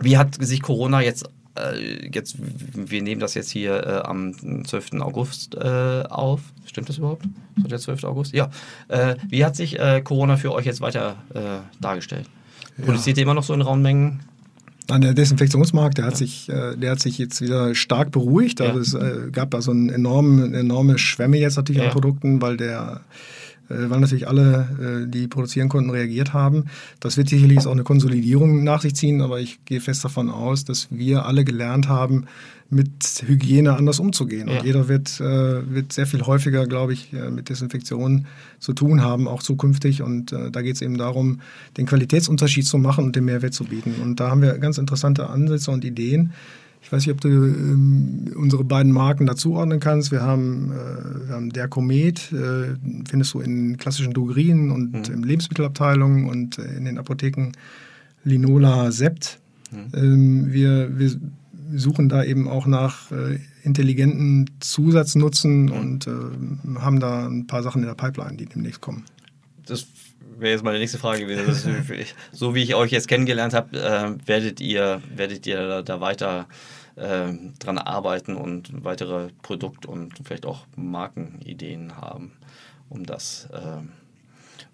wie 0.00 0.16
hat 0.16 0.42
sich 0.42 0.62
Corona 0.62 1.02
jetzt 1.02 1.28
äh, 1.58 2.08
jetzt, 2.12 2.36
wir 2.38 3.02
nehmen 3.02 3.20
das 3.20 3.34
jetzt 3.34 3.50
hier 3.50 3.86
äh, 3.86 4.08
am 4.08 4.64
12. 4.64 5.00
August 5.00 5.54
äh, 5.54 6.04
auf. 6.08 6.40
Stimmt 6.66 6.88
das 6.88 6.98
überhaupt? 6.98 7.24
So 7.60 7.68
der 7.68 7.78
12. 7.78 8.04
August? 8.04 8.32
Ja. 8.32 8.50
Äh, 8.88 9.16
wie 9.28 9.44
hat 9.44 9.56
sich 9.56 9.78
äh, 9.78 10.00
Corona 10.02 10.36
für 10.36 10.52
euch 10.52 10.66
jetzt 10.66 10.80
weiter 10.80 11.16
äh, 11.34 11.40
dargestellt? 11.80 12.26
Produziert 12.84 13.16
ja. 13.16 13.22
ihr 13.22 13.24
immer 13.24 13.34
noch 13.34 13.42
so 13.42 13.54
in 13.54 13.60
rauen 13.60 13.82
Mengen? 13.82 14.20
Nein, 14.88 15.02
der 15.02 15.12
Desinfektionsmarkt, 15.12 15.98
der 15.98 16.06
hat, 16.06 16.12
ja. 16.12 16.16
sich, 16.16 16.46
der 16.46 16.90
hat 16.90 17.00
sich 17.00 17.18
jetzt 17.18 17.42
wieder 17.42 17.74
stark 17.74 18.10
beruhigt. 18.10 18.62
Also 18.62 18.98
es 18.98 19.32
gab 19.32 19.50
da 19.50 19.60
so 19.60 19.70
eine 19.70 19.92
enorme, 19.92 20.96
Schwemme 20.96 21.36
jetzt 21.36 21.56
natürlich 21.56 21.82
ja. 21.82 21.88
an 21.88 21.92
Produkten, 21.92 22.40
weil 22.40 22.56
der 22.56 23.02
weil 23.68 24.00
natürlich 24.00 24.28
alle, 24.28 25.04
äh, 25.06 25.10
die 25.10 25.28
produzieren 25.28 25.68
konnten, 25.68 25.90
reagiert 25.90 26.32
haben. 26.32 26.64
Das 27.00 27.16
wird 27.16 27.28
sicherlich 27.28 27.66
auch 27.66 27.72
eine 27.72 27.84
Konsolidierung 27.84 28.64
nach 28.64 28.82
sich 28.82 28.94
ziehen, 28.94 29.20
aber 29.20 29.40
ich 29.40 29.64
gehe 29.64 29.80
fest 29.80 30.04
davon 30.04 30.30
aus, 30.30 30.64
dass 30.64 30.88
wir 30.90 31.26
alle 31.26 31.44
gelernt 31.44 31.88
haben, 31.88 32.26
mit 32.70 33.24
Hygiene 33.26 33.74
anders 33.74 33.98
umzugehen. 33.98 34.48
Ja. 34.48 34.58
Und 34.58 34.66
jeder 34.66 34.88
wird, 34.88 35.20
äh, 35.20 35.72
wird 35.72 35.92
sehr 35.92 36.06
viel 36.06 36.22
häufiger, 36.22 36.66
glaube 36.66 36.92
ich, 36.92 37.12
mit 37.12 37.48
Desinfektion 37.48 38.26
zu 38.58 38.74
tun 38.74 39.00
haben, 39.00 39.26
auch 39.26 39.42
zukünftig. 39.42 40.02
Und 40.02 40.32
da 40.32 40.60
geht 40.60 40.74
es 40.74 40.82
eben 40.82 40.98
darum, 40.98 41.40
den 41.78 41.86
Qualitätsunterschied 41.86 42.66
zu 42.66 42.76
machen 42.76 43.04
und 43.04 43.16
den 43.16 43.24
Mehrwert 43.24 43.54
zu 43.54 43.64
bieten. 43.64 43.94
Und 44.02 44.20
da 44.20 44.30
haben 44.30 44.42
wir 44.42 44.58
ganz 44.58 44.76
interessante 44.76 45.30
Ansätze 45.30 45.70
und 45.70 45.82
Ideen. 45.82 46.34
Ich 46.80 46.92
weiß 46.92 47.06
nicht, 47.06 47.14
ob 47.14 47.20
du 47.20 47.28
ähm, 47.28 48.32
unsere 48.36 48.64
beiden 48.64 48.92
Marken 48.92 49.26
dazuordnen 49.26 49.80
kannst. 49.80 50.10
Wir 50.10 50.22
haben, 50.22 50.72
äh, 50.72 51.28
wir 51.28 51.34
haben 51.34 51.50
der 51.50 51.68
Komet, 51.68 52.32
äh, 52.32 52.76
findest 53.08 53.34
du 53.34 53.40
in 53.40 53.76
klassischen 53.76 54.14
Drogerien 54.14 54.70
und 54.70 54.92
mhm. 54.92 55.14
in 55.14 55.22
Lebensmittelabteilungen 55.22 56.28
und 56.28 56.58
äh, 56.58 56.76
in 56.76 56.84
den 56.84 56.98
Apotheken 56.98 57.52
Linola 58.24 58.90
Sept. 58.92 59.40
Mhm. 59.70 59.98
Ähm, 59.98 60.52
wir, 60.52 60.98
wir 60.98 61.10
suchen 61.74 62.08
da 62.08 62.24
eben 62.24 62.48
auch 62.48 62.66
nach 62.66 63.10
äh, 63.12 63.38
intelligenten 63.62 64.50
Zusatznutzen 64.60 65.66
mhm. 65.66 65.72
und 65.72 66.06
äh, 66.06 66.78
haben 66.78 67.00
da 67.00 67.26
ein 67.26 67.46
paar 67.46 67.62
Sachen 67.62 67.82
in 67.82 67.88
der 67.88 67.94
Pipeline, 67.94 68.36
die 68.36 68.46
demnächst 68.46 68.80
kommen. 68.80 69.04
Das 69.66 69.86
wäre 70.40 70.52
jetzt 70.52 70.64
meine 70.64 70.78
nächste 70.78 70.98
Frage 70.98 71.26
gewesen. 71.26 71.84
Ist, 71.94 72.14
so 72.32 72.54
wie 72.54 72.62
ich 72.62 72.74
euch 72.74 72.90
jetzt 72.90 73.08
kennengelernt 73.08 73.54
habe, 73.54 73.78
äh, 73.78 74.26
werdet 74.26 74.60
ihr, 74.60 75.02
werdet 75.14 75.46
ihr 75.46 75.66
da, 75.66 75.82
da 75.82 76.00
weiter 76.00 76.46
äh, 76.96 77.32
dran 77.58 77.78
arbeiten 77.78 78.36
und 78.36 78.84
weitere 78.84 79.28
Produkt- 79.42 79.86
und 79.86 80.14
vielleicht 80.24 80.46
auch 80.46 80.66
Markenideen 80.76 81.96
haben, 81.96 82.32
um 82.88 83.04
das, 83.04 83.48
äh, 83.52 83.82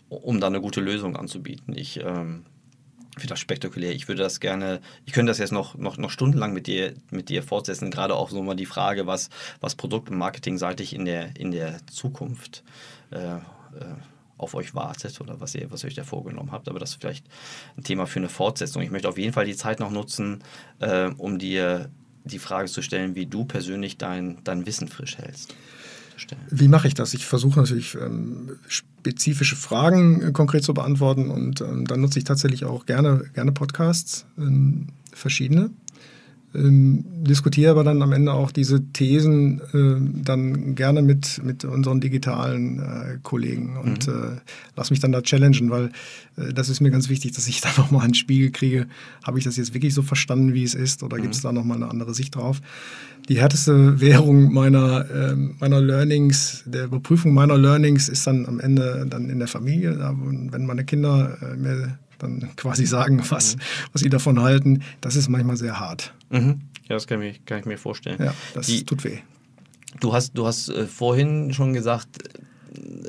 um 0.09 0.41
da 0.41 0.47
eine 0.47 0.61
gute 0.61 0.81
Lösung 0.81 1.17
anzubieten. 1.17 1.77
Ich 1.77 2.01
ähm, 2.01 2.45
finde 3.17 3.29
das 3.29 3.41
spektakulär. 3.41 3.93
Ich 3.93 4.09
würde 4.09 4.23
das 4.23 4.41
gerne, 4.41 4.81
ich 5.05 5.13
könnte 5.13 5.31
das 5.31 5.39
jetzt 5.39 5.53
noch, 5.53 5.77
noch, 5.77 5.97
noch 5.99 6.11
stundenlang 6.11 6.53
mit 6.53 6.67
dir, 6.67 6.95
mit 7.11 7.29
dir 7.29 7.43
fortsetzen, 7.43 7.91
gerade 7.91 8.15
auch 8.15 8.31
so 8.31 8.43
mal 8.43 8.57
die 8.57 8.67
Frage, 8.67 9.07
was, 9.07 9.31
was 9.61 9.75
Produkt- 9.75 10.11
und 10.11 10.19
Marketingseitig 10.19 10.95
in 10.95 11.05
der, 11.05 11.37
in 11.37 11.51
der 11.51 11.87
Zukunft 11.87 12.65
äh, 13.11 13.37
äh 13.37 13.41
auf 14.45 14.55
euch 14.55 14.75
wartet 14.75 15.21
oder 15.21 15.41
was 15.41 15.55
ihr, 15.55 15.71
was 15.71 15.83
ihr 15.83 15.89
euch 15.89 15.95
da 15.95 16.05
vorgenommen 16.05 16.53
habt. 16.53 16.69
Aber 16.69 16.79
das 16.79 16.91
ist 16.91 17.01
vielleicht 17.01 17.27
ein 17.77 17.83
Thema 17.83 18.07
für 18.07 18.21
eine 18.21 18.29
Fortsetzung. 18.29 18.83
Ich 18.83 18.91
möchte 18.91 19.09
auf 19.09 19.19
jeden 19.19 19.33
Fall 19.33 19.47
die 19.47 19.57
Zeit 19.57 19.81
noch 19.81 19.91
nutzen, 19.91 20.43
äh, 20.79 21.11
um 21.19 21.39
dir 21.39 21.91
die 22.25 22.39
Frage 22.39 22.69
zu 22.69 22.83
stellen, 22.83 23.15
wie 23.15 23.27
du 23.27 23.45
persönlich 23.45 23.99
dein, 23.99 24.39
dein 24.45 24.67
Wissen 24.67 24.89
frisch 24.89 25.19
hältst. 25.19 25.55
Wie 26.51 26.69
mache 26.69 26.87
ich 26.89 26.95
das? 26.95 27.13
Ich 27.15 27.27
versuche 27.27 27.59
natürlich 27.59 27.97
ähm, 27.97 28.59
spezifische 28.69 29.57
Fragen 29.57 30.23
äh, 30.23 30.33
konkret 30.33 30.63
zu 30.63 30.73
beantworten 30.73 31.31
und 31.31 31.61
ähm, 31.61 31.87
dann 31.87 32.01
nutze 32.01 32.19
ich 32.19 32.25
tatsächlich 32.25 32.65
auch 32.65 32.87
gerne, 32.87 33.25
gerne 33.35 33.53
Podcasts, 33.53 34.25
ähm, 34.39 34.89
verschiedene 35.13 35.71
ähm, 36.55 37.05
diskutiere 37.25 37.73
aber 37.73 37.85
dann 37.85 38.03
am 38.03 38.13
Ende 38.13 38.33
auch 38.33 38.53
diese 38.53 38.85
Thesen 38.93 39.61
äh, 39.73 40.23
dann 40.25 40.75
gerne 40.75 41.03
mit, 41.03 41.43
mit 41.43 41.65
unseren 41.65 42.01
digitalen 42.01 42.79
äh, 42.79 43.19
Kollegen 43.23 43.77
und 43.77 44.07
mhm. 44.07 44.13
äh, 44.13 44.41
lass 44.77 44.91
mich 44.91 45.01
dann 45.01 45.13
da 45.13 45.23
challengen, 45.23 45.71
weil 45.71 45.91
äh, 46.37 46.53
das 46.53 46.69
ist 46.69 46.81
mir 46.81 46.91
ganz 46.91 47.09
wichtig, 47.09 47.33
dass 47.33 47.49
ich 47.49 47.61
da 47.63 47.69
nochmal 47.77 48.05
einen 48.05 48.15
Spiegel 48.15 48.51
kriege. 48.51 48.87
Habe 49.25 49.39
ich 49.39 49.45
das 49.45 49.57
jetzt 49.57 49.75
wirklich 49.75 49.95
so 49.95 50.03
verstanden, 50.03 50.55
wie 50.55 50.65
es 50.65 50.75
ist 50.75 51.03
oder 51.03 51.19
mhm. 51.19 51.23
gibt 51.23 51.35
es 51.35 51.43
da 51.43 51.53
nochmal 51.53 51.79
eine 51.79 51.91
andere 51.91 52.15
Sicht 52.15 52.37
drauf? 52.37 52.61
Die 53.29 53.41
härteste 53.41 54.01
Währung 54.01 54.53
meiner, 54.53 55.07
ähm, 55.11 55.57
meiner 55.59 55.81
Learnings, 55.81 56.63
der 56.67 56.85
Überprüfung 56.85 57.35
meiner 57.35 57.59
Learnings 57.59 58.09
ist 58.09 58.27
dann 58.27 58.47
am 58.47 58.61
Ende 58.61 59.07
dann 59.09 59.29
in 59.31 59.39
der 59.39 59.49
Familie, 59.49 59.99
wenn 60.51 60.67
meine 60.67 60.85
Kinder 60.85 61.37
äh, 61.43 61.57
mir 61.57 61.99
dann 62.25 62.51
quasi 62.57 62.87
sagen, 62.87 63.23
was, 63.29 63.57
mhm. 63.57 63.61
was 63.93 64.03
sie 64.03 64.11
davon 64.11 64.41
halten. 64.41 64.83
Das 65.01 65.17
ist 65.17 65.29
manchmal 65.29 65.57
sehr 65.57 65.79
hart. 65.79 66.15
Mhm. 66.31 66.63
Ja, 66.89 66.97
das 66.97 67.07
kann 67.07 67.23
ich, 67.23 67.45
kann 67.45 67.61
ich 67.61 67.67
mir 67.67 67.79
vorstellen. 67.79 68.23
Ja, 68.23 68.35
das 68.55 68.67
Die, 68.67 68.85
tut 68.85 69.05
weh. 69.05 69.19
Du 70.01 70.13
hast, 70.13 70.33
du 70.35 70.47
hast 70.47 70.69
äh, 70.69 70.87
vorhin 70.87 71.53
schon 71.53 71.73
gesagt, 71.73 72.19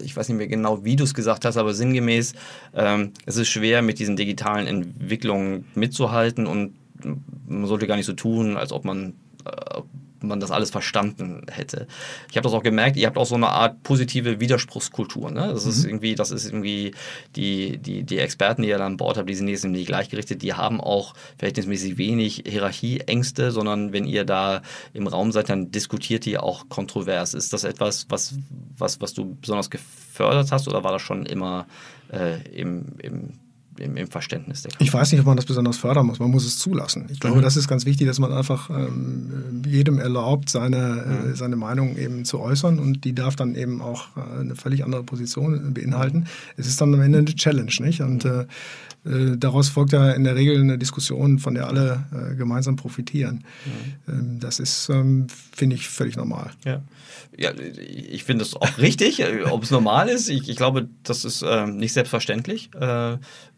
ich 0.04 0.16
weiß 0.16 0.30
nicht 0.30 0.38
mehr 0.38 0.48
genau, 0.48 0.84
wie 0.84 0.96
du 0.96 1.04
es 1.04 1.14
gesagt 1.14 1.46
hast, 1.46 1.58
aber 1.58 1.74
sinngemäß, 1.74 2.34
ähm, 2.74 3.12
es 3.26 3.38
ist 3.38 3.50
schwer, 3.50 3.82
mit 3.82 4.00
diesen 4.00 4.16
digitalen 4.16 4.68
Entwicklungen 4.68 5.66
mitzuhalten 5.74 6.46
und 6.46 6.76
man 7.48 7.66
sollte 7.66 7.88
gar 7.88 7.96
nicht 7.96 8.06
so 8.06 8.14
tun, 8.14 8.58
als 8.58 8.72
ob 8.72 8.86
man, 8.86 9.14
äh, 9.46 9.82
man 10.28 10.40
das 10.40 10.52
alles 10.52 10.72
verstanden 10.72 11.46
hätte. 11.52 11.88
Ich 12.30 12.38
habe 12.38 12.46
das 12.46 12.54
auch 12.54 12.64
gemerkt, 12.64 12.98
ihr 12.98 13.08
habt 13.08 13.18
auch 13.18 13.26
so 13.26 13.36
eine 13.36 13.50
Art 13.50 13.84
positive 13.84 14.40
Widerspruchskultur. 14.40 15.32
Ne? 15.32 15.50
Das 15.54 15.66
mhm. 15.66 15.72
ist 15.72 15.86
irgendwie, 15.86 16.16
das 16.16 16.32
ist 16.32 16.46
irgendwie 16.46 16.94
die, 17.36 17.78
die, 17.78 18.04
die 18.04 18.20
Experten, 18.20 18.62
die 18.62 18.70
ihr 18.70 18.78
dann 18.78 18.94
an 18.94 18.98
Bord 18.98 19.18
habt, 19.18 19.30
die 19.30 19.36
sind 19.36 19.48
jetzt 19.48 19.66
nicht 19.66 19.88
gleichgerichtet, 19.88 20.42
die 20.42 20.54
haben 20.54 20.80
auch 20.82 21.14
verhältnismäßig 21.38 21.98
wenig 21.98 22.44
Hierarchieängste, 22.48 23.52
sondern 23.52 23.94
wenn 23.94 24.06
ihr 24.06 24.26
da 24.26 24.62
im 24.94 25.08
Raum 25.08 25.32
seid, 25.32 25.50
dann 25.50 25.72
diskutiert 25.72 26.26
ihr 26.28 26.44
auch 26.44 26.70
kontrovers. 26.70 27.34
Ist 27.34 27.54
das 27.54 27.64
etwas, 27.64 28.08
was, 28.10 28.36
was, 28.78 29.02
was 29.02 29.14
du 29.14 29.36
besonders 29.40 29.70
gefördert 29.70 30.52
hast 30.52 30.68
oder 30.68 30.84
war 30.84 30.92
das 30.92 31.02
schon 31.02 31.26
immer 31.26 31.68
äh, 32.12 32.42
im, 32.50 32.86
im 33.00 33.34
im, 33.80 33.98
im 33.98 34.08
Verständnis 34.08 34.62
der 34.62 34.72
Ich 34.80 34.94
weiß 34.94 35.12
nicht, 35.12 35.22
ob 35.22 35.28
man 35.28 35.36
das 35.36 35.46
besonders 35.46 35.78
fördern 35.78 36.06
muss. 36.06 36.20
Man 36.20 36.32
muss 36.32 36.46
es 36.46 36.58
zulassen. 36.58 37.08
Ich 37.12 37.20
glaube, 37.20 37.38
mhm. 37.38 37.42
das 37.42 37.58
ist 37.58 37.68
ganz 37.68 37.86
wichtig, 37.86 38.08
dass 38.08 38.20
man 38.20 38.32
einfach 38.32 38.70
ähm, 38.70 39.64
jedem 39.66 40.00
erlaubt, 40.00 40.50
seine, 40.50 40.78
äh, 40.78 41.26
mhm. 41.28 41.32
äh, 41.32 41.36
seine 41.36 41.56
Meinung 41.56 41.98
eben 41.98 42.26
zu 42.26 42.40
äußern 42.40 42.80
und 42.80 43.04
die 43.06 43.14
darf 43.14 43.36
dann 43.36 43.56
eben 43.56 43.82
auch 43.82 44.08
äh, 44.16 44.40
eine 44.40 44.56
völlig 44.56 44.84
andere 44.84 45.04
Position 45.04 45.74
beinhalten. 45.74 46.20
Mhm. 46.20 46.26
Es 46.58 46.68
ist 46.68 46.80
dann 46.80 46.94
am 46.94 47.02
Ende 47.02 47.20
eine 47.20 47.36
Challenge, 47.36 47.72
nicht? 47.80 48.02
Und 48.02 48.26
äh, 48.26 48.46
äh, 49.06 49.38
daraus 49.38 49.70
folgt 49.70 49.94
ja 49.94 50.12
in 50.12 50.24
der 50.24 50.36
Regel 50.36 50.60
eine 50.60 50.78
Diskussion, 50.78 51.40
von 51.40 51.54
der 51.54 51.68
alle 51.68 52.06
äh, 52.12 52.36
gemeinsam 52.36 52.76
profitieren. 52.76 53.44
Mhm. 53.66 54.14
Ähm, 54.14 54.40
das 54.40 54.60
ist, 54.60 54.90
ähm, 54.90 55.28
finde 55.30 55.76
ich, 55.76 55.88
völlig 55.88 56.16
normal. 56.16 56.52
Ja, 56.64 56.82
ja 57.38 57.52
ich 57.58 58.24
finde 58.24 58.44
es 58.44 58.56
auch 58.56 58.78
richtig, 58.78 59.24
ob 59.50 59.64
es 59.64 59.72
normal 59.72 60.10
ist. 60.10 60.30
Ich, 60.30 60.50
ich 60.50 60.56
glaube, 60.56 60.88
das 61.04 61.26
ist 61.26 61.44
ähm, 61.48 61.78
nicht 61.78 61.94
selbstverständlich 61.94 62.72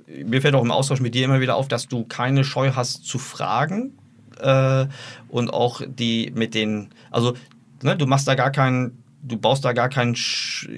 mir 0.08 0.42
fällt 0.42 0.56
auch 0.56 0.64
im 0.64 0.72
Austausch 0.72 1.00
mit 1.00 1.16
dir 1.16 1.26
immer 1.26 1.42
wieder 1.42 1.56
auf, 1.56 1.68
dass 1.68 1.88
du 1.88 2.06
keine 2.06 2.44
Scheu 2.44 2.72
hast 2.74 3.06
zu 3.06 3.20
fragen 3.20 3.98
äh, 4.40 4.88
und 5.30 5.54
auch 5.54 5.82
die 5.86 6.32
mit 6.34 6.54
den, 6.54 6.90
also 7.12 7.36
ne, 7.84 7.96
du 7.98 8.06
machst 8.08 8.28
da 8.28 8.36
gar 8.36 8.52
keinen, 8.52 9.04
du 9.22 9.38
baust 9.38 9.66
da 9.66 9.74
gar 9.74 9.90
keinen, 9.90 10.16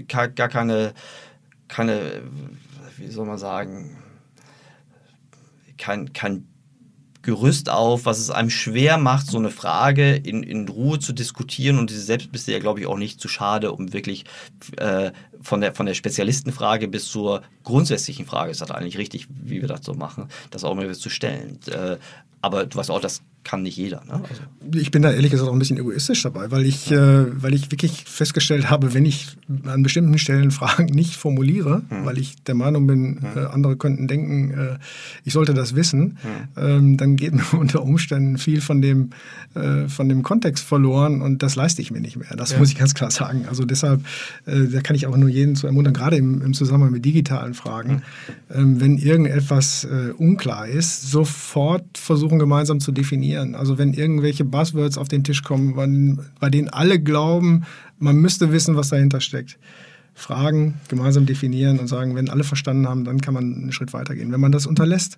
gar 0.08 0.30
keine, 0.30 0.94
keine, 1.68 2.22
wie 2.98 3.08
soll 3.08 3.26
man 3.26 3.38
sagen, 3.38 3.98
kein, 5.78 6.12
kein 6.14 6.48
Gerüst 7.22 7.70
auf, 7.70 8.05
was 8.05 8.20
es 8.20 8.30
einem 8.30 8.49
schwer 8.49 8.97
macht, 8.97 9.28
so 9.28 9.38
eine 9.38 9.49
Frage 9.49 10.15
in, 10.15 10.43
in 10.43 10.67
Ruhe 10.67 10.99
zu 10.99 11.13
diskutieren. 11.13 11.78
Und 11.78 11.91
selbst 11.91 12.32
bist 12.32 12.47
du 12.47 12.51
ja, 12.51 12.59
glaube 12.59 12.80
ich, 12.80 12.88
auch 12.88 12.97
nicht 12.97 13.20
zu 13.20 13.28
schade, 13.28 13.72
um 13.72 13.91
wirklich 13.93 14.26
äh, 14.78 15.11
von, 15.41 15.61
der, 15.61 15.76
von 15.76 15.86
der 15.86 15.93
Spezialistenfrage 15.93 16.88
bis 16.88 17.05
zur 17.05 17.41
grundsätzlichen 17.63 18.26
Frage, 18.26 18.51
ist 18.51 18.61
das 18.61 18.72
eigentlich 18.72 18.97
richtig, 18.97 19.28
wie 19.30 19.61
wir 19.61 19.67
das 19.67 19.84
so 19.84 19.93
machen, 19.93 20.30
das 20.51 20.63
auch 20.63 20.76
mal 20.76 20.93
zu 20.95 21.09
stellen. 21.09 21.59
Äh, 21.67 21.97
aber 22.41 22.65
du 22.65 22.78
weißt 22.78 22.91
auch, 22.91 23.01
das 23.01 23.22
kann 23.44 23.64
nicht 23.64 23.78
jeder. 23.78 24.04
Ne? 24.06 24.14
Also. 24.14 24.42
Ich 24.76 24.92
bin 24.92 25.02
da 25.02 25.12
ehrlich 25.12 25.32
gesagt 25.32 25.50
auch 25.50 25.54
ein 25.54 25.60
bisschen 25.60 25.78
egoistisch 25.78 26.22
dabei, 26.24 26.52
weil 26.52 26.66
ich, 26.66 26.90
ja. 26.90 27.22
äh, 27.22 27.42
weil 27.42 27.54
ich 27.54 27.72
wirklich 27.72 28.04
festgestellt 28.06 28.70
habe, 28.70 28.94
wenn 28.94 29.06
ich 29.06 29.38
an 29.66 29.82
bestimmten 29.82 30.18
Stellen 30.18 30.52
Fragen 30.60 30.86
nicht 30.86 31.16
formuliere, 31.16 31.82
hm. 31.90 32.06
weil 32.06 32.18
ich 32.20 32.44
der 32.44 32.56
Meinung 32.56 32.86
bin, 32.86 33.22
hm. 33.22 33.44
äh, 33.44 33.46
andere 33.48 33.78
könnten 33.78 34.08
denken, 34.08 34.52
äh, 34.52 34.78
ich 35.24 35.34
sollte 35.34 35.54
das 35.54 35.76
wissen, 35.76 36.18
hm. 36.22 36.64
ähm, 36.64 36.98
dann 36.98 37.16
geht 37.16 37.34
mir 37.34 37.44
unter 37.58 37.82
Umständen 37.82 38.38
viel 38.38 38.62
von 38.62 38.82
dem, 38.82 39.12
äh, 39.56 39.88
von 39.88 40.10
dem 40.10 40.22
Kontext 40.22 40.64
verloren 40.64 41.22
und 41.22 41.42
das 41.42 41.56
leiste 41.56 41.82
ich 41.82 41.92
mir 41.92 42.02
nicht 42.02 42.18
mehr. 42.18 42.36
Das 42.36 42.52
ja. 42.52 42.60
muss 42.60 42.70
ich 42.70 42.78
ganz 42.78 42.94
klar 42.94 43.10
sagen. 43.10 43.46
Also 43.48 43.64
deshalb, 43.64 44.06
äh, 44.46 44.66
da 44.68 44.82
kann 44.82 44.96
ich 44.96 45.08
auch 45.08 45.18
nur 45.18 45.30
jeden 45.30 45.56
zu 45.56 45.66
ermuntern, 45.66 45.94
gerade 45.94 46.18
im, 46.18 46.42
im 46.42 46.54
Zusammenhang 46.54 46.92
mit 46.92 47.06
digitalen 47.06 47.54
Fragen, 47.54 48.02
hm. 48.28 48.36
ähm, 48.54 48.82
wenn 48.82 48.98
irgendetwas 48.98 49.86
äh, 49.86 50.12
unklar 50.12 50.68
ist, 50.68 51.10
sofort 51.10 51.98
versuchen 51.98 52.38
gemeinsam 52.38 52.80
zu 52.80 52.92
definieren, 52.92 53.29
definieren. 53.30 53.56
Also 53.56 53.78
wenn 53.78 53.94
irgendwelche 53.94 54.46
Buzzwords 54.46 54.98
auf 54.98 55.08
den 55.08 55.24
Tisch 55.24 55.44
kommen, 55.44 56.20
bei 56.40 56.50
denen 56.50 56.70
alle 56.70 57.00
glauben, 57.00 57.66
man 57.98 58.18
müsste 58.18 58.52
wissen, 58.52 58.76
was 58.76 58.90
dahinter 58.90 59.22
steckt. 59.22 59.58
Fragen, 60.14 60.76
gemeinsam 60.90 61.26
definieren 61.26 61.80
und 61.80 61.88
sagen, 61.88 62.16
wenn 62.16 62.30
alle 62.30 62.44
verstanden 62.44 62.88
haben, 62.88 63.06
dann 63.06 63.22
kann 63.22 63.34
man 63.34 63.56
einen 63.56 63.72
Schritt 63.72 63.94
weitergehen. 63.94 64.32
Wenn 64.32 64.42
man 64.42 64.52
das 64.52 64.66
unterlässt, 64.66 65.18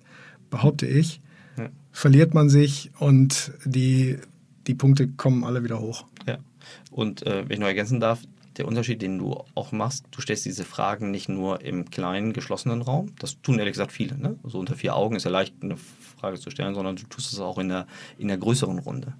behaupte 0.50 0.86
ich, 0.86 1.20
ja. 1.58 1.68
verliert 1.90 2.34
man 2.34 2.48
sich 2.48 2.90
und 2.98 3.52
die, 3.64 4.18
die 4.66 4.74
Punkte 4.74 5.08
kommen 5.08 5.44
alle 5.44 5.64
wieder 5.64 5.80
hoch. 5.80 6.04
Ja. 6.26 6.38
Und 6.90 7.26
äh, 7.26 7.42
wenn 7.48 7.54
ich 7.54 7.58
noch 7.58 7.66
ergänzen 7.66 7.98
darf, 7.98 8.20
der 8.58 8.66
Unterschied, 8.66 9.02
den 9.02 9.18
du 9.18 9.44
auch 9.54 9.72
machst, 9.72 10.06
du 10.10 10.20
stellst 10.20 10.44
diese 10.44 10.64
Fragen 10.64 11.10
nicht 11.10 11.28
nur 11.28 11.62
im 11.62 11.90
kleinen, 11.90 12.32
geschlossenen 12.32 12.82
Raum. 12.82 13.12
Das 13.18 13.40
tun 13.42 13.58
ehrlich 13.58 13.72
gesagt 13.74 13.92
viele. 13.92 14.16
Ne? 14.18 14.38
So 14.44 14.58
unter 14.58 14.74
vier 14.74 14.96
Augen 14.96 15.16
ist 15.16 15.24
ja 15.24 15.30
leicht, 15.30 15.54
eine 15.62 15.76
Frage 15.76 16.38
zu 16.38 16.50
stellen, 16.50 16.74
sondern 16.74 16.96
du 16.96 17.04
tust 17.04 17.32
es 17.32 17.40
auch 17.40 17.58
in 17.58 17.68
der, 17.68 17.86
in 18.18 18.28
der 18.28 18.38
größeren 18.38 18.78
Runde. 18.78 19.14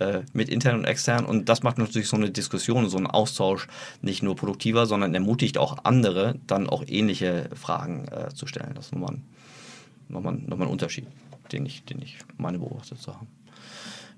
Äh, 0.00 0.22
mit 0.32 0.48
intern 0.48 0.78
und 0.78 0.84
extern. 0.86 1.24
Und 1.24 1.48
das 1.48 1.62
macht 1.62 1.78
natürlich 1.78 2.08
so 2.08 2.16
eine 2.16 2.28
Diskussion, 2.28 2.88
so 2.88 2.96
einen 2.96 3.06
Austausch 3.06 3.68
nicht 4.02 4.24
nur 4.24 4.34
produktiver, 4.34 4.86
sondern 4.86 5.14
ermutigt 5.14 5.56
auch 5.56 5.84
andere, 5.84 6.34
dann 6.48 6.68
auch 6.68 6.82
ähnliche 6.86 7.48
Fragen 7.54 8.08
äh, 8.08 8.34
zu 8.34 8.48
stellen. 8.48 8.72
Das 8.74 8.86
ist 8.86 8.92
nochmal 8.92 9.14
ein, 9.14 9.24
nochmal, 10.08 10.34
nochmal 10.34 10.66
ein 10.66 10.72
Unterschied, 10.72 11.06
den 11.52 11.64
ich, 11.64 11.84
den 11.84 12.02
ich 12.02 12.18
meine 12.38 12.58
beobachtet 12.58 13.00
zu 13.00 13.14
haben. 13.14 13.28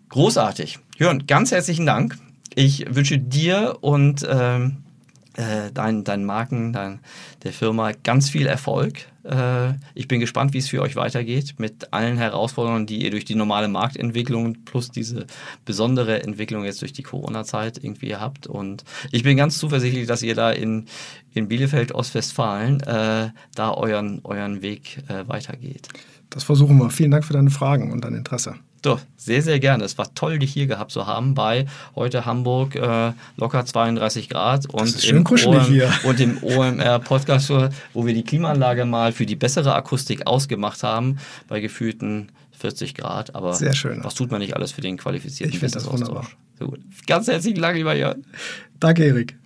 Großartig. 0.09 0.79
Jörn, 0.97 1.27
ganz 1.27 1.51
herzlichen 1.51 1.85
Dank. 1.85 2.17
Ich 2.55 2.87
wünsche 2.89 3.19
dir 3.19 3.79
und 3.81 4.27
ähm, 4.29 4.79
äh, 5.37 5.71
deinen, 5.73 6.05
deinen 6.05 6.25
Marken, 6.25 6.73
dein, 6.73 7.01
der 7.43 7.53
Firma 7.53 7.93
ganz 7.93 8.31
viel 8.31 8.47
Erfolg. 8.47 9.07
Äh, 9.25 9.75
ich 9.95 10.09
bin 10.09 10.21
gespannt, 10.21 10.55
wie 10.55 10.59
es 10.59 10.69
für 10.69 10.81
euch 10.81 10.97
weitergeht 10.97 11.57
mit 11.59 11.93
allen 11.93 12.17
Herausforderungen, 12.17 12.87
die 12.87 13.05
ihr 13.05 13.11
durch 13.11 13.25
die 13.25 13.35
normale 13.35 13.69
Marktentwicklung 13.69 14.65
plus 14.65 14.91
diese 14.91 15.27
besondere 15.65 16.23
Entwicklung 16.23 16.65
jetzt 16.65 16.81
durch 16.81 16.93
die 16.93 17.03
Corona-Zeit 17.03 17.83
irgendwie 17.83 18.17
habt. 18.17 18.47
Und 18.47 18.85
ich 19.13 19.23
bin 19.23 19.37
ganz 19.37 19.59
zuversichtlich, 19.59 20.07
dass 20.07 20.23
ihr 20.23 20.35
da 20.35 20.51
in, 20.51 20.87
in 21.35 21.49
Bielefeld, 21.49 21.93
Ostwestfalen, 21.93 22.81
äh, 22.81 23.31
da 23.55 23.75
euren, 23.75 24.21
euren 24.25 24.63
Weg 24.63 25.03
äh, 25.09 25.29
weitergeht. 25.29 25.89
Das 26.31 26.45
versuchen 26.45 26.79
wir. 26.79 26.91
Vielen 26.91 27.11
Dank 27.11 27.25
für 27.25 27.35
deine 27.35 27.51
Fragen 27.51 27.93
und 27.93 28.05
dein 28.05 28.15
Interesse. 28.15 28.55
Doch, 28.87 29.01
sehr, 29.17 29.43
sehr 29.43 29.59
gerne. 29.59 29.83
Es 29.83 29.99
war 29.99 30.15
toll, 30.15 30.39
dich 30.39 30.53
hier 30.53 30.69
gehabt 30.69 30.93
zu 30.93 31.09
haben 31.09 31.35
bei 31.35 31.67
heute 31.97 32.25
Hamburg 32.25 32.77
äh, 32.77 33.15
locker 33.37 33.67
32 33.67 34.29
Grad 34.29 34.73
und, 34.73 35.05
im, 35.05 35.27
OM, 35.27 35.61
hier. 35.63 35.93
und 36.05 36.21
im 36.21 36.41
OMR 36.41 37.01
Podcast, 37.01 37.51
wo 37.51 38.07
wir 38.07 38.15
die 38.15 38.23
Klimaanlage 38.23 38.85
mal 38.85 39.11
für 39.11 39.27
die 39.27 39.35
bessere 39.35 39.75
Akustik 39.75 40.29
ausgemacht 40.29 40.85
haben, 40.85 41.19
bei 41.49 41.59
gefühlten 41.59 42.31
40 42.53 42.95
Grad. 42.95 43.35
Aber 43.35 43.55
sehr 43.55 43.75
schön. 43.75 44.05
was 44.05 44.15
tut 44.15 44.31
man 44.31 44.39
nicht 44.41 44.55
alles 44.55 44.71
für 44.71 44.83
den 44.83 44.99
qualifizierten 44.99 45.53
Ich 45.53 45.59
finde 45.59 45.75
das 45.75 45.91
wunderbar. 45.91 46.29
Sehr 46.57 46.69
gut. 46.69 46.79
Ganz 47.09 47.27
herzlichen 47.27 47.61
Dank, 47.61 47.77
lieber 47.77 47.97
Jörn. 47.97 48.25
Danke, 48.79 49.05
Erik. 49.05 49.37